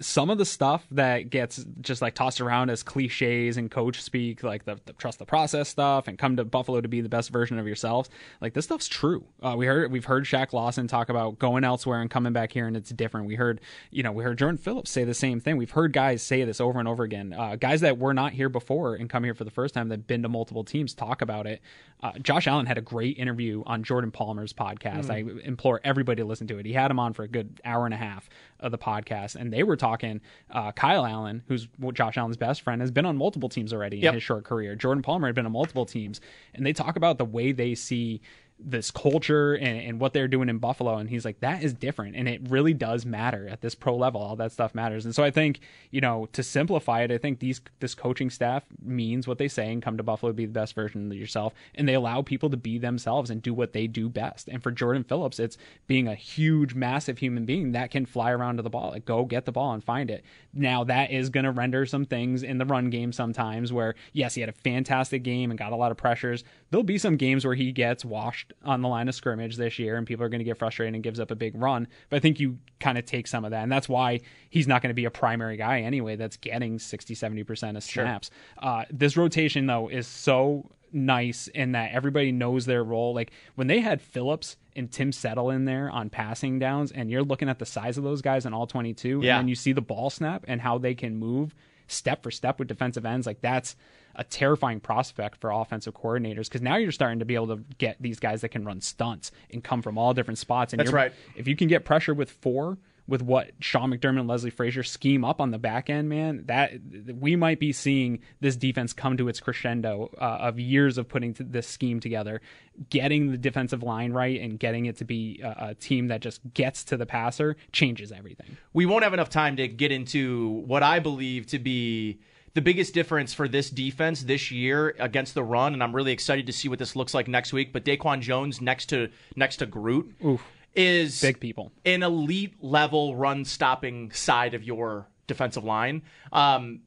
some 0.00 0.30
of 0.30 0.38
the 0.38 0.44
stuff 0.44 0.86
that 0.90 1.30
gets 1.30 1.64
just 1.80 2.02
like 2.02 2.14
tossed 2.14 2.40
around 2.40 2.70
as 2.70 2.82
cliches 2.82 3.56
and 3.56 3.70
coach 3.70 4.02
speak, 4.02 4.42
like 4.42 4.64
the, 4.64 4.78
the 4.86 4.92
trust 4.92 5.18
the 5.18 5.24
process 5.24 5.68
stuff 5.68 6.08
and 6.08 6.18
come 6.18 6.36
to 6.36 6.44
Buffalo 6.44 6.80
to 6.80 6.88
be 6.88 7.00
the 7.00 7.08
best 7.08 7.30
version 7.30 7.58
of 7.58 7.66
yourselves, 7.66 8.10
like 8.40 8.54
this 8.54 8.64
stuff's 8.64 8.88
true. 8.88 9.24
Uh, 9.42 9.54
we 9.56 9.66
heard 9.66 9.90
we've 9.90 10.04
heard 10.04 10.24
Shaq 10.24 10.52
Lawson 10.52 10.88
talk 10.88 11.08
about 11.08 11.38
going 11.38 11.64
elsewhere 11.64 12.00
and 12.00 12.10
coming 12.10 12.32
back 12.32 12.52
here 12.52 12.66
and 12.66 12.76
it's 12.76 12.90
different. 12.90 13.26
We 13.26 13.36
heard 13.36 13.60
you 13.90 14.02
know 14.02 14.12
we 14.12 14.24
heard 14.24 14.38
Jordan 14.38 14.58
Phillips 14.58 14.90
say 14.90 15.04
the 15.04 15.14
same 15.14 15.40
thing. 15.40 15.56
We've 15.56 15.70
heard 15.70 15.92
guys 15.92 16.22
say 16.22 16.44
this 16.44 16.60
over 16.60 16.78
and 16.78 16.88
over 16.88 17.04
again. 17.04 17.32
Uh, 17.32 17.56
guys 17.56 17.80
that 17.80 17.98
were 17.98 18.14
not 18.14 18.32
here 18.32 18.48
before 18.48 18.94
and 18.94 19.08
come 19.08 19.24
here 19.24 19.34
for 19.34 19.44
the 19.44 19.50
first 19.50 19.74
time 19.74 19.88
that've 19.88 20.06
been 20.06 20.22
to 20.22 20.28
multiple 20.28 20.64
teams 20.64 20.94
talk 20.94 21.22
about 21.22 21.46
it. 21.46 21.60
Uh, 22.00 22.12
Josh 22.18 22.46
Allen 22.46 22.66
had 22.66 22.78
a 22.78 22.82
great 22.82 23.18
interview 23.18 23.62
on 23.66 23.82
Jordan 23.82 24.10
Palmer's 24.10 24.52
podcast. 24.52 25.06
Mm. 25.06 25.10
I 25.10 25.46
implore 25.46 25.80
everybody 25.82 26.22
to 26.22 26.26
listen 26.26 26.46
to 26.48 26.58
it. 26.58 26.66
He 26.66 26.72
had 26.72 26.90
him 26.90 26.98
on 26.98 27.12
for 27.12 27.24
a 27.24 27.28
good 27.28 27.60
hour 27.64 27.84
and 27.84 27.94
a 27.94 27.96
half 27.96 28.28
of 28.60 28.70
the 28.70 28.78
podcast, 28.78 29.34
and 29.34 29.52
they 29.52 29.62
were 29.68 29.76
talking. 29.76 30.20
Uh, 30.50 30.72
Kyle 30.72 31.07
Allen, 31.07 31.42
who's 31.48 31.68
Josh 31.92 32.16
Allen's 32.16 32.37
best 32.37 32.62
friend, 32.62 32.81
has 32.81 32.90
been 32.90 33.07
on 33.07 33.16
multiple 33.16 33.48
teams 33.48 33.72
already 33.72 33.98
Yep. 33.98 34.09
in 34.09 34.14
his 34.14 34.22
short 34.22 34.44
career. 34.44 34.74
Jordan 34.74 35.02
Palmer 35.02 35.28
had 35.28 35.35
been 35.35 35.46
on 35.46 35.52
multiple 35.52 35.87
teams, 35.87 36.20
and 36.54 36.66
they 36.66 36.72
talk 36.72 36.96
about 36.96 37.18
the 37.18 37.24
way 37.24 37.52
they 37.52 37.74
see 37.74 38.20
this 38.60 38.90
culture 38.90 39.54
and, 39.54 39.80
and 39.80 40.00
what 40.00 40.12
they're 40.12 40.28
doing 40.28 40.48
in 40.48 40.58
Buffalo. 40.58 40.96
And 40.98 41.08
he's 41.08 41.24
like, 41.24 41.40
that 41.40 41.62
is 41.62 41.72
different. 41.72 42.16
And 42.16 42.28
it 42.28 42.40
really 42.48 42.74
does 42.74 43.06
matter 43.06 43.48
at 43.48 43.60
this 43.60 43.74
pro 43.74 43.96
level. 43.96 44.20
All 44.20 44.36
that 44.36 44.52
stuff 44.52 44.74
matters. 44.74 45.04
And 45.04 45.14
so 45.14 45.24
I 45.24 45.30
think, 45.30 45.60
you 45.90 46.00
know, 46.00 46.28
to 46.32 46.42
simplify 46.42 47.02
it, 47.02 47.10
I 47.10 47.18
think 47.18 47.38
these 47.38 47.60
this 47.80 47.94
coaching 47.94 48.30
staff 48.30 48.64
means 48.82 49.26
what 49.26 49.38
they 49.38 49.48
say 49.48 49.72
and 49.72 49.82
come 49.82 49.96
to 49.96 50.02
Buffalo 50.02 50.32
be 50.32 50.46
the 50.46 50.52
best 50.52 50.74
version 50.74 51.10
of 51.10 51.16
yourself. 51.16 51.54
And 51.74 51.88
they 51.88 51.94
allow 51.94 52.22
people 52.22 52.50
to 52.50 52.56
be 52.56 52.78
themselves 52.78 53.30
and 53.30 53.42
do 53.42 53.54
what 53.54 53.72
they 53.72 53.86
do 53.86 54.08
best. 54.08 54.48
And 54.48 54.62
for 54.62 54.70
Jordan 54.70 55.04
Phillips, 55.04 55.38
it's 55.38 55.56
being 55.86 56.08
a 56.08 56.14
huge, 56.14 56.74
massive 56.74 57.18
human 57.18 57.44
being 57.44 57.72
that 57.72 57.90
can 57.90 58.06
fly 58.06 58.30
around 58.30 58.56
to 58.56 58.62
the 58.62 58.70
ball. 58.70 58.90
Like, 58.90 59.04
go 59.04 59.24
get 59.24 59.44
the 59.44 59.52
ball 59.52 59.72
and 59.72 59.82
find 59.82 60.10
it. 60.10 60.24
Now, 60.52 60.84
that 60.84 61.10
is 61.10 61.30
to 61.30 61.50
render 61.50 61.86
some 61.86 62.04
things 62.04 62.42
in 62.42 62.58
the 62.58 62.64
run 62.64 62.90
game 62.90 63.12
sometimes 63.12 63.72
where, 63.72 63.94
yes, 64.12 64.34
he 64.34 64.40
had 64.40 64.50
a 64.50 64.52
fantastic 64.52 65.22
game 65.22 65.50
and 65.50 65.58
got 65.58 65.72
a 65.72 65.76
lot 65.76 65.90
of 65.90 65.96
pressures. 65.96 66.44
There'll 66.70 66.85
be 66.85 66.98
some 66.98 67.16
games 67.16 67.44
where 67.44 67.54
he 67.54 67.72
gets 67.72 68.04
washed 68.04 68.52
on 68.64 68.83
the 68.83 68.88
line 68.88 69.09
of 69.09 69.14
scrimmage 69.14 69.57
this 69.57 69.78
year 69.78 69.96
and 69.96 70.07
people 70.07 70.24
are 70.24 70.28
going 70.28 70.40
to 70.40 70.44
get 70.44 70.59
frustrated 70.59 70.94
and 70.94 71.03
gives 71.03 71.18
up 71.18 71.30
a 71.30 71.36
big 71.36 71.55
run. 71.55 71.88
But 72.11 72.16
I 72.16 72.20
think 72.20 72.40
you 72.40 72.59
kind 72.78 72.99
of 72.99 73.07
take 73.07 73.26
some 73.26 73.45
of 73.45 73.53
that. 73.53 73.62
And 73.62 73.72
that's 73.72 73.88
why 73.88 74.20
he's 74.51 74.66
not 74.68 74.82
going 74.82 74.90
to 74.90 74.95
be 74.95 75.07
a 75.07 75.11
primary 75.11 75.57
guy 75.57 75.80
anyway 75.80 76.16
that's 76.16 76.36
getting 76.36 76.78
60, 76.78 77.14
70% 77.14 77.76
of 77.76 77.82
snaps. 77.82 78.30
Sure. 78.30 78.68
Uh, 78.70 78.84
this 78.90 79.16
rotation, 79.16 79.66
though, 79.66 79.88
is 79.88 80.07
so 80.07 80.70
nice 80.92 81.49
in 81.49 81.72
that 81.72 81.92
everybody 81.92 82.32
knows 82.32 82.66
their 82.66 82.84
role. 82.84 83.14
Like 83.14 83.32
when 83.55 83.66
they 83.66 83.80
had 83.80 84.01
Phillips 84.01 84.57
and 84.76 84.90
Tim 84.90 85.12
Settle 85.12 85.51
in 85.51 85.64
there 85.64 85.90
on 85.90 86.11
passing 86.11 86.59
downs, 86.59 86.92
and 86.92 87.11
you're 87.11 87.22
looking 87.22 87.49
at 87.49 87.59
the 87.59 87.66
size 87.66 87.99
of 87.99 88.05
those 88.05 88.22
guys 88.22 88.47
in 88.47 88.55
all 88.55 88.66
22, 88.66 89.20
yeah. 89.22 89.36
and 89.36 89.45
then 89.45 89.49
you 89.49 89.55
see 89.55 89.72
the 89.72 89.80
ball 89.80 90.11
snap 90.11 90.45
and 90.49 90.61
how 90.61 90.78
they 90.78 90.95
can 90.95 91.16
move 91.16 91.55
step 91.88 92.22
for 92.22 92.30
step 92.30 92.59
with 92.59 92.68
defensive 92.68 93.07
ends, 93.07 93.26
like 93.26 93.40
that's 93.40 93.76
a 94.18 94.24
terrifying 94.24 94.80
prospect 94.80 95.40
for 95.40 95.50
offensive 95.50 95.94
coordinators 95.94 96.44
because 96.44 96.60
now 96.60 96.76
you're 96.76 96.92
starting 96.92 97.20
to 97.20 97.24
be 97.24 97.36
able 97.36 97.46
to 97.46 97.62
get 97.78 97.96
these 98.00 98.18
guys 98.18 98.42
that 98.42 98.50
can 98.50 98.64
run 98.64 98.80
stunts 98.80 99.30
and 99.50 99.64
come 99.64 99.80
from 99.80 99.96
all 99.96 100.12
different 100.12 100.38
spots. 100.38 100.72
And 100.72 100.80
that's 100.80 100.92
right. 100.92 101.12
If 101.36 101.48
you 101.48 101.56
can 101.56 101.68
get 101.68 101.84
pressure 101.84 102.12
with 102.12 102.30
four, 102.30 102.78
with 103.08 103.22
what 103.22 103.52
Sean 103.60 103.90
McDermott 103.90 104.20
and 104.20 104.28
Leslie 104.28 104.50
Frazier 104.50 104.82
scheme 104.82 105.24
up 105.24 105.40
on 105.40 105.50
the 105.50 105.58
back 105.58 105.88
end, 105.88 106.10
man, 106.10 106.44
that 106.46 106.72
we 107.18 107.36
might 107.36 107.58
be 107.58 107.72
seeing 107.72 108.20
this 108.40 108.54
defense 108.54 108.92
come 108.92 109.16
to 109.16 109.28
its 109.28 109.40
crescendo 109.40 110.10
uh, 110.20 110.38
of 110.40 110.60
years 110.60 110.98
of 110.98 111.08
putting 111.08 111.34
this 111.40 111.66
scheme 111.66 112.00
together, 112.00 112.42
getting 112.90 113.30
the 113.30 113.38
defensive 113.38 113.82
line 113.82 114.12
right, 114.12 114.38
and 114.38 114.60
getting 114.60 114.86
it 114.86 114.98
to 114.98 115.04
be 115.04 115.40
a, 115.42 115.68
a, 115.70 115.74
team 115.74 116.08
that 116.08 116.20
just 116.20 116.40
gets 116.52 116.84
to 116.84 116.98
the 116.98 117.06
passer 117.06 117.56
changes 117.72 118.12
everything. 118.12 118.58
We 118.74 118.84
won't 118.84 119.04
have 119.04 119.14
enough 119.14 119.30
time 119.30 119.56
to 119.56 119.68
get 119.68 119.90
into 119.90 120.62
what 120.66 120.82
I 120.82 120.98
believe 120.98 121.46
to 121.46 121.58
be 121.58 122.18
the 122.59 122.62
biggest 122.62 122.92
difference 122.92 123.32
for 123.32 123.46
this 123.46 123.70
defense 123.70 124.24
this 124.24 124.50
year 124.50 124.96
against 124.98 125.34
the 125.34 125.44
run, 125.44 125.74
and 125.74 125.80
I'm 125.80 125.94
really 125.94 126.11
excited 126.11 126.44
to 126.46 126.52
see 126.52 126.68
what 126.68 126.80
this 126.80 126.96
looks 126.96 127.14
like 127.14 127.28
next 127.28 127.52
week. 127.52 127.72
But 127.72 127.84
Daquan 127.84 128.18
Jones 128.18 128.61
next 128.61 128.86
to 128.86 129.11
next 129.36 129.59
to 129.59 129.66
Groot. 129.66 130.12
Oof 130.24 130.44
is 130.74 131.20
big 131.20 131.40
people 131.40 131.72
an 131.84 132.02
elite 132.02 132.54
level 132.61 133.16
run 133.16 133.44
stopping 133.44 134.12
side 134.12 134.54
of 134.54 134.62
your 134.64 135.09
defensive 135.26 135.62
line. 135.62 136.02
Um, 136.32 136.80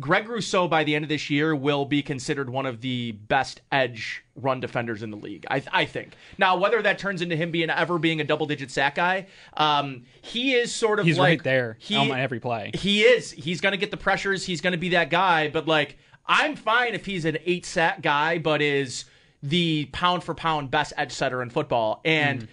Greg 0.00 0.28
Rousseau 0.28 0.66
by 0.66 0.84
the 0.84 0.94
end 0.94 1.04
of 1.04 1.08
this 1.08 1.30
year 1.30 1.54
will 1.54 1.84
be 1.84 2.02
considered 2.02 2.50
one 2.50 2.66
of 2.66 2.80
the 2.80 3.12
best 3.12 3.60
edge 3.70 4.22
run 4.34 4.60
defenders 4.60 5.02
in 5.02 5.10
the 5.10 5.16
league. 5.16 5.46
I, 5.50 5.62
I 5.72 5.84
think. 5.84 6.14
Now, 6.38 6.56
whether 6.56 6.82
that 6.82 6.98
turns 6.98 7.22
into 7.22 7.36
him 7.36 7.50
being 7.50 7.70
ever 7.70 7.98
being 7.98 8.20
a 8.20 8.24
double 8.24 8.46
digit 8.46 8.70
sack 8.70 8.96
guy, 8.96 9.26
um, 9.56 10.04
he 10.22 10.54
is 10.54 10.74
sort 10.74 10.98
of 10.98 11.06
he's 11.06 11.18
like, 11.18 11.38
right 11.38 11.44
there 11.44 11.76
he, 11.80 11.96
on 11.96 12.10
every 12.10 12.40
play. 12.40 12.72
He 12.74 13.02
is. 13.02 13.30
He's 13.30 13.60
going 13.60 13.72
to 13.72 13.78
get 13.78 13.90
the 13.90 13.96
pressures. 13.96 14.44
He's 14.44 14.60
going 14.60 14.72
to 14.72 14.78
be 14.78 14.90
that 14.90 15.10
guy. 15.10 15.48
But 15.48 15.66
like, 15.68 15.96
I'm 16.26 16.56
fine 16.56 16.94
if 16.94 17.06
he's 17.06 17.24
an 17.24 17.38
eight 17.44 17.66
sack 17.66 18.02
guy, 18.02 18.38
but 18.38 18.62
is 18.62 19.04
the 19.42 19.86
pound 19.92 20.24
for 20.24 20.34
pound 20.34 20.70
best 20.70 20.92
edge 20.96 21.12
setter 21.12 21.42
in 21.42 21.50
football 21.50 22.00
and. 22.04 22.42
Mm 22.42 22.48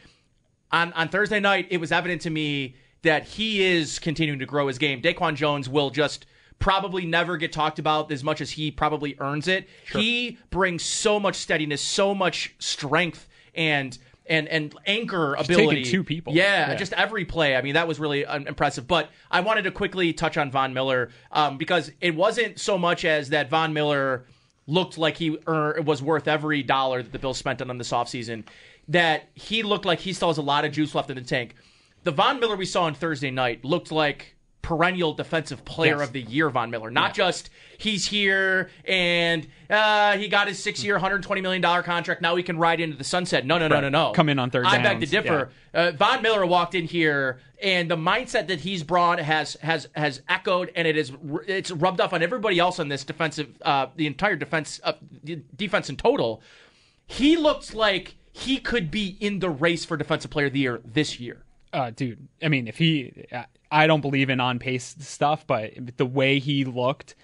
on, 0.71 0.93
on 0.93 1.09
Thursday 1.09 1.39
night, 1.39 1.67
it 1.69 1.77
was 1.77 1.91
evident 1.91 2.21
to 2.21 2.29
me 2.29 2.75
that 3.03 3.25
he 3.25 3.63
is 3.63 3.99
continuing 3.99 4.39
to 4.39 4.45
grow 4.45 4.67
his 4.67 4.77
game. 4.77 5.01
Daquan 5.01 5.35
Jones 5.35 5.67
will 5.67 5.89
just 5.89 6.25
probably 6.61 7.05
never 7.05 7.35
get 7.35 7.51
talked 7.51 7.79
about 7.79 8.11
as 8.11 8.23
much 8.23 8.39
as 8.39 8.51
he 8.51 8.71
probably 8.71 9.17
earns 9.19 9.49
it. 9.49 9.67
Sure. 9.85 9.99
He 9.99 10.37
brings 10.49 10.83
so 10.83 11.19
much 11.19 11.35
steadiness, 11.35 11.81
so 11.81 12.15
much 12.15 12.55
strength, 12.59 13.27
and 13.53 13.97
and 14.27 14.47
and 14.47 14.73
anchor 14.85 15.35
Just 15.37 15.49
ability. 15.49 15.83
two 15.83 16.03
people. 16.03 16.33
Yeah, 16.33 16.69
yeah, 16.69 16.75
just 16.75 16.93
every 16.93 17.25
play. 17.25 17.57
I 17.57 17.61
mean, 17.61 17.73
that 17.73 17.87
was 17.87 17.99
really 17.99 18.23
impressive. 18.23 18.87
But 18.87 19.09
I 19.29 19.41
wanted 19.41 19.63
to 19.63 19.71
quickly 19.71 20.13
touch 20.13 20.37
on 20.37 20.51
Von 20.51 20.73
Miller 20.73 21.09
um, 21.31 21.57
because 21.57 21.91
it 21.99 22.15
wasn't 22.15 22.59
so 22.59 22.77
much 22.77 23.03
as 23.03 23.29
that 23.29 23.49
Von 23.49 23.73
Miller 23.73 24.25
looked 24.67 24.97
like 24.97 25.17
he 25.17 25.31
was 25.31 26.01
worth 26.01 26.27
every 26.27 26.63
dollar 26.63 27.03
that 27.03 27.11
the 27.11 27.19
Bills 27.19 27.37
spent 27.37 27.61
on 27.61 27.69
him 27.69 27.77
this 27.77 27.91
offseason 27.91 28.45
that 28.87 29.29
he 29.35 29.63
looked 29.63 29.85
like 29.85 29.99
he 29.99 30.13
still 30.13 30.29
has 30.29 30.37
a 30.37 30.41
lot 30.41 30.65
of 30.65 30.71
juice 30.71 30.93
left 30.95 31.09
in 31.09 31.15
the 31.15 31.23
tank. 31.23 31.55
The 32.03 32.11
Von 32.11 32.39
Miller 32.39 32.55
we 32.55 32.65
saw 32.65 32.83
on 32.83 32.93
Thursday 32.95 33.31
night 33.31 33.63
looked 33.63 33.91
like 33.91 34.35
perennial 34.61 35.13
defensive 35.13 35.65
player 35.65 35.97
yes. 35.97 36.07
of 36.07 36.13
the 36.13 36.21
year, 36.21 36.49
Von 36.49 36.69
Miller. 36.69 36.91
Not 36.91 37.09
yeah. 37.09 37.25
just 37.25 37.49
he's 37.77 38.07
here 38.07 38.69
and 38.85 39.47
uh, 39.69 40.17
he 40.17 40.27
got 40.27 40.47
his 40.47 40.61
six 40.61 40.83
year, 40.83 40.99
$120 40.99 41.41
million 41.41 41.61
contract. 41.83 42.21
Now 42.21 42.35
he 42.35 42.43
can 42.43 42.57
ride 42.57 42.79
into 42.79 42.95
the 42.95 43.03
sunset. 43.03 43.45
No, 43.45 43.57
no, 43.57 43.67
no, 43.67 43.79
no, 43.79 43.89
no. 43.89 44.11
Come 44.11 44.29
in 44.29 44.39
on 44.39 44.51
third 44.51 44.65
I 44.65 44.77
downs. 44.77 44.83
beg 44.83 44.99
to 45.01 45.05
differ. 45.07 45.51
Yeah. 45.73 45.81
Uh, 45.81 45.91
Von 45.91 46.21
Miller 46.21 46.45
walked 46.45 46.75
in 46.75 46.85
here 46.85 47.39
and 47.61 47.89
the 47.89 47.97
mindset 47.97 48.47
that 48.47 48.61
he's 48.61 48.83
brought 48.83 49.19
has 49.19 49.55
has 49.61 49.87
has 49.93 50.21
echoed 50.27 50.71
and 50.75 50.87
it 50.87 50.97
is 50.97 51.11
it's 51.47 51.71
rubbed 51.71 52.01
off 52.01 52.13
on 52.13 52.21
everybody 52.21 52.59
else 52.59 52.79
on 52.79 52.87
this 52.87 53.03
defensive, 53.03 53.49
uh, 53.63 53.87
the 53.95 54.07
entire 54.07 54.35
defense, 54.35 54.79
uh, 54.83 54.93
defense 55.55 55.89
in 55.89 55.97
total. 55.97 56.41
He 57.05 57.35
looks 57.35 57.73
like 57.73 58.15
he 58.31 58.57
could 58.57 58.91
be 58.91 59.17
in 59.19 59.39
the 59.39 59.49
race 59.49 59.85
for 59.85 59.97
defensive 59.97 60.31
player 60.31 60.47
of 60.47 60.53
the 60.53 60.59
year 60.59 60.81
this 60.85 61.19
year. 61.19 61.43
Uh, 61.73 61.89
dude, 61.89 62.27
I 62.43 62.49
mean, 62.49 62.67
if 62.67 62.77
he, 62.77 63.25
I 63.71 63.87
don't 63.87 64.01
believe 64.01 64.29
in 64.29 64.39
on 64.39 64.59
pace 64.59 64.95
stuff, 64.99 65.47
but 65.47 65.71
the 65.97 66.05
way 66.05 66.39
he 66.39 66.65
looked, 66.65 67.15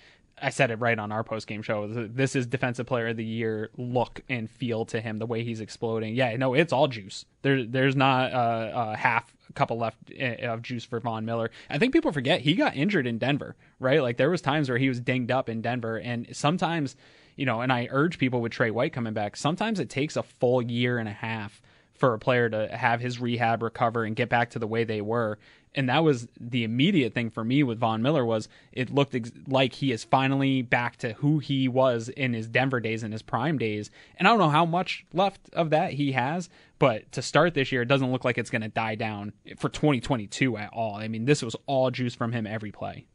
I 0.42 0.50
said 0.50 0.72
it 0.72 0.76
right 0.76 0.98
on 0.98 1.12
our 1.12 1.24
post 1.24 1.48
game 1.48 1.62
show. 1.62 1.88
This 1.88 2.36
is 2.36 2.48
defensive 2.48 2.86
player 2.86 3.08
of 3.08 3.18
the 3.18 3.26
year 3.26 3.70
look 3.78 4.22
and 4.30 4.50
feel 4.50 4.86
to 4.86 5.02
him. 5.02 5.18
The 5.18 5.26
way 5.26 5.44
he's 5.44 5.60
exploding. 5.60 6.16
Yeah, 6.16 6.36
no, 6.38 6.54
it's 6.54 6.72
all 6.72 6.88
juice. 6.88 7.26
There, 7.42 7.66
there's 7.66 7.96
not 7.96 8.32
a, 8.32 8.92
a 8.92 8.98
half 8.98 9.34
couple 9.56 9.78
left 9.78 9.98
eh, 10.16 10.46
of 10.46 10.62
juice 10.62 10.86
for 10.86 11.00
Von 11.00 11.26
Miller. 11.26 11.52
I 11.70 11.80
think 11.80 11.92
people 11.92 12.12
forget 12.12 12.42
he 12.42 12.54
got 12.54 12.76
injured 12.76 13.08
in 13.08 13.18
Denver, 13.18 13.56
right? 13.80 14.02
Like 14.02 14.18
there 14.18 14.30
was 14.30 14.42
times 14.42 14.70
where 14.70 14.78
he 14.78 14.90
was 14.90 15.00
dinged 15.00 15.32
up 15.32 15.50
in 15.50 15.62
Denver, 15.62 15.98
and 15.98 16.28
sometimes 16.32 16.96
you 17.36 17.46
know, 17.46 17.62
and 17.62 17.72
I 17.72 17.88
urge 17.92 18.18
people 18.18 18.42
with 18.42 18.52
Tre 18.52 18.72
White 18.72 18.94
coming 18.94 19.14
back, 19.14 19.36
sometimes 19.36 19.80
it 19.80 19.90
takes 19.90 20.18
a 20.18 20.24
full 20.24 20.62
year 20.62 20.98
and 20.98 21.08
a 21.08 21.14
half 21.14 21.62
for 21.98 22.14
a 22.14 22.20
player 22.20 22.50
to 22.50 22.68
have 22.76 23.02
his 23.02 23.20
rehab 23.20 23.62
recover 23.62 24.04
and 24.04 24.16
get 24.16 24.30
back 24.30 24.52
to 24.52 24.60
the 24.60 24.68
way 24.68 24.84
they 24.84 25.02
were. 25.02 25.38
And 25.76 25.90
that 25.90 26.04
was 26.04 26.28
the 26.40 26.64
immediate 26.64 27.14
thing 27.14 27.30
for 27.30 27.44
me 27.44 27.62
with 27.62 27.80
Von 27.80 28.02
Miller 28.02 28.26
was 28.26 28.50
it 28.72 28.90
looked 28.90 29.14
ex- 29.14 29.32
like 29.48 29.74
he 29.74 29.92
is 29.92 30.04
finally 30.04 30.64
back 30.64 30.98
to 30.98 31.14
who 31.14 31.38
he 31.38 31.68
was 31.68 32.10
in 32.10 32.34
his 32.34 32.48
Denver 32.48 32.80
days 32.80 33.04
in 33.04 33.12
his 33.12 33.22
prime 33.22 33.60
days. 33.60 33.92
And 34.18 34.28
I 34.28 34.32
don't 34.32 34.40
know 34.40 34.50
how 34.50 34.66
much 34.66 35.06
left 35.14 35.42
of 35.54 35.70
that 35.70 35.94
he 35.94 36.14
has, 36.14 36.50
but 36.80 37.12
to 37.12 37.22
start 37.22 37.54
this 37.54 37.72
year, 37.72 37.84
it 37.84 37.88
doesn't 37.88 38.12
look 38.12 38.26
like 38.26 38.40
it's 38.40 38.50
going 38.50 38.64
to 38.64 38.70
die 38.70 38.96
down 38.96 39.34
for 39.58 39.70
2022 39.70 40.58
at 40.58 40.74
all. 40.74 40.96
I 40.96 41.08
mean, 41.08 41.26
this 41.26 41.44
was 41.44 41.56
all 41.68 41.92
juice 41.92 42.16
from 42.16 42.32
him 42.32 42.48
every 42.48 42.72
play. 42.72 43.06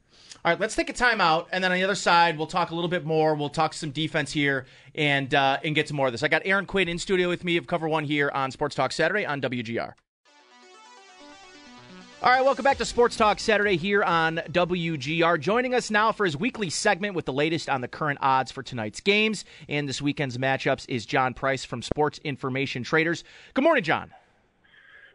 All 0.44 0.50
right, 0.50 0.58
let's 0.58 0.74
take 0.74 0.90
a 0.90 0.92
timeout, 0.92 1.46
and 1.52 1.62
then 1.62 1.70
on 1.70 1.78
the 1.78 1.84
other 1.84 1.94
side, 1.94 2.36
we'll 2.36 2.48
talk 2.48 2.72
a 2.72 2.74
little 2.74 2.90
bit 2.90 3.04
more. 3.04 3.36
We'll 3.36 3.48
talk 3.48 3.72
some 3.72 3.92
defense 3.92 4.32
here 4.32 4.66
and 4.92 5.32
uh, 5.32 5.58
and 5.62 5.72
get 5.72 5.86
to 5.86 5.94
more 5.94 6.08
of 6.08 6.12
this. 6.12 6.24
I 6.24 6.28
got 6.28 6.42
Aaron 6.44 6.66
Quinn 6.66 6.88
in 6.88 6.98
studio 6.98 7.28
with 7.28 7.44
me 7.44 7.56
of 7.58 7.68
Cover 7.68 7.88
One 7.88 8.02
here 8.02 8.28
on 8.34 8.50
Sports 8.50 8.74
Talk 8.74 8.90
Saturday 8.90 9.24
on 9.24 9.40
WGR. 9.40 9.92
All 12.22 12.30
right, 12.30 12.44
welcome 12.44 12.64
back 12.64 12.78
to 12.78 12.84
Sports 12.84 13.16
Talk 13.16 13.38
Saturday 13.38 13.76
here 13.76 14.02
on 14.02 14.40
WGR. 14.50 15.38
Joining 15.38 15.74
us 15.74 15.92
now 15.92 16.10
for 16.10 16.24
his 16.24 16.36
weekly 16.36 16.70
segment 16.70 17.14
with 17.14 17.24
the 17.24 17.32
latest 17.32 17.68
on 17.68 17.80
the 17.80 17.88
current 17.88 18.18
odds 18.20 18.50
for 18.50 18.64
tonight's 18.64 19.00
games 19.00 19.44
and 19.68 19.88
this 19.88 20.02
weekend's 20.02 20.38
matchups 20.38 20.86
is 20.88 21.06
John 21.06 21.34
Price 21.34 21.64
from 21.64 21.82
Sports 21.82 22.18
Information 22.24 22.82
Traders. 22.82 23.22
Good 23.54 23.62
morning, 23.62 23.84
John. 23.84 24.10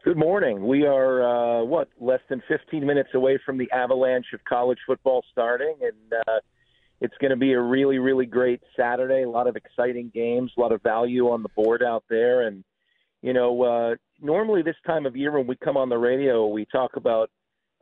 Good 0.04 0.18
morning. 0.18 0.66
We 0.66 0.86
are 0.86 1.24
uh, 1.24 1.64
what 1.66 1.90
less 2.00 2.20
than 2.30 2.42
15 2.48 2.86
minutes 2.86 3.10
away 3.14 3.40
from 3.44 3.58
the 3.58 3.70
avalanche 3.72 4.28
of 4.34 4.44
college 4.46 4.78
football 4.86 5.24
starting, 5.32 5.76
and 5.82 6.22
uh, 6.28 6.40
it's 7.02 7.16
going 7.20 7.32
to 7.32 7.38
be 7.38 7.54
a 7.54 7.62
really, 7.62 7.98
really 7.98 8.26
great 8.26 8.62
Saturday. 8.78 9.24
A 9.24 9.30
lot 9.30 9.48
of 9.48 9.56
exciting 9.56 10.12
games, 10.14 10.52
a 10.56 10.62
lot 10.62 10.72
of 10.72 10.82
value 10.84 11.30
on 11.30 11.42
the 11.42 11.50
board 11.50 11.82
out 11.84 12.04
there, 12.10 12.48
and 12.48 12.64
you 13.22 13.34
know, 13.34 13.64
uh, 13.64 13.96
normally 14.22 14.62
this 14.62 14.76
time 14.86 15.06
of 15.06 15.16
year 15.16 15.32
when 15.36 15.48
we 15.48 15.56
come 15.58 15.76
on 15.76 15.90
the 15.90 15.98
radio, 15.98 16.48
we 16.48 16.66
talk 16.66 16.96
about 16.96 17.32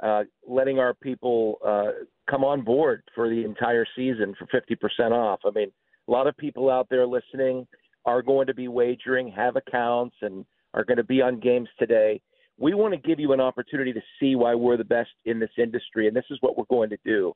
uh, 0.01 0.23
letting 0.47 0.79
our 0.79 0.93
people 0.93 1.57
uh, 1.65 1.91
come 2.29 2.43
on 2.43 2.61
board 2.61 3.03
for 3.13 3.29
the 3.29 3.43
entire 3.43 3.85
season 3.95 4.33
for 4.39 4.47
50% 4.47 5.11
off. 5.11 5.41
I 5.45 5.51
mean, 5.51 5.71
a 6.07 6.11
lot 6.11 6.27
of 6.27 6.35
people 6.37 6.71
out 6.71 6.87
there 6.89 7.05
listening 7.05 7.67
are 8.05 8.21
going 8.21 8.47
to 8.47 8.53
be 8.53 8.67
wagering, 8.67 9.31
have 9.31 9.57
accounts, 9.57 10.15
and 10.21 10.45
are 10.75 10.83
going 10.83 10.97
to 10.97 11.03
be 11.03 11.21
on 11.21 11.39
games 11.39 11.69
today. 11.79 12.21
We 12.57 12.73
want 12.75 12.93
to 12.93 12.99
give 12.99 13.19
you 13.19 13.33
an 13.33 13.41
opportunity 13.41 13.91
to 13.93 14.01
see 14.19 14.35
why 14.35 14.53
we're 14.53 14.77
the 14.77 14.83
best 14.83 15.09
in 15.25 15.39
this 15.39 15.49
industry, 15.57 16.07
and 16.07 16.15
this 16.15 16.25
is 16.29 16.37
what 16.41 16.55
we're 16.57 16.65
going 16.69 16.91
to 16.91 16.99
do. 17.03 17.33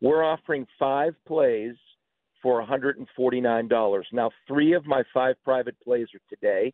We're 0.00 0.24
offering 0.24 0.66
five 0.78 1.14
plays 1.26 1.74
for 2.42 2.64
$149. 2.64 4.02
Now, 4.12 4.30
three 4.46 4.74
of 4.74 4.86
my 4.86 5.02
five 5.14 5.36
private 5.44 5.74
plays 5.82 6.08
are 6.14 6.20
today, 6.28 6.72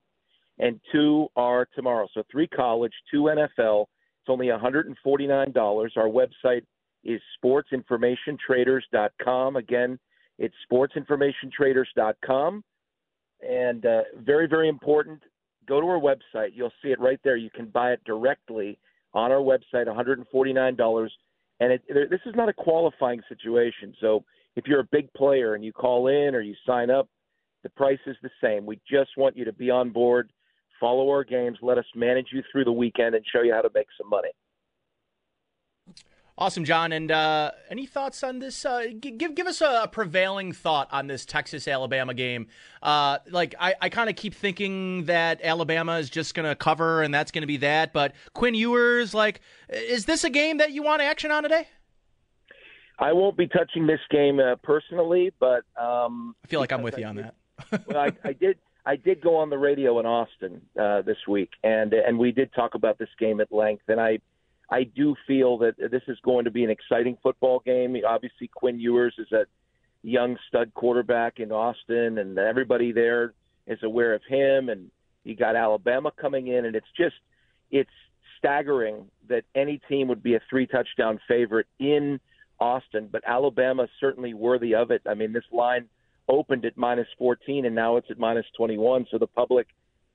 and 0.58 0.80
two 0.92 1.28
are 1.36 1.68
tomorrow. 1.74 2.08
So 2.14 2.22
three 2.30 2.48
college, 2.48 2.92
two 3.10 3.22
NFL. 3.22 3.82
It's 3.82 4.28
only 4.28 4.48
$149. 4.48 5.90
Our 5.96 6.08
website 6.08 6.64
is 7.04 7.20
sportsinformationtraders.com. 7.42 9.56
Again, 9.56 9.98
it's 10.38 10.54
sportsinformationtraders.com. 10.70 12.62
And 13.46 13.84
uh, 13.84 14.00
very, 14.18 14.48
very 14.48 14.68
important, 14.68 15.20
go 15.66 15.80
to 15.80 15.86
our 15.86 16.00
website. 16.00 16.50
You'll 16.54 16.72
see 16.82 16.88
it 16.88 17.00
right 17.00 17.20
there. 17.24 17.36
You 17.36 17.50
can 17.50 17.66
buy 17.66 17.92
it 17.92 18.02
directly 18.04 18.78
on 19.12 19.30
our 19.30 19.38
website, 19.38 19.86
$149. 19.86 21.08
And 21.60 21.72
it, 21.72 21.82
this 21.88 22.20
is 22.26 22.34
not 22.34 22.48
a 22.48 22.52
qualifying 22.52 23.20
situation. 23.28 23.94
So 24.00 24.24
if 24.56 24.66
you're 24.66 24.80
a 24.80 24.88
big 24.90 25.12
player 25.14 25.54
and 25.54 25.64
you 25.64 25.72
call 25.72 26.08
in 26.08 26.34
or 26.34 26.40
you 26.40 26.54
sign 26.66 26.90
up, 26.90 27.08
the 27.62 27.70
price 27.70 27.98
is 28.06 28.16
the 28.22 28.30
same. 28.42 28.66
We 28.66 28.80
just 28.90 29.10
want 29.16 29.36
you 29.36 29.44
to 29.44 29.52
be 29.52 29.70
on 29.70 29.90
board, 29.90 30.30
follow 30.78 31.08
our 31.08 31.24
games, 31.24 31.58
let 31.62 31.78
us 31.78 31.86
manage 31.94 32.28
you 32.32 32.42
through 32.52 32.64
the 32.64 32.72
weekend, 32.72 33.14
and 33.14 33.24
show 33.32 33.42
you 33.42 33.54
how 33.54 33.62
to 33.62 33.70
make 33.74 33.86
some 33.98 34.10
money. 34.10 34.30
Awesome, 36.36 36.64
John. 36.64 36.90
And 36.90 37.12
uh, 37.12 37.52
any 37.70 37.86
thoughts 37.86 38.24
on 38.24 38.40
this? 38.40 38.64
Uh, 38.64 38.86
give 38.98 39.36
give 39.36 39.46
us 39.46 39.60
a 39.60 39.88
prevailing 39.92 40.52
thought 40.52 40.88
on 40.90 41.06
this 41.06 41.24
Texas 41.24 41.68
Alabama 41.68 42.12
game. 42.12 42.48
Uh, 42.82 43.18
like 43.30 43.54
I, 43.60 43.74
I 43.80 43.88
kind 43.88 44.10
of 44.10 44.16
keep 44.16 44.34
thinking 44.34 45.04
that 45.04 45.40
Alabama 45.44 45.96
is 45.98 46.10
just 46.10 46.34
going 46.34 46.48
to 46.48 46.56
cover 46.56 47.02
and 47.02 47.14
that's 47.14 47.30
going 47.30 47.42
to 47.42 47.46
be 47.46 47.58
that. 47.58 47.92
But 47.92 48.14
Quinn 48.32 48.54
Ewers, 48.54 49.14
like, 49.14 49.42
is 49.68 50.06
this 50.06 50.24
a 50.24 50.30
game 50.30 50.58
that 50.58 50.72
you 50.72 50.82
want 50.82 51.02
action 51.02 51.30
on 51.30 51.44
today? 51.44 51.68
I 52.98 53.12
won't 53.12 53.36
be 53.36 53.46
touching 53.46 53.86
this 53.86 54.00
game 54.10 54.40
uh, 54.40 54.56
personally, 54.56 55.32
but 55.38 55.64
um, 55.80 56.34
I 56.44 56.48
feel 56.48 56.60
like 56.60 56.72
I'm 56.72 56.82
with 56.82 56.98
you 56.98 57.06
on 57.06 57.16
did, 57.16 57.30
that. 57.70 57.86
well, 57.86 57.98
I, 57.98 58.28
I 58.28 58.32
did. 58.32 58.58
I 58.86 58.96
did 58.96 59.22
go 59.22 59.36
on 59.36 59.48
the 59.48 59.56
radio 59.56 59.98
in 59.98 60.04
Austin 60.04 60.60
uh, 60.78 61.00
this 61.02 61.16
week, 61.28 61.50
and 61.62 61.92
and 61.94 62.18
we 62.18 62.32
did 62.32 62.52
talk 62.54 62.74
about 62.74 62.98
this 62.98 63.08
game 63.18 63.40
at 63.40 63.50
length. 63.50 63.84
And 63.88 64.00
I 64.00 64.18
I 64.74 64.82
do 64.82 65.14
feel 65.24 65.58
that 65.58 65.76
this 65.78 66.02
is 66.08 66.18
going 66.24 66.46
to 66.46 66.50
be 66.50 66.64
an 66.64 66.70
exciting 66.70 67.16
football 67.22 67.62
game. 67.64 67.96
Obviously, 68.04 68.48
Quinn 68.52 68.80
Ewers 68.80 69.14
is 69.18 69.30
a 69.30 69.44
young 70.02 70.36
stud 70.48 70.74
quarterback 70.74 71.38
in 71.38 71.52
Austin, 71.52 72.18
and 72.18 72.36
everybody 72.36 72.90
there 72.90 73.34
is 73.68 73.78
aware 73.84 74.14
of 74.14 74.22
him. 74.28 74.68
And 74.68 74.90
you 75.22 75.36
got 75.36 75.54
Alabama 75.54 76.10
coming 76.20 76.48
in, 76.48 76.64
and 76.64 76.74
it's 76.74 76.90
just 76.96 77.14
it's 77.70 77.88
staggering 78.36 79.04
that 79.28 79.44
any 79.54 79.80
team 79.88 80.08
would 80.08 80.24
be 80.24 80.34
a 80.34 80.40
three 80.50 80.66
touchdown 80.66 81.20
favorite 81.28 81.68
in 81.78 82.18
Austin, 82.58 83.08
but 83.12 83.22
Alabama 83.24 83.86
certainly 84.00 84.34
worthy 84.34 84.74
of 84.74 84.90
it. 84.90 85.02
I 85.08 85.14
mean, 85.14 85.32
this 85.32 85.44
line 85.52 85.88
opened 86.28 86.64
at 86.64 86.76
minus 86.76 87.08
14, 87.16 87.64
and 87.64 87.76
now 87.76 87.96
it's 87.96 88.10
at 88.10 88.18
minus 88.18 88.46
21, 88.56 89.06
so 89.08 89.18
the 89.18 89.28
public 89.28 89.68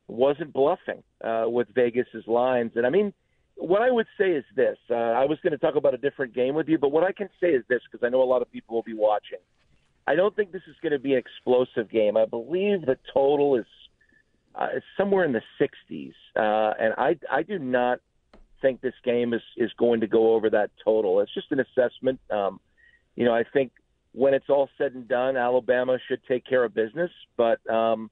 wasn't 0.10 0.52
bluffing 0.52 1.02
uh, 1.24 1.46
with 1.48 1.70
Vegas's 1.74 2.28
lines. 2.28 2.74
And 2.76 2.86
I 2.86 2.90
mean, 2.90 3.14
what 3.60 3.82
I 3.82 3.92
would 3.92 4.08
say 4.18 4.32
is 4.32 4.46
this: 4.56 4.78
uh, 4.90 4.96
I 4.96 5.26
was 5.26 5.38
going 5.44 5.52
to 5.52 5.58
talk 5.58 5.76
about 5.76 5.94
a 5.94 5.98
different 5.98 6.34
game 6.34 6.56
with 6.56 6.68
you, 6.68 6.78
but 6.78 6.92
what 6.92 7.04
I 7.04 7.12
can 7.12 7.30
say 7.42 7.50
is 7.50 7.64
this 7.70 7.82
because 7.90 8.06
I 8.06 8.10
know 8.10 8.22
a 8.22 8.26
lot 8.26 8.42
of 8.42 8.52
people 8.52 8.76
will 8.76 8.84
be 8.84 8.94
watching. 8.94 9.40
I 10.08 10.16
don't 10.16 10.36
think 10.36 10.52
this 10.52 10.64
is 10.68 10.76
going 10.82 10.94
to 10.94 11.00
be 11.00 11.14
an 11.14 11.20
explosive 11.20 11.90
game. 11.90 12.18
I 12.18 12.26
believe 12.26 12.82
the 12.86 12.98
total 13.14 13.56
is 13.58 13.66
uh, 14.56 14.68
somewhere 14.98 15.26
in 15.26 15.34
the 15.34 15.42
60s, 15.62 16.14
uh, 16.36 16.74
and 16.80 16.94
I 16.98 17.18
I 17.32 17.44
do 17.44 17.60
not 17.60 18.00
think 18.62 18.82
this 18.82 18.94
game 19.04 19.34
is 19.34 19.42
is 19.58 19.72
going 19.78 20.02
to 20.02 20.08
go 20.08 20.34
over 20.34 20.50
that 20.50 20.72
total. 20.84 21.20
It's 21.20 21.34
just 21.34 21.52
an 21.52 21.60
assessment. 21.60 22.20
Um, 22.32 22.60
you 23.16 23.26
know, 23.26 23.34
I 23.34 23.44
think 23.44 23.72
when 24.14 24.34
it's 24.34 24.50
all 24.50 24.70
said 24.78 24.94
and 24.94 25.08
done, 25.08 25.38
Alabama 25.38 25.98
should 26.08 26.22
take 26.28 26.46
care 26.46 26.64
of 26.64 26.74
business, 26.74 27.12
but 27.38 27.60
um, 27.70 28.10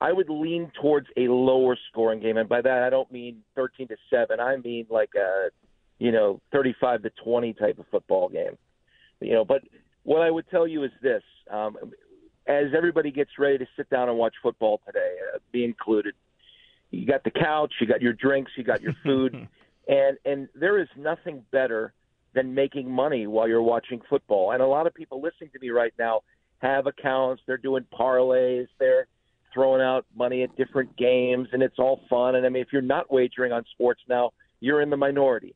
I 0.00 0.12
would 0.12 0.28
lean 0.28 0.70
towards 0.80 1.06
a 1.16 1.28
lower 1.28 1.76
scoring 1.90 2.20
game, 2.20 2.36
and 2.36 2.48
by 2.48 2.60
that 2.60 2.82
I 2.82 2.90
don't 2.90 3.10
mean 3.10 3.42
13 3.54 3.88
to 3.88 3.96
seven. 4.10 4.40
I 4.40 4.56
mean 4.56 4.86
like 4.90 5.10
a 5.16 5.48
you 5.98 6.12
know 6.12 6.40
35 6.52 7.02
to 7.02 7.10
20 7.24 7.52
type 7.54 7.78
of 7.78 7.86
football 7.90 8.28
game. 8.28 8.58
You 9.20 9.32
know, 9.32 9.44
but 9.44 9.62
what 10.02 10.20
I 10.20 10.30
would 10.30 10.48
tell 10.50 10.66
you 10.66 10.84
is 10.84 10.90
this: 11.02 11.22
um, 11.50 11.76
as 12.46 12.66
everybody 12.76 13.10
gets 13.10 13.30
ready 13.38 13.58
to 13.58 13.66
sit 13.76 13.88
down 13.88 14.08
and 14.08 14.18
watch 14.18 14.34
football 14.42 14.80
today, 14.86 15.16
uh, 15.34 15.38
be 15.52 15.64
included. 15.64 16.14
You 16.90 17.06
got 17.06 17.24
the 17.24 17.30
couch, 17.30 17.72
you 17.80 17.86
got 17.86 18.02
your 18.02 18.12
drinks, 18.12 18.52
you 18.56 18.64
got 18.64 18.82
your 18.82 18.94
food, 19.02 19.48
and 19.88 20.18
and 20.24 20.48
there 20.54 20.78
is 20.78 20.88
nothing 20.96 21.42
better 21.50 21.94
than 22.34 22.54
making 22.54 22.90
money 22.90 23.26
while 23.26 23.48
you're 23.48 23.62
watching 23.62 24.02
football. 24.10 24.52
And 24.52 24.62
a 24.62 24.66
lot 24.66 24.86
of 24.86 24.94
people 24.94 25.22
listening 25.22 25.50
to 25.54 25.58
me 25.58 25.70
right 25.70 25.94
now 25.98 26.20
have 26.58 26.86
accounts. 26.86 27.42
They're 27.46 27.56
doing 27.56 27.86
parlays. 27.98 28.68
They're 28.78 29.06
throwing 29.56 29.80
out 29.80 30.04
money 30.14 30.42
at 30.42 30.54
different 30.56 30.94
games, 30.98 31.48
and 31.52 31.62
it's 31.62 31.78
all 31.78 32.02
fun. 32.10 32.34
And 32.34 32.44
I 32.44 32.50
mean, 32.50 32.60
if 32.60 32.68
you're 32.72 32.82
not 32.82 33.10
wagering 33.10 33.52
on 33.52 33.64
sports 33.72 34.02
now, 34.06 34.34
you're 34.60 34.82
in 34.82 34.90
the 34.90 34.98
minority. 34.98 35.54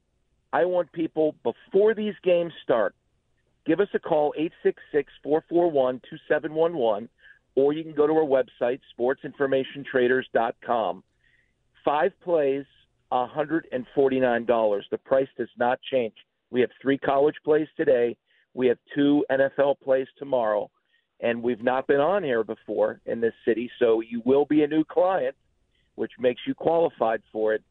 I 0.54 0.64
want 0.64 0.90
people 0.92 1.34
before 1.44 1.92
these 1.94 2.14
games 2.24 2.54
start, 2.62 2.94
give 3.66 3.78
us 3.78 3.88
a 3.92 3.98
call 3.98 4.32
866-441-2711 5.24 7.08
or 7.56 7.74
you 7.74 7.82
can 7.82 7.94
go 7.94 8.06
to 8.06 8.14
our 8.14 8.24
website 8.24 8.80
sportsinformationtraders.com. 8.98 11.04
5 11.84 12.12
plays 12.22 12.64
$149. 13.12 14.82
The 14.90 14.98
price 14.98 15.28
does 15.36 15.48
not 15.58 15.78
change. 15.82 16.14
We 16.50 16.62
have 16.62 16.70
3 16.80 16.96
college 16.98 17.36
plays 17.44 17.68
today. 17.76 18.16
We 18.54 18.68
have 18.68 18.78
2 18.94 19.26
NFL 19.30 19.80
plays 19.84 20.08
tomorrow 20.18 20.70
and 21.20 21.42
we've 21.42 21.62
not 21.62 21.86
been 21.86 22.00
on 22.00 22.24
air 22.24 22.42
before 22.42 23.00
in 23.06 23.20
this 23.20 23.34
city, 23.44 23.70
so 23.78 24.00
you 24.00 24.22
will 24.24 24.46
be 24.46 24.62
a 24.62 24.66
new 24.66 24.84
client, 24.84 25.36
which 25.94 26.12
makes 26.18 26.40
you 26.46 26.54
qualified 26.54 27.22
for 27.30 27.54
it. 27.54 27.62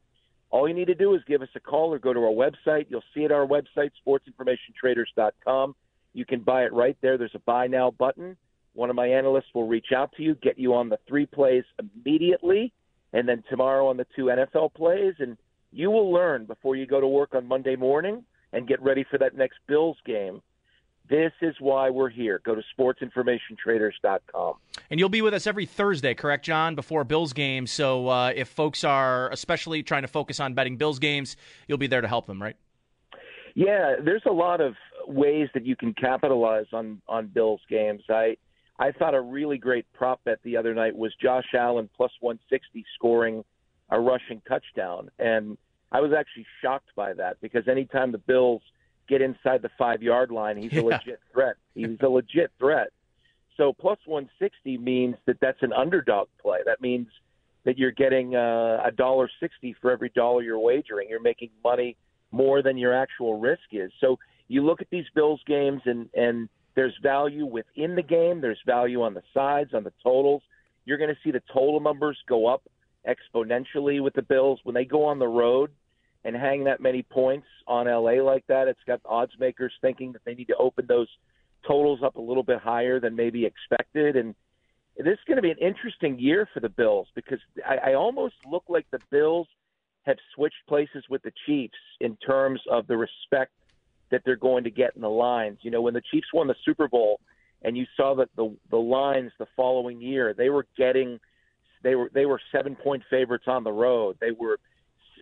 All 0.52 0.68
you 0.68 0.74
need 0.74 0.88
to 0.88 0.96
do 0.96 1.14
is 1.16 1.22
give 1.28 1.42
us 1.42 1.50
a 1.56 1.60
call 1.60 1.94
or 1.94 2.00
go 2.00 2.14
to 2.14 2.20
our 2.20 2.32
website. 2.32 2.88
You'll 2.90 3.04
see 3.14 3.22
it 3.22 3.26
at 3.26 3.32
our 3.32 3.46
website, 3.46 3.92
sportsinformationtraders.com. 4.08 5.76
You 6.14 6.26
can 6.26 6.42
buy 6.42 6.64
it 6.64 6.74
right 6.74 6.98
there. 7.02 7.18
There's 7.18 7.36
a 7.36 7.40
buy 7.40 7.68
now 7.68 7.92
button. 7.92 8.36
One 8.74 8.90
of 8.90 8.96
my 8.96 9.08
analysts 9.08 9.54
will 9.54 9.68
reach 9.68 9.92
out 9.96 10.12
to 10.18 10.24
you, 10.24 10.36
get 10.36 10.58
you 10.58 10.74
on 10.74 10.90
the 10.90 11.00
three 11.08 11.26
plays 11.26 11.64
immediately, 11.80 12.72
and 13.14 13.28
then 13.28 13.44
tomorrow 13.50 13.88
on 13.88 13.98
the 13.98 14.08
two 14.16 14.26
NFL 14.26 14.74
plays. 14.74 15.16
And 15.20 15.38
you 15.72 15.92
will 15.92 16.12
learn 16.12 16.46
before 16.46 16.76
you 16.76 16.88
go 16.88 17.00
to 17.00 17.08
work 17.08 17.36
on 17.36 17.48
Monday 17.48 17.76
morning 17.76 18.24
and 18.54 18.68
get 18.68 18.82
ready 18.82 19.06
for 19.10 19.18
that 19.20 19.36
next 19.36 19.58
Bills 19.68 19.98
game 20.06 20.42
this 21.10 21.32
is 21.42 21.56
why 21.60 21.90
we're 21.90 22.10
here. 22.10 22.40
Go 22.44 22.56
to 22.56 22.62
sportsinformationtraders.com. 22.78 24.54
And 24.90 25.00
you'll 25.00 25.10
be 25.10 25.22
with 25.22 25.34
us 25.34 25.48
every 25.48 25.66
Thursday, 25.66 26.14
correct, 26.14 26.46
John, 26.46 26.76
before 26.76 27.04
Bills 27.04 27.34
games. 27.34 27.72
So 27.72 28.08
uh, 28.08 28.32
if 28.36 28.48
folks 28.48 28.84
are 28.84 29.30
especially 29.32 29.84
trying 29.84 30.04
to 30.04 30.08
focus 30.08 30.40
on 30.40 30.54
betting 30.54 30.78
Bills 30.78 31.00
games, 31.00 31.36
you'll 31.68 31.80
be 31.80 31.88
there 31.88 32.02
to 32.02 32.08
help 32.08 32.28
them, 32.28 32.42
right? 32.42 32.56
Yeah, 33.56 33.96
there's 34.04 34.24
a 34.28 34.32
lot 34.32 34.62
of 34.62 34.76
ways 35.08 35.50
that 35.56 35.66
you 35.66 35.76
can 35.76 35.94
capitalize 35.94 36.68
on 36.72 37.02
on 37.08 37.28
Bills 37.28 37.62
games. 37.68 38.04
I 38.08 38.38
I 38.78 38.92
thought 38.92 39.16
a 39.16 39.22
really 39.22 39.58
great 39.58 39.92
prop 39.92 40.24
bet 40.24 40.40
the 40.44 40.56
other 40.56 40.76
night 40.76 40.96
was 40.96 41.14
Josh 41.22 41.48
Allen 41.58 41.90
plus 41.98 42.12
160 42.22 42.86
scoring 42.96 43.44
a 43.90 44.00
rushing 44.00 44.42
touchdown, 44.48 45.10
and 45.18 45.58
I 45.92 46.00
was 46.00 46.12
actually 46.14 46.46
shocked 46.62 46.92
by 46.96 47.14
that 47.14 47.42
because 47.42 47.68
anytime 47.68 48.12
the 48.12 48.20
Bills– 48.20 48.62
get 49.10 49.22
inside 49.22 49.62
the 49.62 49.70
five 49.78 50.02
yard 50.02 50.32
line, 50.32 50.58
he's 50.58 50.72
yeah. 50.72 50.82
a 50.82 50.84
legit 50.84 51.20
threat. 51.34 51.56
He's 51.74 51.98
a 52.02 52.08
legit 52.08 52.52
threat. 52.60 52.90
So 53.58 53.74
plus 53.74 53.98
160 54.06 54.78
means 54.78 55.16
that 55.26 55.38
that's 55.42 55.62
an 55.62 55.74
underdog 55.74 56.30
play. 56.42 56.60
That 56.66 56.80
means 56.80 57.08
that 57.66 57.78
you're 57.78 57.92
getting 57.92 58.36
uh, 58.36 58.82
a 58.86 58.92
dollar 58.96 59.30
sixty 59.40 59.76
for 59.82 59.92
every 59.92 60.10
dollar 60.16 60.42
you're 60.42 60.60
wagering. 60.60 61.10
You're 61.10 61.22
making 61.22 61.50
money 61.64 61.98
more 62.32 62.62
than 62.62 62.78
your 62.78 62.94
actual 62.94 63.40
risk 63.40 63.64
is. 63.72 63.92
So 64.00 64.18
you 64.48 64.66
look 64.66 64.82
at 64.82 64.90
these 64.90 65.06
Bills 65.14 65.42
games, 65.46 65.82
and 65.86 66.10
and 66.14 66.48
there's 66.76 66.96
value 67.04 67.46
within 67.46 67.96
the 67.96 68.02
game. 68.02 68.40
There's 68.40 68.62
value 68.66 69.04
on 69.04 69.14
the 69.14 69.24
sides, 69.34 69.74
on 69.74 69.84
the 69.84 69.94
totals. 70.02 70.42
You're 70.86 70.98
going 70.98 71.10
to 71.10 71.18
see 71.24 71.32
the 71.32 71.44
total 71.54 71.82
numbers 71.82 72.18
go 72.28 72.48
up 72.48 72.64
exponentially 73.08 74.02
with 74.02 74.14
the 74.14 74.22
Bills 74.22 74.60
when 74.64 74.74
they 74.74 74.86
go 74.86 75.06
on 75.06 75.20
the 75.20 75.28
road 75.28 75.72
and 76.26 76.36
hang 76.36 76.66
that 76.66 76.82
many 76.82 77.04
points 77.04 77.48
on 77.68 77.88
LA 77.88 78.22
like 78.22 78.46
that. 78.48 78.68
It's 78.68 78.80
got 78.86 79.02
odds 79.06 79.34
makers 79.40 79.74
thinking 79.82 80.12
that 80.14 80.22
they 80.26 80.34
need 80.34 80.48
to 80.48 80.58
open 80.58 80.86
those 80.88 81.08
totals 81.68 82.02
up 82.04 82.16
a 82.16 82.22
little 82.22 82.44
bit 82.44 82.60
higher 82.60 83.00
than 83.00 83.16
maybe 83.16 83.46
expected. 83.46 84.16
And 84.16 84.36
this 84.98 85.14
is 85.14 85.20
going 85.28 85.38
to 85.38 85.42
be 85.42 85.52
an 85.52 85.58
interesting 85.60 86.20
year 86.20 86.48
for 86.54 86.60
the 86.60 86.70
Bills 86.70 87.08
because 87.16 87.40
I, 87.66 87.92
I 87.92 87.94
almost 87.94 88.36
look 88.50 88.64
like 88.68 88.86
the 88.92 89.00
Bills 89.12 89.48
have 90.04 90.18
switched 90.36 90.68
places 90.68 91.04
with 91.10 91.22
the 91.24 91.32
Chiefs 91.46 91.74
in 92.00 92.16
terms 92.18 92.62
of 92.70 92.88
the 92.88 92.98
respect 92.98 93.52
that 94.12 94.22
they're 94.26 94.36
going 94.36 94.64
to 94.64 94.72
get 94.72 94.96
in 94.96 95.02
the 95.02 95.10
lines. 95.10 95.60
You 95.62 95.72
know, 95.72 95.82
when 95.82 95.94
the 95.94 96.02
Chiefs 96.12 96.28
won 96.34 96.48
the 96.48 96.56
Super 96.66 96.88
Bowl 96.88 97.20
and 97.62 97.78
you 97.78 97.86
saw 97.96 98.16
that 98.16 98.30
the 98.36 98.56
the 98.72 98.78
lines 98.78 99.32
the 99.38 99.46
following 99.56 100.02
year, 100.02 100.34
they 100.34 100.50
were 100.50 100.66
getting 100.78 101.20
they 101.84 101.96
were 101.96 102.10
they 102.14 102.26
were 102.26 102.42
seven 102.52 102.76
point 102.76 103.04
favorites 103.10 103.46
on 103.48 103.64
the 103.64 103.72
road. 103.72 104.18
They 104.20 104.32
were 104.32 104.60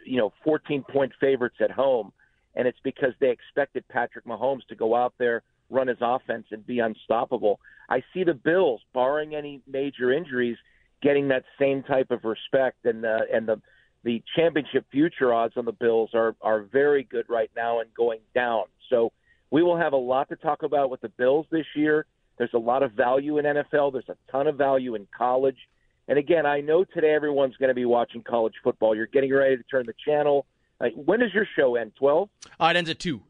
you 0.08 0.18
know 0.18 0.34
14 0.44 0.84
point 0.84 1.12
favorites 1.20 1.58
at 1.62 1.72
home, 1.72 2.12
and 2.56 2.68
it's 2.68 2.80
because 2.84 3.14
they 3.20 3.30
expected 3.30 3.88
Patrick 3.90 4.26
Mahomes 4.26 4.66
to 4.70 4.76
go 4.76 4.96
out 4.96 5.14
there, 5.18 5.44
run 5.70 5.88
his 5.88 5.98
offense, 6.02 6.46
and 6.52 6.66
be 6.66 6.80
unstoppable. 6.80 7.60
I 7.90 8.04
see 8.14 8.24
the 8.24 8.34
Bills, 8.34 8.82
barring 8.94 9.36
any 9.36 9.62
major 9.68 10.12
injuries, 10.12 10.58
getting 11.02 11.28
that 11.30 11.44
same 11.60 11.84
type 11.84 12.12
of 12.12 12.24
respect, 12.24 12.86
and 12.86 13.06
uh, 13.06 13.20
and 13.34 13.48
the 13.48 13.62
the 14.04 14.24
championship 14.36 14.86
future 14.92 15.34
odds 15.34 15.56
on 15.58 15.66
the 15.66 15.72
Bills 15.72 16.12
are 16.14 16.36
are 16.42 16.62
very 16.62 17.04
good 17.04 17.26
right 17.30 17.52
now 17.56 17.80
and 17.80 17.94
going 17.94 18.20
down. 18.34 18.64
So 18.90 19.12
we 19.52 19.64
will 19.64 19.78
have 19.78 19.94
a 19.94 19.98
lot 19.98 20.30
to 20.30 20.36
talk 20.36 20.64
about 20.64 20.90
with 20.90 21.02
the 21.02 21.10
Bills 21.10 21.46
this 21.52 21.66
year. 21.76 22.06
There's 22.38 22.54
a 22.54 22.60
lot 22.60 22.84
of 22.84 22.92
value 22.92 23.38
in 23.38 23.46
NFL. 23.46 23.94
There's 23.94 24.10
a 24.10 24.32
ton 24.32 24.48
of 24.48 24.56
value 24.56 24.96
in 24.96 25.08
college. 25.16 25.58
And 26.08 26.18
again, 26.18 26.46
I 26.46 26.62
know 26.62 26.84
today 26.84 27.14
everyone's 27.14 27.56
going 27.58 27.70
to 27.70 27.76
be 27.76 27.86
watching 27.86 28.24
college 28.24 28.54
football. 28.64 28.96
You're 28.96 29.08
getting 29.08 29.34
ready 29.34 29.58
to 29.58 29.64
turn 29.64 29.86
the 29.86 29.94
channel. 30.06 30.46
When 30.96 31.20
does 31.20 31.34
your 31.34 31.48
show 31.56 31.76
end? 31.76 31.94
Twelve? 31.98 32.30
Uh, 32.60 32.68
it 32.68 32.78
ends 32.78 32.90
at 32.90 33.00
two. 33.00 33.22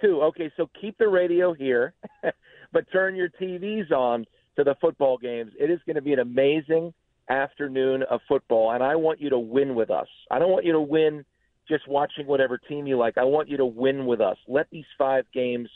Two. 0.00 0.20
Okay, 0.22 0.50
so 0.56 0.68
keep 0.80 0.98
the 0.98 1.08
radio 1.08 1.52
here, 1.52 1.94
but 2.72 2.84
turn 2.92 3.14
your 3.14 3.28
TVs 3.28 3.92
on 3.92 4.26
to 4.56 4.64
the 4.64 4.74
football 4.80 5.16
games. 5.16 5.52
It 5.58 5.70
is 5.70 5.78
going 5.86 5.96
to 5.96 6.02
be 6.02 6.12
an 6.12 6.18
amazing 6.18 6.92
afternoon 7.28 8.02
of 8.10 8.20
football, 8.26 8.72
and 8.72 8.82
I 8.82 8.96
want 8.96 9.20
you 9.20 9.30
to 9.30 9.38
win 9.38 9.74
with 9.74 9.90
us. 9.90 10.08
I 10.30 10.38
don't 10.38 10.50
want 10.50 10.64
you 10.64 10.72
to 10.72 10.80
win 10.80 11.24
just 11.68 11.86
watching 11.86 12.26
whatever 12.26 12.58
team 12.58 12.86
you 12.86 12.98
like. 12.98 13.16
I 13.16 13.24
want 13.24 13.48
you 13.48 13.56
to 13.58 13.66
win 13.66 14.06
with 14.06 14.20
us. 14.20 14.36
Let 14.48 14.68
these 14.70 14.86
five 14.98 15.24
games 15.32 15.68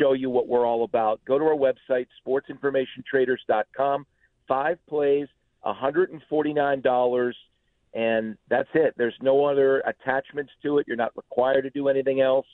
show 0.00 0.14
you 0.14 0.30
what 0.30 0.48
we're 0.48 0.66
all 0.66 0.84
about. 0.84 1.20
Go 1.26 1.38
to 1.38 1.44
our 1.44 1.54
website, 1.54 2.06
sportsinformationtraders.com. 2.26 4.06
Five 4.48 4.78
plays, 4.88 5.28
$149, 5.64 7.32
and 7.94 8.36
that's 8.48 8.68
it. 8.74 8.94
There's 8.96 9.14
no 9.22 9.44
other 9.44 9.80
attachments 9.80 10.52
to 10.62 10.78
it. 10.78 10.86
You're 10.88 10.96
not 10.96 11.16
required 11.16 11.62
to 11.62 11.70
do 11.70 11.88
anything 11.88 12.20
else. 12.20 12.46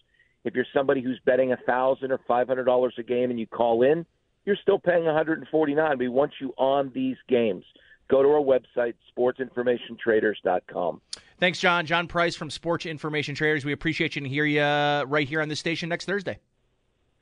If 0.44 0.54
you're 0.54 0.66
somebody 0.74 1.00
who's 1.00 1.20
betting 1.24 1.52
a 1.52 1.56
thousand 1.56 2.12
or 2.12 2.20
five 2.28 2.48
hundred 2.48 2.64
dollars 2.64 2.94
a 2.98 3.02
game 3.02 3.30
and 3.30 3.40
you 3.40 3.46
call 3.46 3.82
in, 3.82 4.04
you're 4.44 4.58
still 4.60 4.78
paying 4.78 5.04
149. 5.04 5.98
We 5.98 6.08
want 6.08 6.32
you 6.40 6.52
on 6.58 6.90
these 6.94 7.16
games. 7.28 7.64
Go 8.08 8.22
to 8.22 8.28
our 8.28 8.42
website, 8.42 8.94
sportsinformationtraders.com. 9.16 11.00
Thanks, 11.40 11.58
John. 11.58 11.86
John 11.86 12.06
Price 12.06 12.36
from 12.36 12.50
Sports 12.50 12.84
Information 12.84 13.34
Traders. 13.34 13.64
We 13.64 13.72
appreciate 13.72 14.16
you 14.16 14.20
and 14.20 14.26
hear 14.26 14.44
you 14.44 14.60
right 14.60 15.26
here 15.26 15.40
on 15.40 15.48
this 15.48 15.60
station 15.60 15.88
next 15.88 16.04
Thursday. 16.04 16.38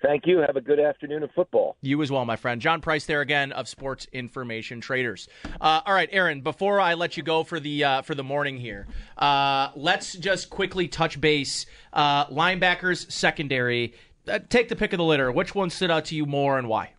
Thank 0.02 0.26
you. 0.26 0.38
Have 0.38 0.56
a 0.56 0.60
good 0.60 0.80
afternoon 0.80 1.22
of 1.22 1.30
football. 1.32 1.76
You 1.80 2.02
as 2.02 2.10
well, 2.10 2.24
my 2.24 2.36
friend. 2.36 2.60
John 2.60 2.80
Price 2.80 3.06
there 3.06 3.20
again 3.20 3.52
of 3.52 3.68
Sports 3.68 4.06
Information 4.12 4.80
Traders. 4.80 5.28
Uh, 5.60 5.80
all 5.86 5.94
right, 5.94 6.08
Aaron. 6.10 6.40
Before 6.40 6.80
I 6.80 6.94
let 6.94 7.16
you 7.16 7.22
go 7.22 7.44
for 7.44 7.60
the 7.60 7.84
uh, 7.84 8.02
for 8.02 8.14
the 8.16 8.24
morning 8.24 8.58
here, 8.58 8.86
uh, 9.16 9.68
let's 9.76 10.14
just 10.14 10.50
quickly 10.50 10.88
touch 10.88 11.20
base. 11.20 11.66
Uh, 11.92 12.26
linebackers, 12.26 13.10
secondary. 13.12 13.94
Uh, 14.26 14.40
take 14.48 14.68
the 14.68 14.76
pick 14.76 14.92
of 14.92 14.98
the 14.98 15.04
litter. 15.04 15.30
Which 15.30 15.54
one 15.54 15.70
stood 15.70 15.90
out 15.90 16.06
to 16.06 16.16
you 16.16 16.26
more 16.26 16.58
and 16.58 16.68
why? 16.68 16.94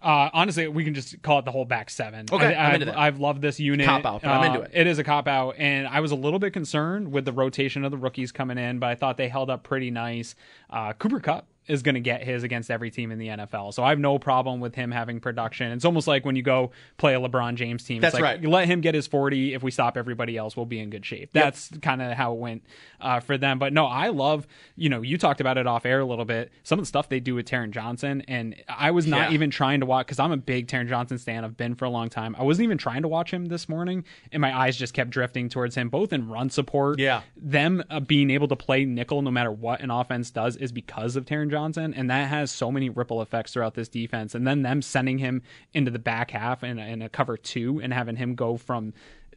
Uh, 0.00 0.28
honestly, 0.34 0.68
we 0.68 0.84
can 0.84 0.92
just 0.92 1.22
call 1.22 1.38
it 1.38 1.46
the 1.46 1.50
whole 1.50 1.64
back 1.64 1.88
seven. 1.88 2.26
Okay, 2.30 2.54
I, 2.54 2.66
I'm 2.68 2.74
I've, 2.74 2.86
that. 2.86 2.98
I've 2.98 3.18
loved 3.20 3.40
this 3.40 3.58
unit. 3.58 3.86
Cop 3.86 4.04
out, 4.04 4.20
but 4.22 4.28
I'm 4.30 4.44
into 4.44 4.60
Uh, 4.60 4.64
it. 4.64 4.70
It 4.74 4.86
is 4.86 4.98
a 4.98 5.04
cop 5.04 5.26
out, 5.26 5.54
and 5.56 5.88
I 5.88 6.00
was 6.00 6.10
a 6.12 6.14
little 6.16 6.38
bit 6.38 6.52
concerned 6.52 7.10
with 7.10 7.24
the 7.24 7.32
rotation 7.32 7.84
of 7.86 7.90
the 7.90 7.96
rookies 7.96 8.30
coming 8.30 8.58
in, 8.58 8.78
but 8.80 8.90
I 8.90 8.96
thought 8.96 9.16
they 9.16 9.28
held 9.28 9.48
up 9.48 9.62
pretty 9.62 9.90
nice. 9.90 10.34
Uh, 10.68 10.92
Cooper 10.92 11.20
Kupp 11.20 11.46
is 11.66 11.82
going 11.82 11.94
to 11.94 12.00
get 12.00 12.22
his 12.22 12.42
against 12.42 12.70
every 12.70 12.90
team 12.90 13.10
in 13.10 13.18
the 13.18 13.28
NFL, 13.28 13.72
so 13.74 13.82
I 13.82 13.90
have 13.90 13.98
no 13.98 14.18
problem 14.18 14.60
with 14.60 14.74
him 14.74 14.90
having 14.90 15.20
production. 15.20 15.72
It's 15.72 15.84
almost 15.84 16.06
like 16.06 16.24
when 16.24 16.36
you 16.36 16.42
go 16.42 16.70
play 16.98 17.14
a 17.14 17.18
LeBron 17.20 17.54
James 17.54 17.84
team. 17.84 18.00
That's 18.00 18.14
it's 18.14 18.20
like, 18.20 18.34
right. 18.34 18.42
You 18.42 18.50
let 18.50 18.66
him 18.68 18.80
get 18.80 18.94
his 18.94 19.06
forty. 19.06 19.54
If 19.54 19.62
we 19.62 19.70
stop 19.70 19.96
everybody 19.96 20.36
else, 20.36 20.56
we'll 20.56 20.66
be 20.66 20.78
in 20.80 20.90
good 20.90 21.04
shape. 21.06 21.30
That's 21.32 21.70
kind 21.82 22.02
of 22.02 22.12
how 22.12 22.32
it 22.32 22.38
went 22.38 22.62
uh, 23.00 23.20
for 23.20 23.38
them. 23.38 23.58
But 23.58 23.72
no, 23.72 23.86
I 23.86 24.08
love. 24.08 24.46
You 24.76 24.88
know, 24.88 25.02
you 25.02 25.16
talked 25.18 25.40
about 25.40 25.56
it 25.58 25.66
off 25.66 25.86
air 25.86 26.00
a 26.00 26.04
little 26.04 26.24
bit. 26.24 26.52
Some 26.64 26.78
of 26.78 26.82
the 26.84 26.88
stuff 26.88 27.08
they 27.08 27.20
do 27.20 27.34
with 27.34 27.46
Taron 27.46 27.70
Johnson, 27.70 28.22
and 28.28 28.56
I 28.68 28.90
was 28.90 29.06
not 29.06 29.30
Yeah. 29.30 29.34
even 29.34 29.50
trying 29.50 29.80
to 29.80 29.86
watch 29.86 30.06
because 30.06 30.18
I'm 30.18 30.32
a 30.32 30.36
big 30.36 30.66
Taron 30.66 30.88
Johnson 30.88 31.18
stan. 31.18 31.44
I've 31.44 31.56
been 31.56 31.74
for 31.74 31.84
a 31.86 31.90
long 31.90 32.08
time. 32.08 32.36
I 32.38 32.42
wasn't 32.42 32.64
even 32.64 32.78
trying 32.78 33.02
to 33.02 33.08
watch 33.08 33.30
him 33.32 33.46
this 33.46 33.68
morning, 33.68 34.04
and 34.32 34.40
my 34.40 34.56
eyes 34.56 34.76
just 34.76 34.92
kept 34.94 35.10
drifting 35.10 35.48
towards 35.48 35.74
him, 35.74 35.88
both 35.88 36.12
in 36.12 36.28
run 36.28 36.50
support. 36.50 36.98
Yeah. 36.98 37.22
them 37.36 37.82
uh, 37.90 38.00
being 38.00 38.30
able 38.30 38.48
to 38.48 38.56
play 38.56 38.84
nickel 38.84 39.22
no 39.22 39.30
matter 39.30 39.50
what 39.50 39.80
an 39.80 39.90
offense 39.90 40.30
does 40.30 40.56
is 40.56 40.72
because 40.72 41.16
of 41.16 41.24
Taron 41.24 41.50
Johnson, 41.50 41.53
and 41.54 42.10
that 42.10 42.28
has 42.28 42.50
so 42.50 42.70
many 42.70 42.88
ripple 42.90 43.22
effects 43.22 43.52
throughout 43.52 43.74
this 43.74 43.88
defense. 43.88 44.34
And 44.34 44.46
then 44.46 44.62
them 44.62 44.82
sending 44.82 45.18
him 45.18 45.42
into 45.72 45.90
the 45.90 45.98
back 45.98 46.30
half 46.30 46.62
in, 46.64 46.78
a- 46.78 46.86
in 46.86 47.02
a 47.02 47.08
cover 47.08 47.36
two 47.36 47.80
and 47.82 47.92
having 47.92 48.16
him 48.16 48.34
go 48.34 48.56
from. 48.56 48.92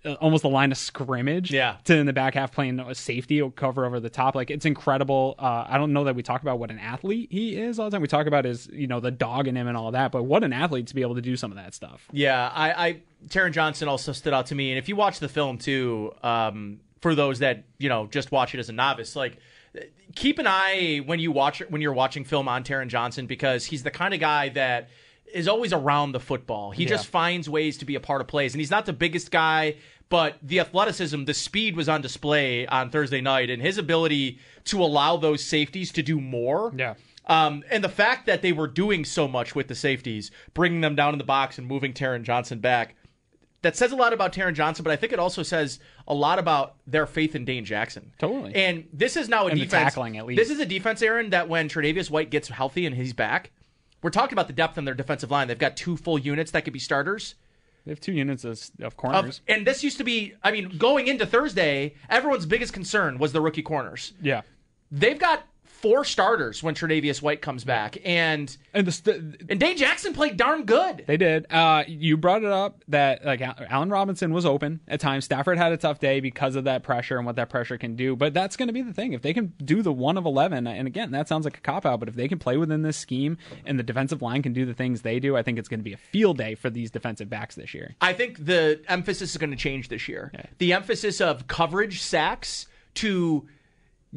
uh, 0.06 0.14
Almost 0.14 0.44
the 0.44 0.50
line 0.50 0.72
of 0.72 0.78
scrimmage, 0.78 1.52
Yeah. 1.52 1.78
To 1.86 1.96
in 1.98 2.06
the 2.06 2.14
back 2.14 2.36
half 2.36 2.52
playing 2.52 2.80
a 2.80 2.94
safety 2.94 3.42
or 3.42 3.52
cover 3.52 3.84
over 3.86 4.00
the 4.00 4.10
top, 4.12 4.36
like 4.36 4.52
it's 4.52 4.66
incredible. 4.66 5.36
Uh, 5.40 5.66
I 5.68 5.78
don't 5.80 5.92
know 5.92 6.04
that 6.04 6.16
we 6.16 6.22
talk 6.24 6.42
about 6.44 6.60
what 6.60 6.70
an 6.70 6.78
athlete 6.80 7.30
he 7.32 7.56
is 7.56 7.80
all 7.80 7.90
the 7.90 7.96
time. 7.96 8.02
We 8.04 8.08
talk 8.08 8.28
about 8.28 8.46
his, 8.46 8.68
you 8.72 8.86
know, 8.88 9.00
the 9.00 9.10
dog 9.12 9.48
in 9.48 9.56
him 9.56 9.68
and 9.68 9.76
all 9.76 9.92
that, 9.92 10.12
but 10.12 10.24
what 10.24 10.44
an 10.44 10.54
athlete 10.54 10.88
to 10.88 10.96
be 10.96 11.02
able 11.02 11.16
to 11.16 11.22
do 11.22 11.36
some 11.36 11.52
of 11.52 11.58
that 11.58 11.74
stuff. 11.74 12.08
Yeah, 12.12 12.52
I, 12.54 12.88
I 12.88 13.02
Taron 13.28 13.52
Johnson 13.54 13.88
also 13.88 14.12
stood 14.12 14.34
out 14.34 14.46
to 14.48 14.56
me, 14.56 14.70
and 14.72 14.78
if 14.78 14.88
you 14.88 14.96
watch 14.96 15.20
the 15.20 15.30
film 15.30 15.58
too, 15.58 16.14
um, 16.22 16.80
for 17.02 17.16
those 17.16 17.40
that 17.40 17.64
you 17.80 17.90
know 17.90 18.06
just 18.08 18.32
watch 18.32 18.54
it 18.54 18.60
as 18.60 18.70
a 18.70 18.74
novice, 18.74 19.16
like 19.16 19.38
keep 20.16 20.40
an 20.40 20.48
eye 20.48 21.02
when 21.06 21.20
you 21.20 21.32
watch 21.32 21.62
when 21.70 21.82
you're 21.82 21.94
watching 21.94 22.24
film 22.24 22.48
on 22.48 22.64
Taron 22.64 22.88
Johnson 22.88 23.28
because 23.28 23.66
he's 23.66 23.84
the 23.84 23.92
kind 23.92 24.14
of 24.14 24.20
guy 24.20 24.50
that 24.50 24.90
is 25.34 25.48
always 25.48 25.74
around 25.74 26.14
the 26.14 26.20
football. 26.20 26.72
He 26.72 26.84
Yeah. 26.84 26.90
just 26.90 27.08
finds 27.08 27.50
ways 27.50 27.78
to 27.80 27.86
be 27.86 27.96
a 27.96 28.00
part 28.00 28.22
of 28.22 28.28
plays, 28.28 28.54
and 28.54 28.62
he's 28.62 28.72
not 28.72 28.86
the 28.86 28.94
biggest 28.94 29.30
guy, 29.30 29.76
but 30.10 30.38
the 30.42 30.60
athleticism, 30.62 31.26
the 31.26 31.34
speed 31.34 31.76
was 31.76 31.90
on 31.90 32.02
display 32.02 32.66
on 32.68 32.90
Thursday 32.90 33.20
night, 33.22 33.50
and 33.50 33.62
his 33.62 33.78
ability 33.78 34.40
to 34.66 34.82
allow 34.82 35.18
those 35.18 35.44
safeties 35.44 35.92
to 35.92 36.02
do 36.02 36.20
more. 36.22 36.74
Yeah. 36.78 36.94
Um, 37.26 37.64
and 37.70 37.84
the 37.84 37.90
fact 37.90 38.26
that 38.28 38.42
they 38.42 38.54
were 38.54 38.68
doing 38.68 39.04
so 39.04 39.28
much 39.28 39.54
with 39.54 39.68
the 39.68 39.76
safeties, 39.76 40.32
bringing 40.54 40.80
them 40.80 40.96
down 40.96 41.14
in 41.14 41.18
the 41.18 41.26
box 41.26 41.58
and 41.58 41.68
moving 41.68 41.92
Taron 41.92 42.24
Johnson 42.24 42.60
back, 42.60 42.96
that 43.68 43.76
says 43.76 43.92
a 43.92 43.96
lot 43.98 44.14
about 44.14 44.32
Taron 44.32 44.54
Johnson, 44.54 44.84
but 44.84 44.92
I 44.92 44.96
think 44.96 45.12
it 45.12 45.20
also 45.20 45.44
says 45.44 45.80
a 46.08 46.14
lot 46.14 46.40
about 46.40 46.76
their 46.88 47.06
faith 47.06 47.36
in 47.36 47.44
Dane 47.44 47.66
Jackson. 47.66 48.14
Totally. 48.18 48.56
And 48.56 48.86
this 48.94 49.18
is 49.18 49.28
now 49.28 49.48
a 49.48 49.50
And 49.52 49.60
defense. 49.60 49.72
tackling, 49.94 50.18
at 50.18 50.26
least. 50.26 50.38
This 50.38 50.50
is 50.50 50.60
a 50.60 50.66
defense, 50.66 51.02
Aaron, 51.02 51.32
that 51.32 51.50
when 51.50 51.68
Tre'Davious 51.68 52.10
White 52.10 52.30
gets 52.30 52.48
healthy 52.48 52.86
and 52.86 52.96
he's 52.96 53.12
back, 53.12 53.52
we're 54.02 54.10
talking 54.10 54.34
about 54.34 54.48
the 54.48 54.54
depth 54.54 54.78
in 54.78 54.86
their 54.86 54.94
defensive 54.94 55.30
line. 55.32 55.50
They've 55.50 55.58
got 55.60 55.76
two 55.76 55.98
full 55.98 56.18
units 56.18 56.52
that 56.52 56.64
could 56.64 56.72
be 56.72 56.80
starters. 56.80 57.36
They 57.86 57.92
have 57.92 58.00
two 58.00 58.14
units 58.14 58.46
of, 58.46 58.52
of 58.80 58.86
Of, 58.86 58.98
corners. 58.98 59.42
and 59.48 59.68
this 59.68 59.84
used 59.84 59.98
to 59.98 60.04
be, 60.06 60.34
I 60.44 60.52
mean, 60.52 60.78
going 60.78 61.08
into 61.08 61.26
Thursday, 61.26 61.96
everyone's 62.10 62.46
biggest 62.46 62.72
concern 62.74 63.18
was 63.18 63.34
the 63.34 63.42
rookie 63.42 63.62
corners. 63.64 64.14
yeah. 64.22 64.42
They've 64.90 65.20
got 65.20 65.44
four 65.82 66.04
starters 66.04 66.62
when 66.64 66.76
Tre'Davious 66.76 67.22
White 67.22 67.42
comes 67.42 67.64
back, 67.64 67.98
and 68.04 68.56
And 68.74 68.88
the 68.88 68.92
st- 68.92 69.42
and 69.50 69.60
Dane 69.60 69.78
Jackson 69.78 70.14
played 70.14 70.38
darn 70.38 70.66
good. 70.66 71.04
They 71.08 71.18
did. 71.18 71.46
Uh, 71.52 71.84
you 71.88 72.18
brought 72.18 72.44
it 72.44 72.52
up 72.52 72.84
that 72.88 73.26
like 73.26 73.42
Al- 73.42 73.56
Allen 73.70 73.90
Robinson 73.90 74.34
was 74.34 74.46
open 74.46 74.80
at 74.88 75.00
times. 75.00 75.26
Stafford 75.26 75.58
had 75.58 75.72
a 75.72 75.78
tough 75.78 76.00
day 76.00 76.20
because 76.20 76.56
of 76.56 76.64
that 76.66 76.84
pressure 76.84 77.18
and 77.18 77.26
what 77.26 77.36
that 77.36 77.50
pressure 77.50 77.78
can 77.78 77.96
do. 77.96 78.16
But 78.16 78.34
that's 78.34 78.58
going 78.58 78.68
to 78.68 78.74
be 78.74 78.82
the 78.82 78.94
thing. 78.94 79.14
If 79.14 79.22
they 79.22 79.34
can 79.34 79.54
do 79.64 79.82
the 79.82 79.94
one 79.94 80.18
of 80.18 80.26
eleven, 80.26 80.68
and 80.68 80.88
again, 80.88 81.12
that 81.12 81.28
sounds 81.28 81.46
like 81.46 81.58
a 81.58 81.62
cop 81.62 81.86
out. 81.86 82.00
But 82.00 82.10
if 82.10 82.16
they 82.16 82.28
can 82.28 82.40
play 82.40 82.58
within 82.58 82.82
this 82.82 82.98
scheme 82.98 83.38
and 83.66 83.78
the 83.78 83.84
defensive 83.84 84.22
line 84.22 84.42
can 84.42 84.54
do 84.54 84.66
the 84.66 84.74
things 84.74 85.02
they 85.04 85.20
do, 85.20 85.38
I 85.38 85.44
think 85.44 85.60
it's 85.60 85.70
going 85.70 85.80
to 85.80 85.84
be 85.84 85.94
a 85.94 85.98
field 85.98 86.38
day 86.38 86.56
for 86.56 86.70
these 86.70 86.92
defensive 86.92 87.30
backs 87.30 87.56
this 87.56 87.74
year. 87.74 87.96
I 88.02 88.14
think 88.14 88.46
the 88.46 88.82
emphasis 88.88 89.32
is 89.32 89.38
going 89.38 89.52
to 89.52 89.58
change 89.58 89.90
this 89.90 90.08
year. 90.08 90.32
The 90.58 90.74
emphasis 90.74 91.22
of 91.22 91.48
coverage 91.48 92.02
sacks 92.02 92.68
to 92.96 93.48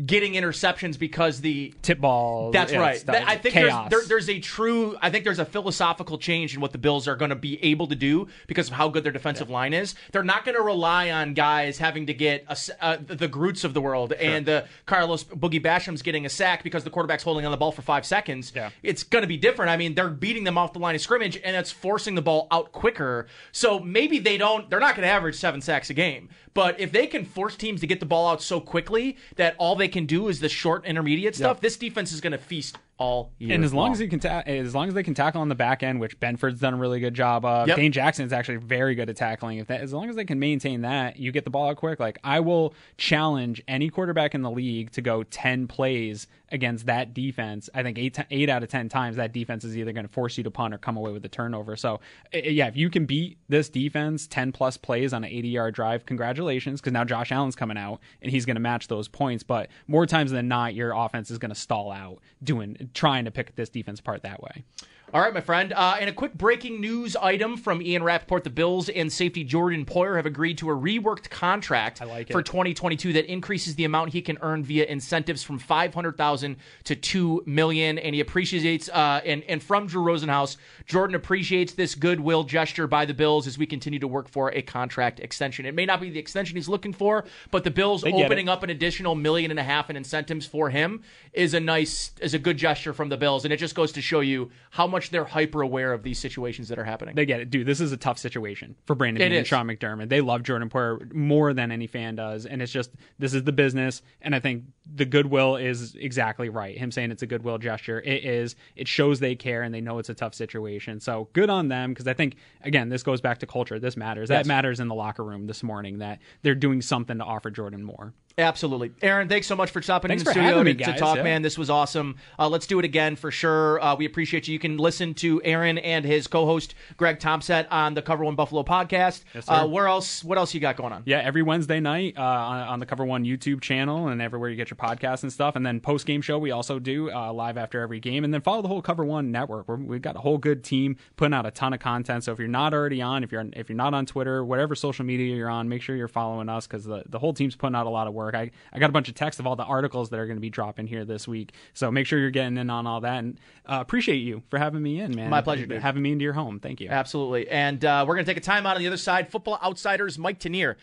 getting 0.07 0.35
interceptions 0.35 0.99
because 0.99 1.41
the 1.41 1.75
Tip 1.83 2.01
ball. 2.01 2.51
That's 2.51 2.73
yeah, 2.73 2.79
right. 2.79 3.07
That- 3.07 3.29
I 3.29 3.37
think 3.37 3.55
chaos. 3.55 3.91
there's, 3.91 4.09
there, 4.09 4.17
there's 4.17 4.29
a 4.29 4.41
true. 4.41 4.97
I 5.01 5.11
think 5.11 5.25
there's 5.25 5.39
a 5.39 5.45
philosophical 5.45 6.19
change 6.19 6.55
in 6.55 6.61
what 6.61 6.73
the 6.73 6.79
Bills 6.79 7.09
are 7.09 7.17
going 7.17 7.31
to 7.31 7.37
be 7.37 7.63
able 7.65 7.87
to 7.89 7.95
do 7.95 8.29
because 8.47 8.69
of 8.69 8.75
how 8.75 8.89
good 8.89 9.05
their 9.05 9.13
defensive 9.13 9.51
line 9.51 9.73
is. 9.73 9.95
They're 10.13 10.23
not 10.23 10.45
going 10.45 10.57
to 10.57 10.63
rely 10.63 11.11
on 11.11 11.35
guys 11.35 11.79
having 11.79 12.07
to 12.07 12.15
get 12.15 12.45
a 12.49 12.57
uh, 12.81 12.99
the 13.07 13.29
Groots 13.29 13.65
of 13.65 13.75
the 13.75 13.81
world 13.81 14.13
and 14.13 14.47
the 14.47 14.67
Carlos 14.87 15.25
Boogie 15.25 15.63
Basham's 15.63 16.03
getting 16.03 16.27
a 16.27 16.29
sack 16.29 16.63
because 16.63 16.85
the 16.85 16.91
quarterback's 16.91 17.23
holding 17.23 17.45
on 17.45 17.51
the 17.51 17.57
ball 17.57 17.73
for 17.73 17.83
five 17.83 18.07
seconds. 18.07 18.53
Yeah. 18.55 18.71
It's 18.83 19.03
going 19.03 19.23
to 19.23 19.29
be 19.29 19.37
different. 19.37 19.71
I 19.71 19.77
mean, 19.77 19.95
they're 19.95 20.09
beating 20.09 20.45
them 20.45 20.59
off 20.59 20.73
the 20.73 20.79
line 20.79 20.95
of 20.95 21.01
scrimmage 21.01 21.39
and 21.43 21.57
it's 21.57 21.71
forcing 21.71 22.15
the 22.15 22.23
ball 22.23 22.49
out 22.51 22.73
quicker. 22.73 23.27
So 23.53 23.79
maybe 23.81 24.19
they 24.19 24.37
don't. 24.39 24.69
They're 24.71 24.81
not 24.81 24.95
going 24.95 25.07
to 25.07 25.13
average 25.13 25.37
seven 25.37 25.61
sacks 25.61 25.91
a 25.91 25.95
game. 25.95 26.29
But 26.55 26.81
if 26.81 26.93
they 26.93 27.07
can 27.07 27.25
force 27.25 27.57
teams 27.57 27.81
to 27.81 27.87
get 27.87 28.01
the 28.01 28.07
ball 28.07 28.29
out 28.29 28.43
so 28.43 28.61
quickly 28.61 29.17
that 29.37 29.55
all 29.59 29.77
they 29.77 29.89
can 29.89 30.07
do 30.07 30.29
is 30.29 30.41
the 30.41 30.49
short 30.49 30.85
intermediate 30.85 31.37
stuff, 31.37 31.61
this 31.61 31.77
defense 31.77 32.13
is 32.13 32.21
going 32.21 32.33
to 32.33 32.39
feast 32.39 32.77
all 32.99 33.33
year. 33.39 33.55
And 33.55 33.65
as 33.65 33.73
long 33.73 33.85
long. 33.85 33.93
as 33.93 34.01
you 34.01 34.09
can, 34.09 34.21
ta- 34.21 34.43
as 34.45 34.75
long 34.75 34.89
as 34.89 34.95
they 34.95 35.03
can 35.03 35.15
tackle 35.15 35.41
on 35.41 35.49
the 35.49 35.55
back 35.55 35.83
end, 35.83 36.01
which 36.01 36.21
Benford's 36.21 36.61
done 36.61 36.75
a 36.75 36.77
really 36.77 37.01
good 37.01 37.15
job 37.15 37.45
of. 37.45 37.67
Yep. 37.67 37.77
Dane 37.77 37.93
Jackson 37.93 38.27
is 38.27 38.33
actually 38.33 38.59
very 38.59 38.95
good 38.95 39.09
at 39.09 39.17
tackling. 39.17 39.59
If 39.59 39.69
that, 39.69 39.81
as 39.81 39.93
long 39.93 40.11
as 40.11 40.17
they 40.17 40.25
can 40.25 40.39
maintain 40.39 40.83
that, 40.83 41.19
you 41.19 41.33
get 41.33 41.45
the 41.45 41.51
ball 41.51 41.71
out 41.71 41.77
quick. 41.77 41.99
Like 41.99 42.19
I 42.23 42.41
will 42.41 42.75
challenge 42.99 43.63
any 43.67 43.89
quarterback 43.89 44.35
in 44.35 44.43
the 44.43 44.51
league 44.51 44.91
to 44.93 45.03
go 45.03 45.23
ten 45.23 45.67
plays 45.67 46.27
against 46.53 46.87
that 46.87 47.15
defense. 47.15 47.69
I 47.75 47.83
think 47.83 47.99
eight 47.99 48.19
eight 48.31 48.49
out 48.49 48.63
of 48.63 48.69
ten 48.69 48.89
times 48.89 49.17
that 49.17 49.33
defense 49.33 49.65
is 49.65 49.77
either 49.77 49.93
going 49.93 50.07
to 50.07 50.13
force 50.13 50.37
you 50.37 50.45
to 50.45 50.51
punt 50.51 50.75
or 50.75 50.79
come 50.79 50.97
away 50.97 51.13
with 51.13 51.25
a 51.25 51.29
turnover. 51.29 51.77
So 51.77 52.01
yeah, 52.33 52.67
if 52.69 52.77
you 52.77 52.91
can 52.91 53.07
beat 53.07 53.39
this 53.49 53.69
defense 53.69 54.27
ten 54.27 54.53
plus 54.53 54.77
plays 54.77 55.13
on 55.13 55.25
an 55.25 55.31
eighty 55.31 55.49
yard 55.49 55.75
drive, 55.75 56.07
congratulations, 56.07 56.81
because 56.81 56.93
now 56.93 57.05
Josh 57.05 57.33
Allen's 57.33 57.57
coming 57.57 57.77
out 57.77 58.01
and 58.23 58.31
he's 58.31 58.47
going 58.47 58.57
to 58.57 58.61
match 58.61 58.89
those 58.89 59.09
points. 59.09 59.43
But 59.43 59.69
more 59.87 60.07
times 60.07 60.31
than 60.31 60.49
not, 60.49 60.75
your 60.75 60.93
offense 60.93 61.31
is 61.31 61.39
going 61.39 61.51
to 61.51 61.61
stall 61.61 61.93
out 61.93 62.19
doing 62.43 62.91
trying 62.95 63.25
to 63.25 63.31
pick 63.31 63.55
this 63.57 63.69
defense 63.69 64.01
apart 64.01 64.23
that 64.23 64.43
way. 64.43 64.65
All 65.13 65.21
right, 65.21 65.35
my 65.35 65.41
friend. 65.41 65.73
Uh, 65.73 65.97
and 65.99 66.09
a 66.09 66.13
quick 66.13 66.35
breaking 66.35 66.81
news 66.81 67.17
item 67.17 67.57
from 67.57 67.83
Ian 67.83 68.05
Rapoport. 68.05 68.45
The 68.45 68.51
Bills 68.51 68.89
and 68.89 69.13
safety 69.13 69.43
Jordan 69.43 69.85
Poyer 69.85 70.15
have 70.15 70.27
agreed 70.27 70.59
to 70.59 70.71
a 70.71 70.75
reworked 70.75 71.29
contract 71.31 72.01
like 72.07 72.31
for 72.31 72.43
2022 72.43 73.15
that 73.15 73.27
increases 73.27 73.75
the 73.75 73.85
amount 73.85 74.13
he 74.13 74.23
can 74.23 74.39
earn 74.41 74.63
via 74.63 74.85
incentives 74.85 75.43
from 75.43 75.59
500000 75.59 76.40
to 76.85 76.97
2 76.97 77.45
million. 77.47 77.99
And 77.99 78.15
he 78.15 78.21
appreciates, 78.21 78.89
uh, 78.89 79.21
and, 79.25 79.43
and 79.45 79.63
from 79.63 79.87
Drew 79.87 80.03
Rosenhaus, 80.03 80.57
Jordan 80.87 81.15
appreciates 81.15 81.75
this 81.75 81.95
goodwill 81.95 82.45
gesture 82.45 82.87
by 82.87 83.05
the 83.05 83.15
Bills 83.15 83.47
as 83.47 83.59
we 83.59 83.67
continue 83.67 83.99
to 83.99 84.09
work 84.09 84.29
for 84.29 84.53
a 84.53 84.63
contract 84.63 85.21
extension. 85.21 85.67
It 85.67 85.75
may 85.75 85.87
not 85.87 86.01
be 86.01 86.11
the 86.11 86.19
extension 86.19 86.57
he's 86.57 86.69
looking 86.69 86.93
for, 86.93 87.25
but 87.51 87.65
the 87.65 87.71
Bills 87.71 88.05
opening 88.05 88.49
it. 88.49 88.51
up 88.51 88.63
an 88.63 88.71
additional 88.71 89.15
million 89.15 89.51
and 89.51 89.61
a 89.61 89.65
half 89.65 89.91
in 89.91 89.97
incentives 89.97 90.47
for 90.47 90.71
him 90.71 91.03
is 91.33 91.55
a 91.55 91.61
nice, 91.61 92.13
is 92.21 92.35
a 92.35 92.39
good 92.39 92.57
gesture 92.57 92.93
from 92.93 93.09
the 93.09 93.17
Bills. 93.17 93.45
And 93.45 93.53
it 93.53 93.59
just 93.59 93.75
goes 93.75 93.93
to 93.93 94.03
show 94.03 94.21
you 94.21 94.51
how 94.71 94.87
much 94.87 95.11
they're 95.11 95.25
hyper 95.25 95.63
aware 95.63 95.93
of 95.93 96.03
these 96.03 96.19
situations 96.19 96.69
that 96.69 96.79
are 96.79 96.85
happening. 96.85 97.15
They 97.15 97.27
get 97.27 97.41
it, 97.41 97.51
dude. 97.51 97.67
This 97.67 97.81
is 97.81 97.93
a 97.93 97.97
tough 97.97 98.19
situation 98.19 98.77
for 98.87 98.95
Brandon 98.95 99.23
It 99.23 99.27
and 99.27 99.35
is. 99.35 99.49
Sean 99.49 99.67
McDermott. 99.67 100.09
They 100.09 100.21
love 100.21 100.43
Jordan 100.43 100.69
Poyer 100.69 101.13
more 101.13 101.53
than 101.53 101.73
any 101.73 101.87
fan 101.87 102.17
does, 102.17 102.47
and 102.47 102.63
it's 102.63 102.73
just 102.73 102.91
this 103.19 103.35
is 103.35 103.45
the 103.45 103.53
business. 103.53 104.03
And 104.21 104.35
I 104.35 104.41
think 104.41 104.65
the 104.93 105.05
goodwill 105.05 105.57
is 105.57 105.95
exactly 105.95 106.30
right. 106.39 106.77
Him 106.77 106.91
saying 106.91 107.11
it's 107.11 107.23
a 107.23 107.27
goodwill 107.27 107.59
gesture, 107.59 108.01
it 108.01 108.25
is. 108.25 108.57
It 108.77 108.89
shows 108.89 109.21
they 109.21 109.35
care 109.35 109.63
and 109.63 109.75
they 109.75 109.81
know 109.81 109.99
it's 109.99 110.09
a 110.09 110.15
tough 110.15 110.35
situation. 110.35 111.01
So 111.01 111.29
good 111.33 111.51
on 111.51 111.69
them 111.69 111.91
because 111.93 112.07
I 112.07 112.15
think 112.15 112.37
again 112.63 112.89
this 112.89 113.03
goes 113.03 113.21
back 113.21 113.39
to 113.39 113.47
culture. 113.47 113.79
This 113.79 113.97
matters. 113.97 114.31
Yes. 114.31 114.41
That 114.41 114.47
matters 114.47 114.81
in 114.81 114.89
the 114.89 114.95
locker 114.95 115.25
room 115.25 115.47
this 115.47 115.63
morning 115.63 115.99
that 115.99 116.21
they're 116.43 116.55
doing 116.55 116.83
something 116.83 117.19
to 117.19 117.25
offer 117.25 117.51
Jordan 117.51 117.83
more. 117.83 118.13
Absolutely. 118.41 118.93
Aaron, 119.03 119.29
thanks 119.29 119.47
so 119.47 119.55
much 119.55 119.71
for 119.71 119.83
stopping 119.83 120.09
Thanks 120.09 120.23
in 120.23 120.25
the 120.25 120.31
for 120.31 120.33
studio 120.41 120.59
having 120.59 120.65
me, 120.77 120.85
to, 120.85 120.91
guys. 120.91 120.99
talk, 120.99 121.17
Yeah. 121.17 121.23
man. 121.23 121.43
This 121.43 121.59
was 121.59 121.71
awesome. 121.71 122.17
Uh, 122.39 122.49
let's 122.49 122.67
do 122.67 122.79
it 122.79 122.85
again 122.85 123.17
for 123.17 123.31
sure. 123.31 123.81
Uh, 123.83 123.95
we 123.97 124.07
appreciate 124.07 124.49
you. 124.49 124.53
You 124.53 124.59
can 124.59 124.77
listen 124.79 125.15
to 125.15 125.41
Aaron 125.45 125.79
and 125.79 126.05
his 126.05 126.27
co-host 126.27 126.75
Greg 126.97 127.19
Thompson 127.21 127.67
on 127.71 127.95
the 127.95 128.03
Cover 128.03 128.25
One 128.25 128.35
Buffalo 128.35 128.63
podcast. 128.63 129.23
Yes, 129.35 129.45
uh, 129.49 129.67
where 129.67 129.87
else? 129.87 130.25
What 130.25 130.39
else 130.39 130.55
you 130.55 130.61
got 130.61 130.77
going 130.77 130.93
on? 130.93 131.03
Yeah, 131.05 131.19
every 131.19 131.43
Wednesday 131.43 131.81
night 131.81 132.15
uh, 132.17 132.23
on, 132.23 132.61
on 132.69 132.81
the 132.81 132.87
Cover 132.87 133.05
One 133.05 133.25
YouTube 133.25 133.61
channel 133.61 134.09
and 134.09 134.21
everywhere 134.23 134.51
you 134.51 134.57
get 134.57 134.71
your 134.71 134.77
podcasts 134.77 135.23
and 135.23 135.33
stuff. 135.33 135.57
And 135.57 135.65
then 135.65 135.81
post 135.81 136.07
game 136.07 136.23
show 136.23 136.39
we 136.39 136.51
also 136.51 136.79
do 136.79 137.11
uh, 137.13 137.33
live 137.33 137.59
after 137.59 137.81
every 137.81 138.01
game. 138.01 138.25
And 138.25 138.33
then 138.33 138.41
follow 138.41 138.63
the 138.63 138.69
whole 138.69 138.83
Cover 138.83 139.05
One 139.05 139.31
network. 139.31 139.69
We're, 139.69 139.77
we've 139.77 140.03
got 140.03 140.17
a 140.17 140.21
whole 140.21 140.39
good 140.39 140.65
team 140.65 140.97
putting 141.17 141.35
out 141.35 141.47
a 141.47 141.51
ton 141.51 141.73
of 141.73 141.81
content. 141.81 142.25
So 142.25 142.33
if 142.33 142.39
you're 142.39 142.49
not 142.49 142.73
already 142.75 143.03
on, 143.03 143.23
if 143.25 143.33
you're 143.33 143.45
if 143.53 143.69
you're 143.69 143.77
not 143.77 143.95
on 143.95 144.07
Twitter, 144.07 144.45
whatever 144.45 144.75
social 144.75 145.05
media 145.05 145.35
you're 145.37 145.51
on, 145.51 145.69
make 145.69 145.83
sure 145.83 145.97
you're 145.97 146.09
following 146.09 146.49
us 146.49 146.67
because 146.67 146.85
the, 146.85 147.03
the 147.09 147.19
whole 147.19 147.33
team's 147.35 147.57
putting 147.57 147.75
out 147.75 147.87
a 147.87 147.91
lot 147.91 148.07
of 148.07 148.15
work. 148.15 148.30
I, 148.35 148.51
I 148.73 148.79
got 148.79 148.91
a 148.91 148.93
bunch 148.93 149.09
of 149.09 149.15
texts 149.15 149.41
of 149.41 149.47
all 149.47 149.57
the 149.57 149.65
articles 149.65 150.11
that 150.11 150.19
are 150.19 150.27
going 150.27 150.37
to 150.37 150.41
be 150.41 150.51
dropping 150.51 150.87
here 150.87 151.05
this 151.05 151.27
week. 151.29 151.53
So 151.75 151.91
make 151.91 152.07
sure 152.07 152.19
you're 152.19 152.31
getting 152.31 152.57
in 152.57 152.71
on 152.71 152.87
all 152.87 153.01
that. 153.01 153.19
And 153.19 153.39
uh, 153.67 153.79
appreciate 153.81 154.19
you 154.19 154.43
for 154.51 154.59
having 154.59 154.83
me 154.83 155.01
in, 155.01 155.15
man. 155.15 155.31
My 155.31 155.41
pleasure, 155.41 155.67
dude. 155.67 155.83
Having 155.83 156.03
me 156.03 156.13
into 156.13 156.25
your 156.25 156.33
home. 156.35 156.61
Thank 156.61 156.81
you. 156.81 156.89
Absolutely. 156.89 157.49
And 157.49 157.85
uh, 157.85 158.05
we're 158.07 158.15
going 158.15 158.25
to 158.25 158.31
take 158.31 158.39
a 158.39 158.45
time 158.45 158.67
out 158.67 158.77
on 158.77 158.83
the 158.83 158.89
other 158.89 158.97
side. 158.97 159.31
Football 159.31 159.59
Outsiders, 159.63 160.19
Mike 160.19 160.39
Tanier. 160.41 160.77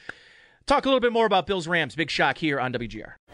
Talk 0.66 0.86
a 0.86 0.90
little 0.90 1.00
bit 1.00 1.14
more 1.14 1.26
about 1.26 1.48
Bills 1.48 1.68
Rams. 1.68 1.96
Big 1.96 2.10
shock 2.10 2.38
here 2.38 2.60
on 2.60 2.74
WGR. 2.74 3.14